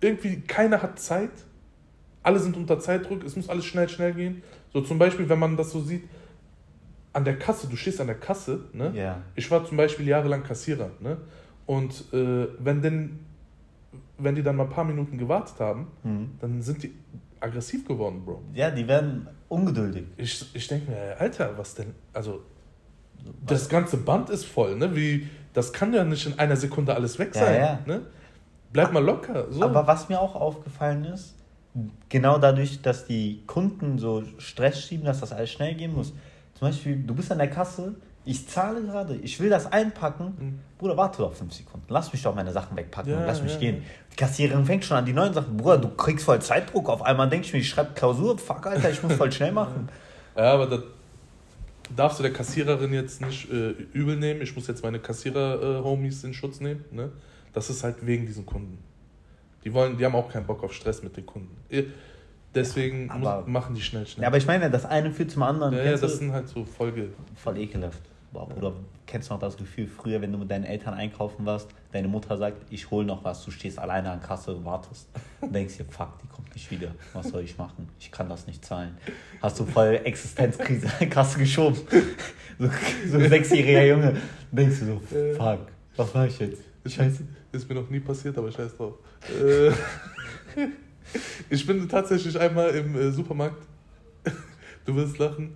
irgendwie 0.00 0.40
keiner 0.42 0.82
hat 0.82 0.98
Zeit. 0.98 1.30
Alle 2.22 2.38
sind 2.38 2.56
unter 2.56 2.78
Zeitdruck, 2.78 3.24
es 3.24 3.34
muss 3.34 3.48
alles 3.48 3.64
schnell, 3.64 3.88
schnell 3.88 4.14
gehen. 4.14 4.42
So 4.72 4.80
zum 4.80 4.98
Beispiel, 4.98 5.28
wenn 5.28 5.38
man 5.40 5.56
das 5.56 5.70
so 5.72 5.80
sieht, 5.80 6.04
an 7.12 7.24
der 7.24 7.38
Kasse, 7.38 7.66
du 7.68 7.76
stehst 7.76 8.00
an 8.00 8.06
der 8.06 8.16
Kasse, 8.18 8.60
ne? 8.72 8.92
Ja. 8.94 9.20
Ich 9.34 9.50
war 9.50 9.64
zum 9.66 9.76
Beispiel 9.76 10.06
jahrelang 10.08 10.42
Kassierer, 10.44 10.90
ne? 11.00 11.18
Und 11.66 12.12
äh, 12.12 12.46
wenn, 12.58 12.80
denn, 12.82 13.18
wenn 14.18 14.34
die 14.34 14.42
dann 14.42 14.56
mal 14.56 14.64
ein 14.64 14.70
paar 14.70 14.84
Minuten 14.84 15.18
gewartet 15.18 15.58
haben, 15.60 15.88
Mhm. 16.04 16.30
dann 16.40 16.62
sind 16.62 16.82
die 16.82 16.92
aggressiv 17.40 17.86
geworden, 17.86 18.22
Bro. 18.24 18.42
ja, 18.54 18.70
die 18.70 18.86
werden 18.86 19.26
ungeduldig. 19.48 20.04
Ich, 20.16 20.54
ich 20.54 20.68
denke 20.68 20.90
mir, 20.90 21.16
Alter, 21.20 21.56
was 21.58 21.74
denn? 21.74 21.92
Also, 22.12 22.42
das 23.46 23.68
ganze 23.68 23.96
Band 23.98 24.30
ist 24.30 24.44
voll, 24.44 24.76
ne? 24.76 24.94
Wie, 24.96 25.28
das 25.52 25.72
kann 25.72 25.92
ja 25.92 26.04
nicht 26.04 26.26
in 26.26 26.38
einer 26.38 26.56
Sekunde 26.56 26.94
alles 26.94 27.18
weg 27.18 27.32
Ja, 27.34 27.40
sein. 27.44 27.60
ja. 27.60 27.78
Ne? 27.86 28.02
Bleib 28.72 28.92
mal 28.92 29.04
locker. 29.04 29.46
So. 29.50 29.62
Aber 29.64 29.86
was 29.86 30.08
mir 30.08 30.20
auch 30.20 30.34
aufgefallen 30.34 31.04
ist, 31.04 31.34
genau 32.08 32.38
dadurch, 32.38 32.80
dass 32.82 33.06
die 33.06 33.42
Kunden 33.46 33.98
so 33.98 34.22
Stress 34.38 34.80
schieben, 34.80 35.04
dass 35.04 35.20
das 35.20 35.32
alles 35.32 35.50
schnell 35.50 35.74
gehen 35.74 35.94
muss. 35.94 36.08
Zum 36.54 36.68
Beispiel, 36.68 36.96
du 36.96 37.14
bist 37.14 37.30
an 37.32 37.38
der 37.38 37.50
Kasse, 37.50 37.94
ich 38.24 38.46
zahle 38.48 38.80
gerade, 38.82 39.16
ich 39.16 39.40
will 39.40 39.50
das 39.50 39.70
einpacken. 39.72 40.34
Mhm. 40.38 40.58
Bruder, 40.78 40.96
warte 40.96 41.18
doch 41.18 41.32
fünf 41.34 41.52
Sekunden. 41.52 41.86
Lass 41.88 42.12
mich 42.12 42.22
doch 42.22 42.34
meine 42.34 42.52
Sachen 42.52 42.76
wegpacken 42.76 43.12
Ja, 43.12 43.18
und 43.18 43.26
lass 43.26 43.42
mich 43.42 43.54
ja, 43.54 43.58
gehen. 43.58 43.76
ja. 43.78 43.82
Die 44.12 44.16
Kassiererin 44.16 44.64
fängt 44.64 44.84
schon 44.84 44.96
an 44.96 45.04
die 45.04 45.12
neuen 45.12 45.34
Sachen. 45.34 45.56
Bruder, 45.56 45.78
du 45.78 45.88
kriegst 45.88 46.24
voll 46.24 46.40
Zeitdruck. 46.40 46.88
Auf 46.88 47.02
einmal 47.02 47.28
denke 47.28 47.46
ich 47.46 47.52
mir, 47.52 47.58
ich 47.58 47.68
schreibe 47.68 47.94
Klausur. 47.94 48.38
Fuck, 48.38 48.66
Alter, 48.66 48.90
ich 48.90 49.02
muss 49.02 49.14
voll 49.14 49.32
schnell 49.32 49.52
machen. 49.52 49.88
Ja, 50.36 50.52
aber 50.54 50.66
das 50.66 50.80
darfst 51.94 52.18
du 52.18 52.22
der 52.22 52.32
Kassiererin 52.32 52.92
jetzt 52.92 53.20
nicht 53.20 53.50
äh, 53.50 53.70
übel 53.92 54.16
nehmen. 54.16 54.42
Ich 54.42 54.54
muss 54.54 54.66
jetzt 54.66 54.82
meine 54.82 54.98
Kassierer-Homies 54.98 56.24
in 56.24 56.34
Schutz 56.34 56.60
nehmen. 56.60 56.84
Ne? 56.90 57.10
Das 57.52 57.70
ist 57.70 57.84
halt 57.84 58.04
wegen 58.06 58.26
diesen 58.26 58.46
Kunden. 58.46 58.78
Die 59.64 59.72
wollen, 59.72 59.96
die 59.98 60.04
haben 60.04 60.14
auch 60.14 60.30
keinen 60.30 60.46
Bock 60.46 60.62
auf 60.64 60.72
Stress 60.72 61.02
mit 61.02 61.16
den 61.16 61.26
Kunden. 61.26 61.56
Eh, 61.70 61.84
Deswegen 62.54 63.08
Ja, 63.08 63.16
muss, 63.40 63.46
machen 63.46 63.74
die 63.74 63.80
schnell, 63.80 64.06
schnell. 64.06 64.22
Ja, 64.22 64.28
aber 64.28 64.36
ich 64.36 64.46
meine, 64.46 64.70
das 64.70 64.84
eine 64.84 65.10
führt 65.10 65.30
zum 65.30 65.42
anderen. 65.42 65.74
ja, 65.74 65.84
ja, 65.84 65.96
das 65.96 66.18
sind 66.18 66.32
halt 66.32 66.48
so 66.48 66.64
Folge. 66.64 67.08
Voll 67.34 67.56
ekelhaft. 67.58 68.02
Boah, 68.32 68.48
Oder 68.56 68.72
kennst 69.06 69.28
du 69.28 69.34
noch 69.34 69.40
das 69.40 69.58
Gefühl, 69.58 69.86
früher, 69.86 70.22
wenn 70.22 70.32
du 70.32 70.38
mit 70.38 70.50
deinen 70.50 70.64
Eltern 70.64 70.94
einkaufen 70.94 71.44
warst, 71.44 71.68
deine 71.92 72.08
Mutter 72.08 72.38
sagt, 72.38 72.64
ich 72.70 72.90
hol 72.90 73.04
noch 73.04 73.22
was, 73.24 73.44
du 73.44 73.50
stehst 73.50 73.78
alleine 73.78 74.10
an 74.10 74.22
Kasse 74.22 74.54
und 74.54 74.64
wartest 74.64 75.08
und 75.42 75.54
denkst 75.54 75.76
dir, 75.76 75.84
fuck, 75.84 76.18
die 76.22 76.28
kommt 76.28 76.54
nicht 76.54 76.70
wieder. 76.70 76.92
Was 77.12 77.28
soll 77.28 77.42
ich 77.42 77.58
machen? 77.58 77.88
Ich 78.00 78.10
kann 78.10 78.30
das 78.30 78.46
nicht 78.46 78.64
zahlen. 78.64 78.96
Hast 79.42 79.60
du 79.60 79.66
voll 79.66 80.00
Existenzkrise 80.04 80.90
an 80.98 81.10
Kasse 81.10 81.38
geschoben. 81.38 81.78
So, 82.58 82.70
so 83.10 83.18
ein 83.18 83.28
sechsjähriger 83.28 83.84
Junge. 83.84 84.16
Denkst 84.50 84.80
du 84.80 84.86
so, 84.86 85.00
fuck, 85.36 85.66
was 85.96 86.14
mache 86.14 86.28
ich 86.28 86.38
jetzt? 86.38 86.62
Scheiße. 86.86 87.24
Ist 87.52 87.68
mir 87.68 87.74
noch 87.74 87.90
nie 87.90 88.00
passiert, 88.00 88.36
aber 88.38 88.50
scheiß 88.50 88.76
drauf. 88.76 88.94
Äh, 89.28 89.72
ich 91.50 91.66
bin 91.66 91.86
tatsächlich 91.86 92.38
einmal 92.38 92.70
im 92.70 92.96
äh, 92.96 93.10
Supermarkt, 93.10 93.62
du 94.86 94.96
wirst 94.96 95.18
lachen, 95.18 95.52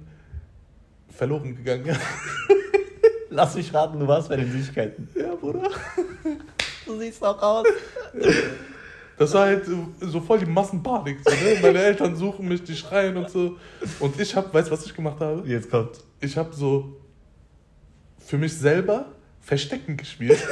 verloren 1.09 1.57
gegangen. 1.57 1.97
Ja, 3.31 3.37
Lass 3.37 3.55
mich 3.55 3.73
raten, 3.75 3.99
du 4.01 4.07
warst 4.07 4.29
bei 4.29 4.37
den 4.37 4.51
Süßigkeiten. 4.51 5.09
ja 5.15 5.35
Bruder. 5.35 5.71
Du 6.87 6.99
siehst 6.99 7.23
auch 7.25 7.41
aus. 7.43 7.67
Das 9.19 9.33
war 9.35 9.47
halt 9.47 9.65
so 10.01 10.21
voll 10.21 10.39
die 10.39 10.47
Massenpanik. 10.47 11.19
So, 11.25 11.31
ne? 11.31 11.59
Meine 11.62 11.83
Eltern 11.83 12.15
suchen 12.17 12.47
mich, 12.49 12.62
die 12.62 12.77
schreien 12.77 13.17
und 13.17 13.31
so. 13.31 13.57
Und 13.99 14.21
ich 14.21 14.37
hab, 14.37 14.53
weißt 14.53 14.69
du, 14.69 14.73
was 14.73 14.85
ich 14.87 14.95
gemacht 14.95 15.19
habe? 15.21 15.43
Jetzt 15.49 15.71
kommt. 15.71 15.99
Ich 16.21 16.37
habe 16.37 16.53
so 16.55 16.97
für 18.19 18.39
mich 18.39 18.53
selber 18.57 19.07
Verstecken 19.41 19.97
gespielt. 19.97 20.39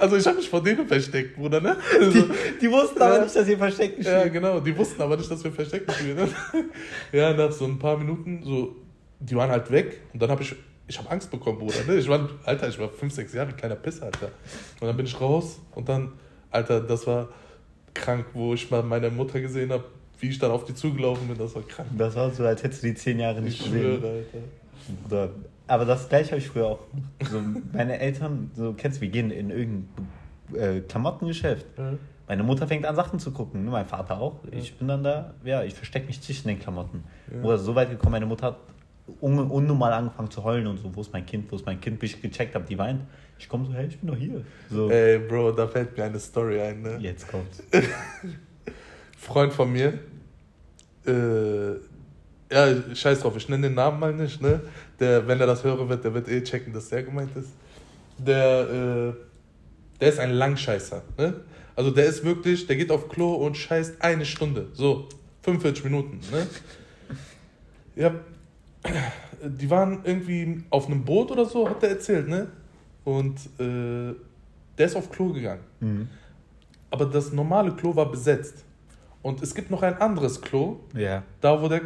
Also 0.00 0.16
ich 0.16 0.26
habe 0.26 0.36
mich 0.36 0.48
vor 0.50 0.62
denen 0.62 0.86
versteckt, 0.86 1.36
Bruder, 1.36 1.60
ne? 1.60 1.76
Also, 1.98 2.10
Die, 2.10 2.28
die 2.62 2.70
wussten 2.70 3.00
aber 3.00 3.16
Ja. 3.18 3.22
nicht, 3.24 3.34
dass 3.36 3.48
ihr 3.48 3.56
versteckt 3.56 4.04
Ja, 4.04 4.20
steht. 4.20 4.32
genau. 4.32 4.60
Die 4.60 4.76
wussten 4.76 5.00
aber 5.00 5.16
nicht, 5.16 5.30
dass 5.30 5.42
wir 5.42 5.52
Verstecken 5.52 5.90
spielen. 5.92 6.16
Ne? 6.16 6.28
Ja, 7.12 7.32
nach 7.32 7.52
so 7.52 7.64
ein 7.66 7.78
paar 7.78 7.96
Minuten, 7.96 8.42
so, 8.44 8.76
die 9.20 9.34
waren 9.36 9.48
halt 9.50 9.70
weg. 9.70 10.00
Und 10.12 10.20
dann 10.20 10.30
habe 10.30 10.42
ich, 10.42 10.54
ich 10.88 10.98
habe 10.98 11.10
Angst 11.10 11.30
bekommen, 11.30 11.58
Bruder. 11.58 11.82
Ne? 11.86 11.94
Ich 11.96 12.08
war, 12.08 12.28
Alter, 12.44 12.68
ich 12.68 12.78
war 12.78 12.88
fünf, 12.88 13.12
sechs 13.12 13.32
Jahre, 13.32 13.52
kleiner 13.52 13.74
Pisser, 13.76 14.06
Alter. 14.06 14.28
Und 14.80 14.86
dann 14.86 14.96
bin 14.96 15.06
ich 15.06 15.20
raus 15.20 15.60
und 15.74 15.88
dann, 15.88 16.12
Alter, 16.50 16.80
das 16.80 17.06
war 17.06 17.28
krank, 17.94 18.26
wo 18.34 18.54
ich 18.54 18.70
mal 18.70 18.82
meine 18.82 19.10
Mutter 19.10 19.40
gesehen 19.40 19.72
habe, 19.72 19.84
wie 20.20 20.28
ich 20.28 20.38
dann 20.38 20.50
auf 20.50 20.64
die 20.64 20.74
zugelaufen 20.74 21.28
bin. 21.28 21.38
Das 21.38 21.54
war 21.54 21.62
krank. 21.62 21.88
Das 21.96 22.14
war 22.14 22.30
so, 22.30 22.44
als 22.44 22.62
hättest 22.62 22.82
du 22.82 22.88
die 22.88 22.94
zehn 22.94 23.18
Jahre 23.18 23.40
nicht 23.40 23.58
Ich 23.60 23.64
gesehen. 23.66 23.98
schwöre, 23.98 24.08
Alter. 24.08 24.38
Oder, 25.06 25.30
aber 25.66 25.84
das 25.84 26.08
gleiche 26.08 26.30
habe 26.30 26.38
ich 26.38 26.48
früher 26.48 26.66
auch. 26.66 26.78
So, 27.30 27.42
meine 27.72 27.98
Eltern, 27.98 28.50
so 28.54 28.72
kennst 28.72 28.98
du, 28.98 29.02
wir 29.02 29.08
gehen 29.08 29.30
in 29.30 29.50
irgendein 29.50 29.88
äh, 30.54 30.80
Klamottengeschäft. 30.80 31.66
Ja. 31.76 31.94
Meine 32.28 32.42
Mutter 32.42 32.66
fängt 32.66 32.84
an, 32.86 32.94
Sachen 32.96 33.18
zu 33.18 33.30
gucken, 33.32 33.64
ne? 33.64 33.70
mein 33.70 33.86
Vater 33.86 34.20
auch. 34.20 34.40
Ich 34.50 34.76
bin 34.78 34.88
dann 34.88 35.02
da, 35.02 35.34
ja, 35.44 35.62
ich 35.62 35.74
verstecke 35.74 36.06
mich 36.06 36.20
zwischen 36.20 36.48
den 36.48 36.58
Klamotten. 36.58 37.04
Ja. 37.32 37.42
Oder 37.42 37.58
so 37.58 37.74
weit 37.74 37.90
gekommen, 37.90 38.12
meine 38.12 38.26
Mutter 38.26 38.46
hat 38.46 38.56
un 39.20 39.38
unnormal 39.38 39.92
angefangen 39.92 40.30
zu 40.30 40.42
heulen 40.42 40.66
und 40.66 40.78
so, 40.78 40.94
wo 40.94 41.00
ist 41.00 41.12
mein 41.12 41.24
Kind, 41.26 41.50
wo 41.50 41.56
ist 41.56 41.66
mein 41.66 41.80
Kind, 41.80 41.98
bis 41.98 42.14
ich 42.14 42.22
gecheckt 42.22 42.54
habe, 42.54 42.64
die 42.64 42.76
weint. 42.78 43.02
Ich 43.38 43.48
komme 43.48 43.66
so, 43.66 43.72
hey, 43.72 43.86
ich 43.86 43.98
bin 43.98 44.08
doch 44.08 44.16
hier. 44.16 44.44
So, 44.70 44.90
Ey, 44.90 45.18
Bro, 45.18 45.52
da 45.52 45.66
fällt 45.68 45.96
mir 45.96 46.04
eine 46.04 46.18
Story 46.18 46.60
ein, 46.60 46.82
ne? 46.82 46.98
jetzt 47.00 47.28
kommt's. 47.28 47.62
Freund 49.18 49.52
von 49.52 49.72
mir, 49.72 49.98
äh, 51.06 51.72
ja, 52.52 52.94
scheiß 52.94 53.20
drauf, 53.20 53.36
ich 53.36 53.48
nenne 53.48 53.68
den 53.68 53.74
Namen 53.74 53.98
mal 54.00 54.12
nicht, 54.14 54.40
ne? 54.40 54.60
Der, 55.00 55.26
wenn 55.26 55.40
er 55.40 55.46
das 55.46 55.64
hören 55.64 55.88
wird, 55.88 56.04
der 56.04 56.14
wird 56.14 56.28
eh 56.28 56.42
checken, 56.42 56.72
dass 56.72 56.88
der 56.88 57.02
gemeint 57.02 57.36
ist. 57.36 57.50
Der, 58.18 59.14
äh, 59.14 60.00
Der 60.00 60.08
ist 60.08 60.18
ein 60.18 60.30
Langscheißer. 60.32 61.02
Ne? 61.18 61.40
Also 61.74 61.90
der 61.90 62.06
ist 62.06 62.24
wirklich, 62.24 62.66
der 62.66 62.76
geht 62.76 62.90
auf 62.90 63.08
Klo 63.08 63.34
und 63.34 63.56
scheißt 63.56 64.00
eine 64.00 64.24
Stunde. 64.24 64.68
So, 64.72 65.08
45 65.42 65.84
Minuten. 65.84 66.20
Ne? 66.32 66.46
Ja, 67.94 68.14
die 69.44 69.70
waren 69.70 70.00
irgendwie 70.04 70.62
auf 70.70 70.86
einem 70.86 71.04
Boot 71.04 71.30
oder 71.30 71.44
so, 71.44 71.68
hat 71.68 71.82
er 71.82 71.90
erzählt, 71.90 72.28
ne? 72.28 72.48
Und 73.04 73.38
äh, 73.60 74.14
der 74.78 74.86
ist 74.86 74.96
auf 74.96 75.10
Klo 75.10 75.32
gegangen. 75.32 75.62
Mhm. 75.80 76.08
Aber 76.90 77.06
das 77.06 77.32
normale 77.32 77.72
Klo 77.72 77.94
war 77.94 78.10
besetzt. 78.10 78.64
Und 79.22 79.42
es 79.42 79.54
gibt 79.54 79.70
noch 79.70 79.82
ein 79.82 79.94
anderes 80.00 80.40
Klo, 80.40 80.80
Ja. 80.94 81.22
da 81.40 81.60
wo 81.60 81.68
der 81.68 81.82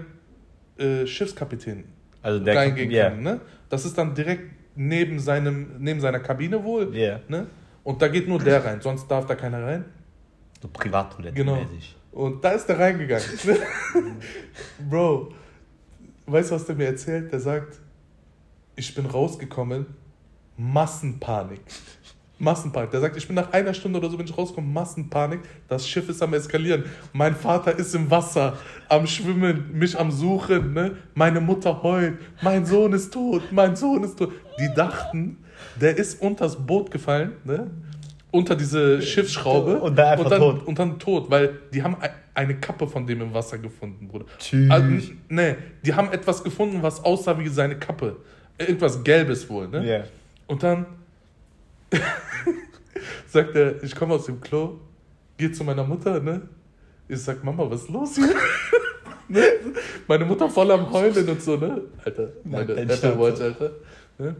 äh, 0.78 1.06
Schiffskapitän 1.06 1.84
Also 2.22 2.38
der 2.40 2.56
reingehen 2.56 2.90
kann. 2.90 3.22
Ne? 3.22 3.40
Das 3.68 3.84
ist 3.84 3.96
dann 3.96 4.14
direkt 4.14 4.50
neben, 4.76 5.18
seinem, 5.18 5.76
neben 5.78 6.00
seiner 6.00 6.20
Kabine 6.20 6.62
wohl. 6.62 6.94
Ja. 6.96 7.20
Ne? 7.28 7.46
Und 7.82 8.00
da 8.02 8.08
geht 8.08 8.28
nur 8.28 8.38
der 8.38 8.64
rein, 8.64 8.80
sonst 8.80 9.06
darf 9.10 9.26
da 9.26 9.34
keiner 9.34 9.62
rein. 9.64 9.84
So 10.60 10.68
Privattoilette 10.68 11.34
Genau. 11.34 11.58
Und 12.12 12.44
da 12.44 12.50
ist 12.52 12.66
der 12.66 12.78
reingegangen. 12.78 13.24
Bro, 14.90 15.32
weißt 16.32 16.50
du, 16.50 16.54
was 16.54 16.66
der 16.66 16.76
mir 16.76 16.86
erzählt? 16.86 17.32
Der 17.32 17.40
sagt, 17.40 17.78
ich 18.76 18.94
bin 18.94 19.06
rausgekommen, 19.06 19.86
Massenpanik. 20.56 21.60
Massenpanik. 22.38 22.90
Der 22.90 23.00
sagt, 23.00 23.16
ich 23.16 23.26
bin 23.26 23.36
nach 23.36 23.52
einer 23.52 23.74
Stunde 23.74 23.98
oder 23.98 24.08
so 24.08 24.16
bin 24.16 24.26
ich 24.26 24.36
rausgekommen, 24.36 24.72
Massenpanik. 24.72 25.40
Das 25.68 25.86
Schiff 25.86 26.08
ist 26.08 26.22
am 26.22 26.32
eskalieren. 26.32 26.84
Mein 27.12 27.36
Vater 27.36 27.78
ist 27.78 27.94
im 27.94 28.10
Wasser, 28.10 28.56
am 28.88 29.06
Schwimmen, 29.06 29.70
mich 29.72 29.98
am 29.98 30.10
Suchen. 30.10 30.72
Ne? 30.72 30.96
Meine 31.14 31.40
Mutter 31.40 31.82
heult. 31.82 32.18
Mein 32.42 32.64
Sohn 32.64 32.92
ist 32.94 33.12
tot. 33.12 33.42
Mein 33.52 33.76
Sohn 33.76 34.04
ist 34.04 34.18
tot. 34.18 34.32
Die 34.58 34.72
dachten, 34.74 35.36
der 35.80 35.96
ist 35.98 36.20
unters 36.22 36.56
Boot 36.56 36.90
gefallen, 36.90 37.32
ne? 37.44 37.70
Unter 38.32 38.54
diese 38.56 39.02
Schiffsschraube 39.02 39.80
Und 39.80 39.96
dann 39.96 40.06
einfach 40.18 40.30
dann, 40.30 40.38
tot. 40.40 40.66
Und 40.66 40.78
dann 40.78 40.98
tot, 40.98 41.30
weil 41.30 41.58
die 41.74 41.82
haben 41.82 41.96
ei- 42.00 42.10
eine 42.34 42.58
Kappe 42.60 42.86
von 42.86 43.06
dem 43.06 43.20
im 43.22 43.34
Wasser 43.34 43.58
gefunden, 43.58 44.08
Bruder. 44.08 44.26
Tschüss. 44.38 44.70
Also, 44.70 44.86
nee, 45.28 45.56
die 45.84 45.92
haben 45.94 46.10
etwas 46.12 46.42
gefunden, 46.44 46.82
was 46.82 47.04
aussah 47.04 47.38
wie 47.38 47.48
seine 47.48 47.78
Kappe. 47.78 48.16
Irgendwas 48.58 49.02
Gelbes 49.02 49.48
wohl, 49.50 49.68
ne? 49.68 49.84
Ja. 49.86 50.04
Und 50.46 50.62
dann 50.62 50.86
sagt 53.26 53.54
er, 53.56 53.82
ich 53.82 53.94
komme 53.94 54.14
aus 54.14 54.26
dem 54.26 54.40
Klo, 54.40 54.78
gehe 55.36 55.50
zu 55.52 55.64
meiner 55.64 55.84
Mutter, 55.84 56.20
ne? 56.20 56.42
Ich 57.08 57.20
sag, 57.20 57.42
Mama, 57.42 57.68
was 57.70 57.82
ist 57.82 57.90
los 57.90 58.14
hier? 58.14 58.28
ne? 59.28 59.42
Meine 60.06 60.24
Mutter 60.24 60.48
voll 60.48 60.70
am 60.70 60.90
Heulen 60.92 61.28
und 61.28 61.42
so, 61.42 61.56
ne? 61.56 61.80
Alter, 62.04 62.28
meine. 62.44 62.68
Watch, 63.18 63.40
Alter. 63.40 63.70
Ne? 64.18 64.36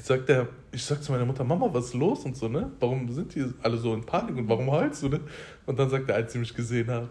Sagt 0.00 0.28
er, 0.30 0.48
ich 0.72 0.82
sag 0.84 1.02
zu 1.02 1.12
meiner 1.12 1.24
Mutter, 1.24 1.44
Mama, 1.44 1.68
was 1.72 1.86
ist 1.86 1.94
los 1.94 2.24
und 2.24 2.36
so, 2.36 2.48
ne? 2.48 2.70
Warum 2.80 3.10
sind 3.12 3.34
die 3.34 3.44
alle 3.62 3.76
so 3.76 3.94
in 3.94 4.04
Panik 4.04 4.36
und 4.36 4.48
warum 4.48 4.70
heulst 4.70 5.02
du, 5.02 5.08
ne? 5.08 5.20
Und 5.66 5.78
dann 5.78 5.90
sagt 5.90 6.08
er, 6.08 6.16
als 6.16 6.32
sie 6.32 6.38
mich 6.38 6.54
gesehen 6.54 6.88
hat, 6.90 7.08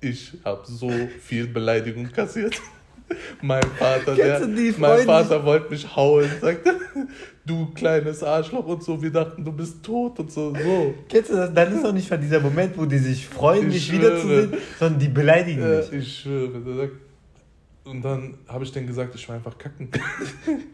ich 0.00 0.32
habe 0.44 0.62
so 0.64 0.90
viel 1.20 1.46
Beleidigung 1.46 2.10
kassiert. 2.10 2.60
Mein 3.42 3.62
Vater, 3.78 4.14
der, 4.14 4.46
die 4.46 4.74
mein? 4.78 5.04
Vater 5.04 5.44
wollte 5.44 5.68
mich 5.70 5.94
hauen, 5.94 6.26
sagt 6.40 6.66
er, 6.66 6.74
du 7.44 7.66
kleines 7.74 8.22
Arschloch 8.22 8.64
und 8.64 8.82
so, 8.82 9.00
wir 9.02 9.10
dachten, 9.12 9.44
du 9.44 9.52
bist 9.52 9.82
tot 9.82 10.18
und 10.20 10.32
so, 10.32 10.54
so. 10.54 10.94
Kennst 11.10 11.28
du 11.30 11.34
das? 11.34 11.52
Dann 11.52 11.74
ist 11.74 11.84
doch 11.84 11.92
nicht 11.92 12.10
mal 12.10 12.16
dieser 12.16 12.40
Moment, 12.40 12.78
wo 12.78 12.86
die 12.86 12.96
sich 12.96 13.26
freuen, 13.28 13.68
Ich 13.68 13.74
dich 13.74 13.86
schwöre. 13.88 14.00
wiederzusehen, 14.22 14.52
sondern 14.78 14.98
die 14.98 15.08
beleidigen 15.08 15.60
Ja, 15.60 15.80
dich. 15.82 15.92
ich 15.92 16.18
schwöre. 16.20 16.90
Und 17.84 18.02
dann 18.02 18.38
habe 18.48 18.64
ich 18.64 18.72
denen 18.72 18.86
gesagt, 18.86 19.14
ich 19.14 19.28
war 19.28 19.36
einfach 19.36 19.58
kacken. 19.58 19.90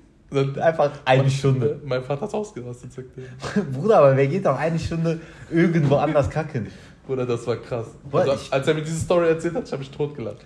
Einfach 0.60 0.90
eine 1.04 1.28
Stunde. 1.28 1.80
Mein 1.84 2.02
Vater 2.04 2.22
hat 2.22 2.34
ausgerastet, 2.34 2.92
sagt 2.92 3.08
er. 3.18 3.62
Bruder, 3.72 3.98
aber 3.98 4.16
wer 4.16 4.26
geht 4.28 4.46
auch 4.46 4.56
eine 4.58 4.78
Stunde 4.78 5.20
irgendwo 5.50 5.96
anders 5.96 6.30
kacken? 6.30 6.68
Bruder, 7.06 7.26
das 7.26 7.44
war 7.46 7.56
krass. 7.56 7.86
Boah, 8.08 8.20
Also, 8.20 8.52
als 8.52 8.68
er 8.68 8.74
mir 8.74 8.82
diese 8.82 9.00
Story 9.00 9.28
erzählt 9.28 9.54
hat, 9.54 9.70
habe 9.72 9.82
ich 9.82 9.90
totgelacht. 9.90 10.44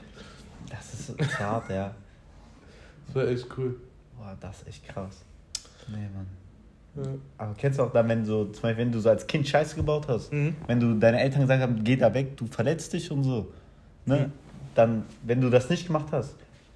Das 0.70 1.10
ist 1.10 1.38
hart, 1.38 1.68
ja. 1.68 1.94
Das 3.06 3.14
war 3.16 3.28
echt 3.28 3.46
cool. 3.58 3.76
Boah, 4.16 4.34
das 4.40 4.62
ist 4.62 4.68
echt 4.68 4.88
krass. 4.88 5.22
Nee, 5.88 6.08
Mann. 6.14 6.26
Ja. 6.96 7.10
Aber 7.38 7.54
kennst 7.54 7.78
du 7.78 7.82
auch 7.82 7.92
dann, 7.92 8.08
wenn 8.08 8.24
du, 8.24 8.44
zum 8.46 8.62
Beispiel, 8.62 8.76
wenn 8.86 8.92
du 8.92 9.00
so 9.00 9.10
als 9.10 9.26
Kind 9.26 9.46
Scheiße 9.46 9.76
gebaut 9.76 10.06
hast, 10.08 10.32
Mhm. 10.32 10.56
wenn 10.66 10.80
du 10.80 10.94
deine 10.94 11.20
Eltern 11.20 11.42
gesagt 11.42 11.60
haben, 11.60 11.84
geh 11.84 11.96
da 11.96 12.14
weg, 12.14 12.36
du 12.36 12.46
verletzt 12.46 12.92
dich 12.94 13.10
und 13.10 13.24
so, 13.24 13.52
ne? 14.06 14.18
Mhm. 14.28 14.32
Dann, 14.74 15.04
wenn 15.24 15.40
du 15.40 15.50
das 15.50 15.68
nicht 15.68 15.86
gemacht 15.86 16.06
hast, 16.12 16.34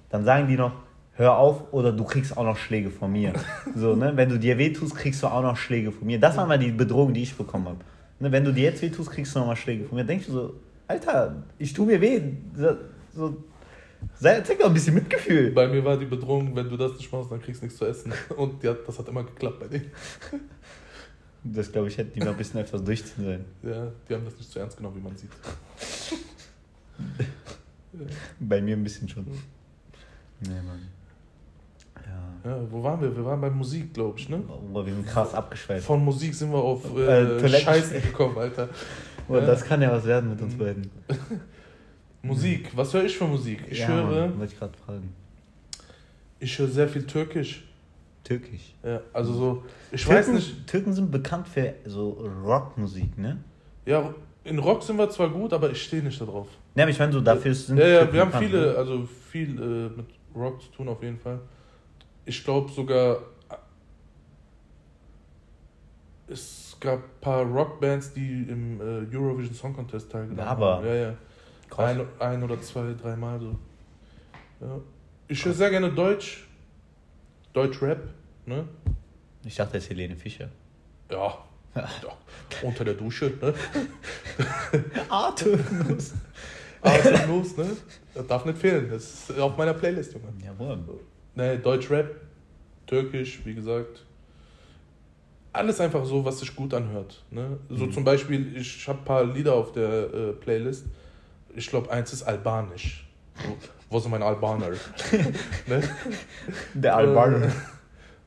dann 0.09 0.23
sagen 0.25 0.47
die 0.47 0.55
noch, 0.57 0.73
hör 1.19 1.37
auf 1.37 1.73
oder 1.73 1.91
du 1.91 2.05
kriegst 2.05 2.35
auch 2.37 2.45
noch 2.45 2.55
Schläge 2.55 2.89
von 2.89 3.11
mir. 3.11 3.33
so, 3.75 3.93
ne? 3.95 4.13
Wenn 4.15 4.29
du 4.29 4.39
dir 4.39 4.57
wehtust, 4.57 4.95
kriegst 4.95 5.21
du 5.21 5.27
auch 5.27 5.41
noch 5.41 5.57
Schläge 5.57 5.91
von 5.91 6.07
mir. 6.07 6.17
Das 6.17 6.37
war 6.37 6.47
mal 6.47 6.57
die 6.57 6.71
Bedrohung, 6.71 7.13
die 7.13 7.23
ich 7.23 7.35
bekommen 7.35 7.65
habe. 7.65 7.79
Ne? 8.19 8.31
Wenn 8.31 8.45
du 8.45 8.53
dir 8.53 8.63
jetzt 8.63 8.81
wehtust, 8.81 9.11
kriegst 9.11 9.35
du 9.35 9.39
noch 9.39 9.47
mal 9.47 9.55
Schläge 9.57 9.83
von 9.83 9.97
mir. 9.97 10.05
Denkst 10.05 10.27
du 10.27 10.31
so, 10.31 10.53
Alter, 10.87 11.43
ich 11.57 11.73
tu 11.73 11.83
mir 11.83 11.99
weh. 11.99 12.21
So, 13.13 13.35
sei, 14.17 14.39
zeig 14.41 14.59
doch 14.59 14.67
ein 14.67 14.73
bisschen 14.73 14.95
Mitgefühl. 14.95 15.51
Bei 15.51 15.67
mir 15.67 15.83
war 15.83 15.97
die 15.97 16.05
Bedrohung, 16.05 16.55
wenn 16.55 16.69
du 16.69 16.77
das 16.77 16.93
nicht 16.93 17.11
machst, 17.11 17.29
dann 17.29 17.41
kriegst 17.41 17.61
du 17.61 17.65
nichts 17.65 17.77
zu 17.77 17.85
essen. 17.85 18.13
Und 18.37 18.63
ja, 18.63 18.73
das 18.73 18.97
hat 18.97 19.07
immer 19.09 19.23
geklappt 19.23 19.59
bei 19.59 19.67
denen. 19.67 19.91
Das 21.41 21.71
glaube 21.71 21.87
ich, 21.87 21.97
hätte 21.97 22.11
die 22.11 22.19
mal 22.19 22.31
ein 22.31 22.37
bisschen 22.37 22.59
etwas 22.59 22.83
durchziehen 22.83 23.23
sollen. 23.23 23.45
Ja, 23.63 23.89
die 24.09 24.13
haben 24.13 24.25
das 24.25 24.35
nicht 24.35 24.51
so 24.51 24.59
ernst 24.59 24.75
genommen, 24.75 24.97
wie 24.97 25.01
man 25.01 25.15
sieht. 25.15 25.29
Bei 28.41 28.61
mir 28.61 28.75
ein 28.75 28.83
bisschen 28.83 29.07
schon. 29.07 29.25
Nee, 30.41 30.61
Mann. 30.67 30.98
Ja. 32.45 32.57
Wo 32.69 32.81
waren 32.83 33.01
wir? 33.01 33.15
Wir 33.15 33.25
waren 33.25 33.41
bei 33.41 33.49
Musik, 33.49 33.93
glaube 33.93 34.17
ich, 34.19 34.29
ne? 34.29 34.41
Boah, 34.71 34.85
wir 34.85 34.93
sind 34.93 35.05
krass 35.07 35.33
abgeschweift. 35.33 35.85
Von 35.85 36.03
Musik 36.03 36.33
sind 36.33 36.51
wir 36.51 36.57
auf 36.59 36.83
Äh, 36.95 36.99
äh, 37.01 37.39
Toiletten- 37.39 37.59
Scheiße 37.65 37.99
gekommen, 38.01 38.37
Alter. 38.37 38.69
Boah, 39.27 39.39
Ja. 39.39 39.45
das 39.45 39.63
kann 39.65 39.81
ja 39.81 39.91
was 39.91 40.05
werden 40.05 40.29
mit 40.31 40.41
uns 40.41 40.55
beiden. 40.55 40.89
Musik, 42.21 42.69
was 42.75 42.93
höre 42.93 43.05
ich 43.05 43.17
für 43.17 43.25
Musik? 43.25 43.63
Ich 43.69 43.79
ja, 43.79 43.87
höre, 43.87 44.27
Mann, 44.27 44.39
wollte 44.39 44.53
ich 44.53 44.59
gerade 44.59 44.77
fragen. 44.85 45.13
ich 46.39 46.57
höre 46.59 46.67
sehr 46.67 46.87
viel 46.87 47.05
Türkisch. 47.05 47.65
Türkisch. 48.23 48.73
Ja, 48.83 48.99
also 49.13 49.33
so, 49.33 49.63
ich 49.91 50.03
Türken, 50.03 50.19
weiß 50.19 50.27
nicht, 50.29 50.67
Türken 50.67 50.93
sind 50.93 51.09
bekannt 51.11 51.47
für 51.47 51.73
so 51.85 52.09
Rockmusik, 52.43 53.17
ne? 53.17 53.37
ja, 53.85 54.13
in 54.43 54.59
Rock 54.59 54.83
sind 54.83 54.97
wir 54.97 55.09
zwar 55.09 55.29
gut, 55.29 55.53
aber 55.53 55.71
ich 55.71 55.81
stehe 55.81 56.03
nicht 56.03 56.19
darauf. 56.19 56.47
Ja, 56.75 56.83
aber 56.83 56.91
ich 56.91 56.99
meine, 56.99 57.11
so 57.13 57.21
dafür 57.21 57.53
sind 57.55 57.77
Ja, 57.77 57.87
ja, 57.87 57.99
Türken 57.99 58.13
wir 58.13 58.21
haben 58.21 58.33
viele, 58.45 58.61
ne? 58.71 58.75
also 58.77 59.07
viel 59.31 59.49
äh, 59.61 59.97
mit 59.97 60.05
Rock 60.35 60.61
zu 60.61 60.69
tun 60.71 60.89
auf 60.89 61.01
jeden 61.01 61.17
Fall. 61.17 61.39
Ich 62.25 62.43
glaube 62.43 62.71
sogar, 62.71 63.17
es 66.27 66.77
gab 66.79 66.99
ein 66.99 67.09
paar 67.21 67.43
Rockbands, 67.43 68.13
die 68.13 68.43
im 68.47 68.79
äh, 68.79 69.15
Eurovision 69.15 69.55
Song 69.55 69.73
Contest 69.75 70.11
teilgenommen 70.11 70.47
Aber- 70.47 70.75
haben. 70.77 70.85
Ja, 70.87 70.93
ja. 70.95 71.13
Krass. 71.69 71.89
Ein, 71.91 72.07
ein 72.19 72.43
oder 72.43 72.59
zwei, 72.61 72.93
dreimal 72.99 73.39
so. 73.39 73.55
Ja. 74.61 74.79
Ich 75.27 75.43
höre 75.45 75.53
sehr 75.53 75.69
gerne 75.69 75.91
Deutsch. 75.91 76.47
Deutsch-Rap, 77.53 78.07
ne? 78.45 78.67
Ich 79.43 79.55
dachte, 79.55 79.73
das 79.73 79.83
ist 79.83 79.89
Helene 79.91 80.15
Fischer. 80.15 80.49
Ja. 81.11 81.37
ja. 81.75 81.87
Unter 82.63 82.85
der 82.85 82.95
Dusche, 82.95 83.33
ne? 83.41 83.53
Atemlos. 85.09 86.13
Atemlos, 86.81 87.57
ne? 87.57 87.67
Das 88.13 88.27
darf 88.27 88.45
nicht 88.45 88.57
fehlen. 88.57 88.89
Das 88.89 89.29
ist 89.29 89.39
auf 89.39 89.55
meiner 89.57 89.73
Playlist, 89.73 90.13
Junge. 90.13 90.27
Jawohl. 90.43 90.79
Ne, 91.39 91.57
Deutsch-Rap, 91.57 92.15
Türkisch, 92.85 93.39
wie 93.45 93.53
gesagt. 93.55 94.03
Alles 95.53 95.79
einfach 95.79 96.03
so, 96.05 96.23
was 96.25 96.39
sich 96.39 96.53
gut 96.53 96.73
anhört. 96.73 97.23
Ne? 97.31 97.57
So 97.69 97.85
Mhm. 97.85 97.91
zum 97.93 98.03
Beispiel, 98.03 98.57
ich 98.57 98.85
habe 98.89 98.99
ein 98.99 99.05
paar 99.05 99.23
Lieder 99.23 99.53
auf 99.53 99.71
der 99.71 100.13
äh, 100.13 100.31
Playlist. 100.33 100.85
Ich 101.55 101.67
glaube, 101.69 101.89
eins 101.91 102.11
ist 102.11 102.23
albanisch. 102.23 103.07
Wo, 103.47 103.55
wo 103.89 103.99
sind 103.99 104.11
meine 104.11 104.25
Albaner? 104.25 104.69
ne? 105.67 105.81
Der 106.73 106.95
Albaner. 106.97 107.45
Äh, 107.47 107.51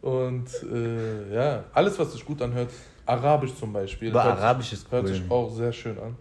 Und 0.06 0.48
äh, 0.72 1.34
ja, 1.34 1.64
alles, 1.74 1.98
was 1.98 2.12
sich 2.12 2.24
gut 2.24 2.40
anhört. 2.40 2.70
Arabisch 3.04 3.54
zum 3.54 3.72
Beispiel. 3.74 4.10
Aber 4.10 4.24
hört, 4.24 4.38
Arabisch 4.38 4.72
ist 4.72 4.90
hört 4.90 5.04
cool. 5.04 5.12
sich 5.12 5.22
auch 5.30 5.50
sehr 5.54 5.72
schön 5.72 5.98
an. 5.98 6.16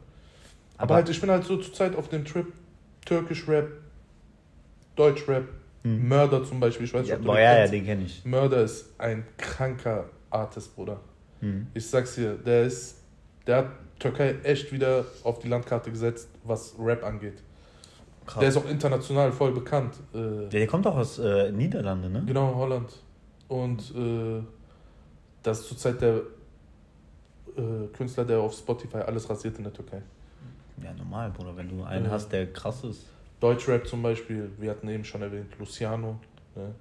Aber, 0.77 0.83
Aber- 0.83 0.95
halt, 0.95 1.09
ich 1.09 1.21
bin 1.21 1.31
halt 1.31 1.45
so 1.45 1.55
zurzeit 1.57 1.95
auf 1.95 2.09
dem 2.09 2.25
Trip. 2.25 2.47
Türkisch-Rap, 3.05 3.67
Deutsch-Rap, 4.95 5.45
Hm. 5.83 6.07
Mörder 6.07 6.43
zum 6.43 6.59
Beispiel. 6.59 6.85
Ich 6.85 6.93
weiß 6.93 7.01
nicht, 7.01 7.09
Ja, 7.09 7.15
ob 7.15 7.21
du 7.21 7.27
boah, 7.27 7.35
den 7.35 7.43
ja, 7.43 7.51
ja, 7.51 7.57
kennst. 7.59 7.73
den 7.73 7.85
kenne 7.85 8.03
ich. 8.05 8.25
Mörder 8.25 8.61
ist 8.63 8.93
ein 8.99 9.25
kranker 9.37 10.05
Artist, 10.29 10.75
Bruder. 10.75 10.99
Mhm. 11.41 11.67
Ich 11.73 11.87
sag's 11.89 12.15
dir, 12.15 12.35
der 12.35 12.63
ist, 12.63 12.97
der 13.47 13.57
hat 13.57 13.67
Türkei 13.99 14.35
echt 14.43 14.71
wieder 14.71 15.05
auf 15.23 15.39
die 15.39 15.47
Landkarte 15.47 15.89
gesetzt, 15.91 16.29
was 16.43 16.75
Rap 16.79 17.03
angeht. 17.03 17.41
Krass. 18.25 18.39
Der 18.39 18.49
ist 18.49 18.57
auch 18.57 18.69
international 18.69 19.31
voll 19.31 19.51
bekannt. 19.51 19.95
Äh, 20.13 20.17
Der, 20.17 20.47
der 20.49 20.67
kommt 20.67 20.85
auch 20.85 20.95
aus 20.97 21.17
äh, 21.17 21.51
Niederlande, 21.51 22.09
ne? 22.09 22.23
genau, 22.25 22.53
Holland. 22.55 22.91
Und 23.47 23.81
äh, 23.95 24.41
das 25.41 25.61
ist 25.61 25.67
zurzeit 25.69 25.99
der 26.01 26.17
äh, 27.57 27.87
Künstler, 27.91 28.23
der 28.25 28.39
auf 28.39 28.53
Spotify 28.53 28.97
alles 28.97 29.27
rasiert 29.29 29.57
in 29.57 29.63
der 29.63 29.73
Türkei. 29.73 30.01
Ja, 30.83 30.93
normal, 30.93 31.31
Bruder. 31.31 31.57
Wenn 31.57 31.69
du 31.69 31.83
einen 31.83 32.05
Ja. 32.05 32.11
hast, 32.11 32.31
der 32.31 32.51
krass 32.53 32.83
ist. 32.83 33.05
Deutschrap 33.41 33.85
zum 33.87 34.01
Beispiel, 34.03 34.49
wir 34.57 34.69
hatten 34.71 34.87
eben 34.87 35.03
schon 35.03 35.21
erwähnt, 35.21 35.47
Luciano. 35.59 36.17
Ne? 36.55 36.73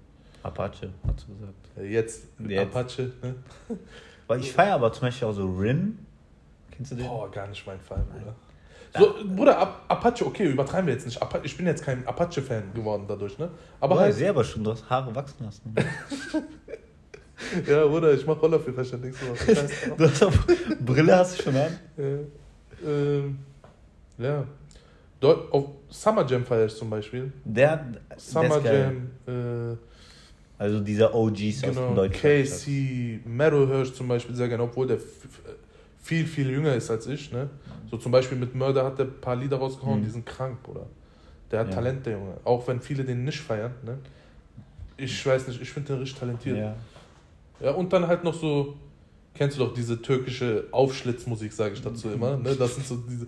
Apache, 0.45 0.91
hast 1.07 1.27
du 1.27 1.35
gesagt. 1.35 1.55
Äh, 1.79 1.87
Jetzt, 1.93 2.27
Jetzt. 2.47 2.77
Apache. 2.77 3.11
Ne? 3.23 3.35
Aber 4.29 4.39
ich 4.39 4.53
feiere 4.53 4.75
aber 4.75 4.93
zum 4.93 5.09
Beispiel 5.09 5.27
auch 5.27 5.33
so 5.33 5.45
Rin. 5.59 5.99
Kennst 6.71 6.93
du 6.93 6.97
den? 6.97 7.07
Boah, 7.09 7.29
gar 7.33 7.49
nicht 7.49 7.67
mein 7.67 7.81
Fall, 7.81 8.05
Bruder. 8.13 8.35
So, 8.97 9.25
Bruder, 9.35 9.59
Ap- 9.59 9.83
Apache, 9.89 10.25
okay, 10.25 10.47
übertreiben 10.47 10.87
wir 10.87 10.95
jetzt 10.95 11.05
nicht. 11.07 11.21
Apa- 11.21 11.41
Ich 11.43 11.57
bin 11.57 11.67
jetzt 11.67 11.83
kein 11.85 12.07
Apache-Fan 12.07 12.73
geworden 12.75 13.05
dadurch, 13.09 13.37
ne? 13.39 13.51
Aber 13.81 13.95
Aber 13.95 14.01
halt, 14.03 14.15
selber 14.15 14.45
schon, 14.45 14.63
du 14.63 14.71
hast 14.71 14.89
Haare 14.89 15.13
wachsen 15.15 15.45
lassen. 15.45 15.75
ja, 17.67 17.87
Bruder, 17.87 18.13
ich 18.15 18.25
mach 18.27 18.41
Rollerführerschein 18.41 19.01
nächste 19.01 19.29
Woche. 19.31 19.69
Du 19.97 20.05
hast 20.09 20.23
auch, 20.23 20.33
Brille 20.85 21.17
hast 21.17 21.39
du 21.39 21.43
schon 21.45 21.57
an? 21.57 21.79
Ja. 21.97 22.89
Ähm, 22.89 23.39
ja. 24.19 24.45
Dort, 25.19 25.53
auf 25.53 25.67
Summer 25.91 26.27
Jam 26.27 26.45
feiere 26.45 26.67
ich 26.67 26.75
zum 26.77 26.89
Beispiel. 26.89 27.33
Der, 27.45 27.85
Summer. 28.17 28.61
Jam, 28.65 29.11
äh, 29.27 29.77
Also 30.59 30.81
dieser 30.81 31.15
OGs 31.15 31.35
aus 31.35 31.61
dem 31.61 31.75
genau, 31.75 31.95
Deutschen. 31.95 32.21
Casey, 32.21 33.21
höre 33.27 33.83
ich 33.83 33.95
zum 33.95 34.09
Beispiel 34.09 34.35
sehr 34.37 34.49
gerne, 34.49 34.63
obwohl 34.63 34.87
der 34.87 34.99
viel, 36.03 36.27
viel 36.27 36.51
jünger 36.51 36.75
ist 36.75 36.91
als 36.91 37.07
ich. 37.07 37.33
Ne? 37.33 37.49
So 37.91 37.97
zum 37.97 38.13
Beispiel 38.13 38.39
mit 38.39 38.55
Murder 38.55 38.85
hat 38.85 38.99
der 38.99 39.07
ein 39.07 39.21
paar 39.21 39.37
Lieder 39.37 39.57
rausgehauen, 39.57 40.01
Mhm. 40.01 40.05
die 40.05 40.11
sind 40.11 40.27
krank, 40.27 40.63
Bruder. 40.63 40.87
Der 41.51 41.61
hat 41.61 41.69
Ja. 41.69 41.75
Talent, 41.75 42.07
der 42.07 42.13
Junge. 42.15 42.35
Auch 42.45 42.67
wenn 42.69 42.81
viele 42.81 43.05
den 43.05 43.25
nicht 43.25 43.41
feiern. 43.41 43.73
Ne? 43.85 43.99
Ich 44.97 45.25
weiß 45.27 45.49
nicht, 45.49 45.61
ich 45.61 45.71
finde 45.71 45.95
den 45.95 45.99
richtig 46.01 46.21
talentiert. 46.21 46.59
Ja. 46.59 46.77
Ja, 47.61 47.71
und 47.73 47.93
dann 47.93 48.07
halt 48.07 48.23
noch 48.25 48.35
so, 48.35 48.77
kennst 49.35 49.59
du 49.59 49.65
doch 49.65 49.73
diese 49.75 50.01
türkische 50.03 50.65
Aufschlitzmusik, 50.71 51.53
sage 51.53 51.75
ich 51.75 51.83
dazu 51.83 52.11
immer. 52.11 52.37
Ne? 52.37 52.55
Das 52.57 52.75
sind 52.75 52.87
so 52.87 52.97
diese, 52.97 53.27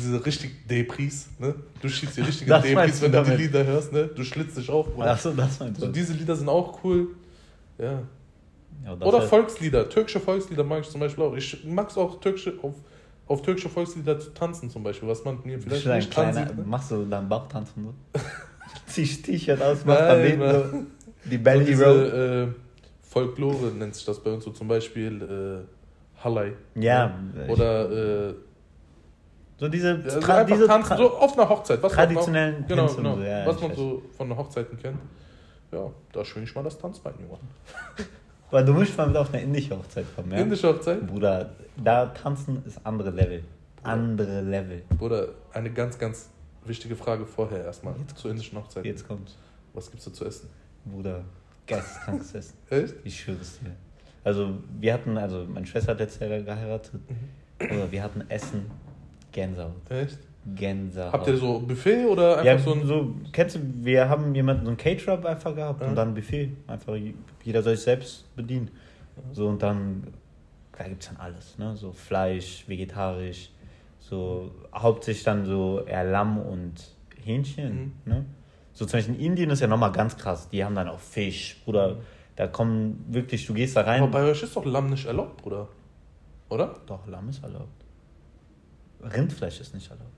diese 0.00 0.24
richtig 0.26 0.66
Depris. 0.68 1.28
Ne? 1.38 1.54
Du 1.80 1.88
schießt 1.88 2.16
die 2.16 2.20
richtigen 2.22 2.50
Depris, 2.50 3.00
du 3.00 3.06
wenn 3.06 3.12
du 3.12 3.18
die 3.18 3.24
damit? 3.24 3.38
Lieder 3.38 3.64
hörst. 3.64 3.92
Ne? 3.92 4.06
Du 4.08 4.22
schlitzt 4.24 4.56
dich 4.58 4.68
auf. 4.70 4.92
Bruder. 4.94 5.12
Achso, 5.12 5.30
das 5.32 5.58
meinst 5.60 5.80
So, 5.80 5.86
du. 5.86 5.92
diese 5.92 6.12
Lieder 6.12 6.36
sind 6.36 6.48
auch 6.48 6.82
cool. 6.84 7.08
Ja. 7.78 8.02
Ja, 8.84 8.92
Oder 9.00 9.20
heißt- 9.20 9.28
Volkslieder. 9.28 9.88
Türkische 9.88 10.20
Volkslieder 10.20 10.64
mag 10.64 10.82
ich 10.82 10.90
zum 10.90 11.00
Beispiel 11.00 11.24
auch. 11.24 11.34
Ich 11.36 11.64
mag 11.64 11.88
es 11.88 11.96
auch, 11.96 12.20
türkische, 12.20 12.52
auf, 12.60 12.74
auf 13.26 13.40
türkische 13.40 13.70
Volkslieder 13.70 14.18
zu 14.20 14.34
tanzen 14.34 14.68
zum 14.68 14.82
Beispiel, 14.82 15.08
was 15.08 15.24
man 15.24 15.38
mir 15.44 15.58
vielleicht 15.58 15.86
nicht 15.86 16.10
kleiner, 16.10 16.40
ansieht. 16.42 16.56
Ne? 16.58 16.64
machst 16.66 16.90
du 16.90 17.04
dann 17.06 17.26
Bauchtanz 17.28 17.70
und 17.76 17.84
so? 17.84 17.94
Ziehst 18.86 19.24
T-Shirt 19.24 19.62
aus, 19.62 19.84
machst 19.86 20.02
Nein, 20.02 20.38
Mann. 20.38 20.70
so. 21.24 21.30
Die 21.30 21.36
So 21.36 21.42
Belly 21.42 21.74
Roll. 21.74 22.54
Folklore 23.14 23.66
nennt 23.68 23.94
sich 23.94 24.04
das 24.04 24.18
bei 24.18 24.30
uns 24.32 24.44
so 24.44 24.50
zum 24.50 24.66
Beispiel 24.68 25.64
äh, 26.18 26.22
Halay. 26.24 26.52
Ja, 26.74 27.16
ich- 27.44 27.50
Oder 27.50 28.28
äh, 28.30 28.34
so 29.56 29.68
diese, 29.68 29.90
Ja, 29.90 29.94
also 30.14 30.16
einfach 30.18 30.46
diese 30.46 30.66
tanzen, 30.66 30.96
so 30.96 31.10
auf 31.16 31.38
einer 31.38 31.48
Hochzeit. 31.48 31.80
Was 31.82 31.92
traditionellen 31.92 32.54
man, 32.60 32.66
genau, 32.68 32.92
genau, 32.92 33.16
so, 33.16 33.22
ja, 33.22 33.46
was 33.46 33.60
man 33.60 33.70
weiß. 33.70 33.76
so 33.76 34.02
von 34.16 34.36
Hochzeiten 34.36 34.76
kennt. 34.78 34.98
Ja, 35.70 35.90
da 36.12 36.24
schwing 36.24 36.42
ich 36.42 36.54
mal 36.54 36.62
das 36.64 36.76
Tanzbein, 36.76 37.14
Junge. 37.20 37.38
Weil 38.50 38.64
du 38.64 38.72
musst 38.72 38.96
mal 38.96 39.08
wieder 39.08 39.20
auf 39.20 39.32
eine 39.32 39.42
indische 39.42 39.76
Hochzeit 39.76 40.06
kommen, 40.14 40.30
ja? 40.32 40.38
Indische 40.38 40.68
Hochzeit? 40.68 41.06
Bruder, 41.06 41.50
da 41.76 42.06
tanzen 42.06 42.62
ist 42.66 42.78
andere 42.84 43.10
Level. 43.10 43.42
Andere 43.84 44.40
Level. 44.42 44.82
Oder 45.00 45.28
eine 45.52 45.70
ganz, 45.70 45.98
ganz 45.98 46.30
wichtige 46.64 46.96
Frage 46.96 47.24
vorher 47.26 47.64
erstmal 47.64 47.94
zur 48.16 48.30
indischen 48.32 48.58
Hochzeit. 48.58 48.84
Jetzt 48.84 49.06
kommt's. 49.06 49.36
Was 49.72 49.90
gibt's 49.90 50.04
da 50.04 50.12
zu 50.12 50.24
essen? 50.24 50.48
Bruder, 50.84 51.22
geisteskrankes 51.66 52.34
Essen. 52.34 52.56
Echt? 52.70 52.94
Ich 53.04 53.20
schwöre 53.20 53.38
es 53.40 53.58
dir. 53.60 53.70
Also, 54.22 54.54
wir 54.80 54.94
hatten, 54.94 55.18
also 55.18 55.44
meine 55.52 55.66
Schwester 55.66 55.92
hat 55.92 55.98
letztes 56.00 56.28
Jahr 56.28 56.40
geheiratet. 56.40 56.94
Mhm. 56.94 57.66
Oder 57.76 57.92
wir 57.92 58.02
hatten 58.02 58.22
Essen, 58.28 58.70
Gänsehaut. 59.32 59.90
Echt? 59.90 60.18
Gänsehaut. 60.54 61.12
Habt 61.12 61.26
ihr 61.28 61.36
so 61.36 61.60
Buffet 61.60 62.04
oder 62.06 62.32
einfach 62.38 62.44
ja, 62.44 62.58
so 62.58 62.84
so, 62.84 62.94
ein. 63.00 63.28
kennst 63.32 63.56
du, 63.56 63.60
wir 63.80 64.08
haben 64.08 64.34
jemanden, 64.34 64.64
so 64.66 64.70
ein 64.72 64.76
Caterer 64.76 65.24
einfach 65.24 65.54
gehabt 65.54 65.80
Ja. 65.80 65.88
und 65.88 65.94
dann 65.94 66.08
ein 66.08 66.14
Buffet. 66.14 66.50
Einfach, 66.66 66.94
jeder 67.42 67.62
soll 67.62 67.76
sich 67.76 67.84
selbst 67.84 68.34
bedienen. 68.36 68.70
So 69.32 69.48
und 69.48 69.62
dann, 69.62 70.04
da 70.76 70.84
gibt 70.84 71.02
es 71.02 71.08
dann 71.08 71.18
alles, 71.18 71.56
ne? 71.58 71.76
So 71.76 71.92
Fleisch, 71.92 72.64
vegetarisch, 72.66 73.50
so 74.00 74.50
hauptsächlich 74.74 75.24
dann 75.24 75.46
so 75.46 75.82
eher 75.86 76.04
Lamm 76.04 76.38
und 76.38 76.74
Hähnchen, 77.22 77.92
Mhm. 78.04 78.12
ne? 78.12 78.24
So 78.74 78.84
zum 78.86 78.98
Beispiel 78.98 79.14
in 79.14 79.20
Indien 79.20 79.50
ist 79.50 79.60
ja 79.60 79.68
nochmal 79.68 79.92
ganz 79.92 80.16
krass. 80.16 80.48
Die 80.50 80.64
haben 80.64 80.74
dann 80.74 80.88
auch 80.88 80.98
Fisch, 80.98 81.60
Bruder. 81.64 81.98
Da 82.36 82.48
kommen 82.48 83.04
wirklich, 83.08 83.46
du 83.46 83.54
gehst 83.54 83.76
da 83.76 83.82
rein. 83.82 84.02
Aber 84.02 84.10
bei 84.10 84.24
euch 84.24 84.42
ist 84.42 84.56
doch 84.56 84.64
Lamm 84.64 84.90
nicht 84.90 85.06
erlaubt, 85.06 85.40
Bruder. 85.40 85.68
Oder? 86.48 86.74
Doch, 86.86 87.06
Lamm 87.06 87.28
ist 87.28 87.42
erlaubt. 87.42 87.84
Rindfleisch 89.00 89.60
ist 89.60 89.74
nicht 89.74 89.88
erlaubt. 89.88 90.10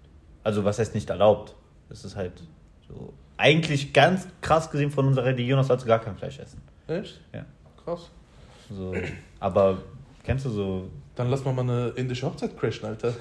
Also, 0.43 0.65
was 0.65 0.79
heißt 0.79 0.95
nicht 0.95 1.11
erlaubt? 1.11 1.55
Das 1.91 2.05
ist 2.05 2.17
halt 2.17 2.43
so. 2.89 3.13
Eigentlich 3.37 3.93
ganz 3.93 4.27
krass 4.41 4.71
gesehen 4.71 4.91
von 4.91 5.07
unserer 5.07 5.27
Religion 5.27 5.59
aus 5.59 5.67
sollst 5.67 5.85
du 5.85 5.89
gar 5.89 5.99
kein 5.99 6.17
Fleisch 6.17 6.39
essen. 6.39 6.63
Echt? 6.87 7.21
Ja. 7.35 7.45
Krass. 7.85 8.11
So. 8.71 8.95
Aber 9.39 9.79
kennst 10.23 10.47
du 10.47 10.51
so. 10.51 10.91
Dann 11.15 11.29
lass 11.29 11.45
mal 11.45 11.53
mal 11.53 11.63
eine 11.63 11.89
indische 11.91 12.27
Hochzeit 12.27 12.59
crashen, 12.59 12.87
Alter. 12.87 13.13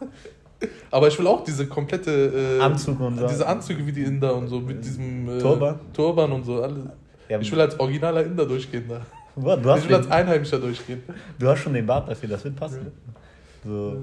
Aber 0.90 1.08
ich 1.08 1.18
will 1.18 1.26
auch 1.26 1.44
diese 1.44 1.66
komplette. 1.66 2.58
Äh, 2.58 2.60
Anzug 2.60 3.00
und 3.00 3.18
so. 3.18 3.26
Diese 3.26 3.46
Anzüge 3.46 3.86
wie 3.86 3.92
die 3.92 4.02
Inder 4.02 4.34
und 4.34 4.48
so, 4.48 4.60
mit 4.60 4.84
diesem. 4.84 5.28
Äh, 5.28 5.38
Turban? 5.38 5.80
Turban 5.92 6.32
und 6.32 6.44
so. 6.44 6.62
Alle. 6.62 6.92
Ja, 7.28 7.40
Ich 7.40 7.50
will 7.50 7.60
als 7.60 7.78
originaler 7.78 8.24
Inder 8.24 8.46
durchgehen 8.46 8.84
da. 8.88 9.00
Boah, 9.34 9.56
du, 9.56 9.70
hast 9.70 9.82
Ich 9.84 9.88
will 9.88 9.96
als 9.96 10.06
den, 10.06 10.12
Einheimischer 10.12 10.58
durchgehen. 10.58 11.02
du 11.38 11.48
hast 11.48 11.60
schon 11.60 11.72
den 11.72 11.86
Bart 11.86 12.08
dafür, 12.08 12.28
das 12.28 12.44
wird 12.44 12.56
passen. 12.56 12.92
So. 13.64 13.96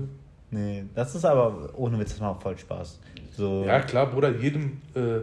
Nee, 0.51 0.85
das 0.95 1.13
ist 1.13 1.25
aber 1.25 1.69
ohne 1.75 1.99
Witz, 1.99 2.11
das 2.11 2.21
macht 2.21 2.41
voll 2.41 2.57
Spaß. 2.57 2.99
So. 3.37 3.63
Ja, 3.65 3.81
klar, 3.81 4.07
Bruder, 4.07 4.35
jedem. 4.35 4.81
Äh, 4.95 5.19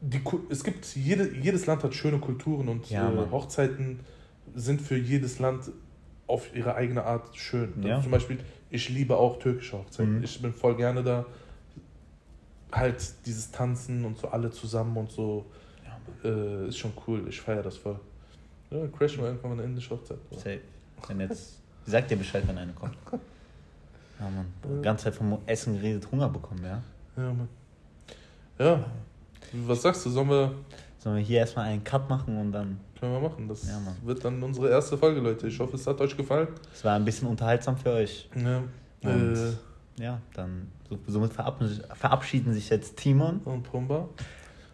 die, 0.00 0.20
es 0.50 0.64
gibt, 0.64 0.84
jede, 0.96 1.34
jedes 1.36 1.66
Land 1.66 1.82
hat 1.82 1.94
schöne 1.94 2.18
Kulturen 2.18 2.68
und 2.68 2.90
Ja, 2.90 3.10
äh. 3.10 3.30
Hochzeiten 3.30 4.00
sind 4.54 4.82
für 4.82 4.96
jedes 4.96 5.38
Land 5.38 5.70
auf 6.26 6.54
ihre 6.54 6.74
eigene 6.74 7.04
Art 7.04 7.34
schön. 7.36 7.72
Ja. 7.82 8.02
Zum 8.02 8.10
Beispiel, 8.10 8.38
ich 8.74 8.88
liebe 8.88 9.16
auch 9.16 9.38
türkische 9.38 9.78
Hochzeiten. 9.78 10.18
Mhm. 10.18 10.24
Ich 10.24 10.42
bin 10.42 10.52
voll 10.52 10.76
gerne 10.76 11.02
da. 11.02 11.24
Halt 12.72 12.96
dieses 13.24 13.50
Tanzen 13.52 14.04
und 14.04 14.18
so 14.18 14.28
alle 14.28 14.50
zusammen 14.50 14.96
und 14.96 15.12
so. 15.12 15.46
Äh, 16.24 16.68
ist 16.68 16.78
schon 16.78 16.92
cool. 17.06 17.24
Ich 17.28 17.40
feiere 17.40 17.62
das 17.62 17.76
voll. 17.76 18.00
Ja, 18.70 18.86
crashen 18.88 19.18
wir 19.18 19.28
irgendwann 19.28 19.50
mal 19.52 19.58
eine 19.58 19.68
indische 19.70 19.90
Hochzeit. 19.90 20.18
Safe. 20.32 20.60
Wenn 21.06 21.20
jetzt. 21.20 21.60
Sag 21.86 22.08
dir 22.08 22.16
Bescheid, 22.16 22.42
wenn 22.46 22.58
eine 22.58 22.72
kommt. 22.72 22.96
Ja, 24.20 24.30
Mann. 24.30 24.46
Die 24.62 24.82
ganze 24.82 25.04
Zeit 25.04 25.16
vom 25.16 25.36
Essen 25.44 25.74
geredet, 25.74 26.06
Hunger 26.10 26.28
bekommen, 26.28 26.62
ja? 26.62 26.80
Ja, 27.16 27.32
Mann. 27.32 27.48
Ja. 28.56 28.84
Was 29.52 29.82
sagst 29.82 30.06
du? 30.06 30.10
Sollen 30.10 30.28
wir. 30.28 30.54
Sollen 31.04 31.16
wir 31.16 31.22
hier 31.22 31.40
erstmal 31.40 31.66
einen 31.66 31.84
Cut 31.84 32.08
machen 32.08 32.38
und 32.38 32.50
dann. 32.52 32.80
Können 32.98 33.12
wir 33.12 33.20
machen. 33.28 33.46
Das 33.46 33.68
Ja, 33.68 33.78
wird 34.04 34.24
dann 34.24 34.42
unsere 34.42 34.70
erste 34.70 34.96
Folge, 34.96 35.20
Leute. 35.20 35.46
Ich 35.48 35.60
hoffe, 35.60 35.76
es 35.76 35.86
hat 35.86 36.00
euch 36.00 36.16
gefallen. 36.16 36.48
Es 36.72 36.82
war 36.82 36.94
ein 36.94 37.04
bisschen 37.04 37.28
unterhaltsam 37.28 37.76
für 37.76 37.90
euch. 37.90 38.26
Ja. 38.34 38.62
Und 39.02 39.34
Äh, 39.98 40.02
ja, 40.02 40.22
dann 40.32 40.68
so, 40.88 40.98
somit 41.06 41.34
verabschieden, 41.34 41.84
verabschieden 41.94 42.52
sich 42.54 42.70
jetzt 42.70 42.96
Timon. 42.96 43.40
und 43.44 43.64
Pumba. 43.64 44.08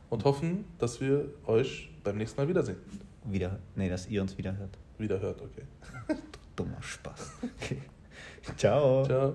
Und 0.08 0.22
hoffen, 0.24 0.66
dass 0.78 1.00
wir 1.00 1.24
euch 1.46 1.90
beim 2.04 2.16
nächsten 2.16 2.40
Mal 2.40 2.46
wiedersehen. 2.46 2.76
Wieder. 3.24 3.58
Nee, 3.74 3.88
dass 3.88 4.08
ihr 4.08 4.22
uns 4.22 4.38
wieder 4.38 4.56
hört. 4.56 4.78
Wieder 4.98 5.18
hört, 5.18 5.42
okay. 5.42 5.64
Dummer 6.54 6.80
Spaß. 6.80 7.32
Okay. 7.60 7.78
Ciao. 8.56 9.04
Ciao. 9.04 9.34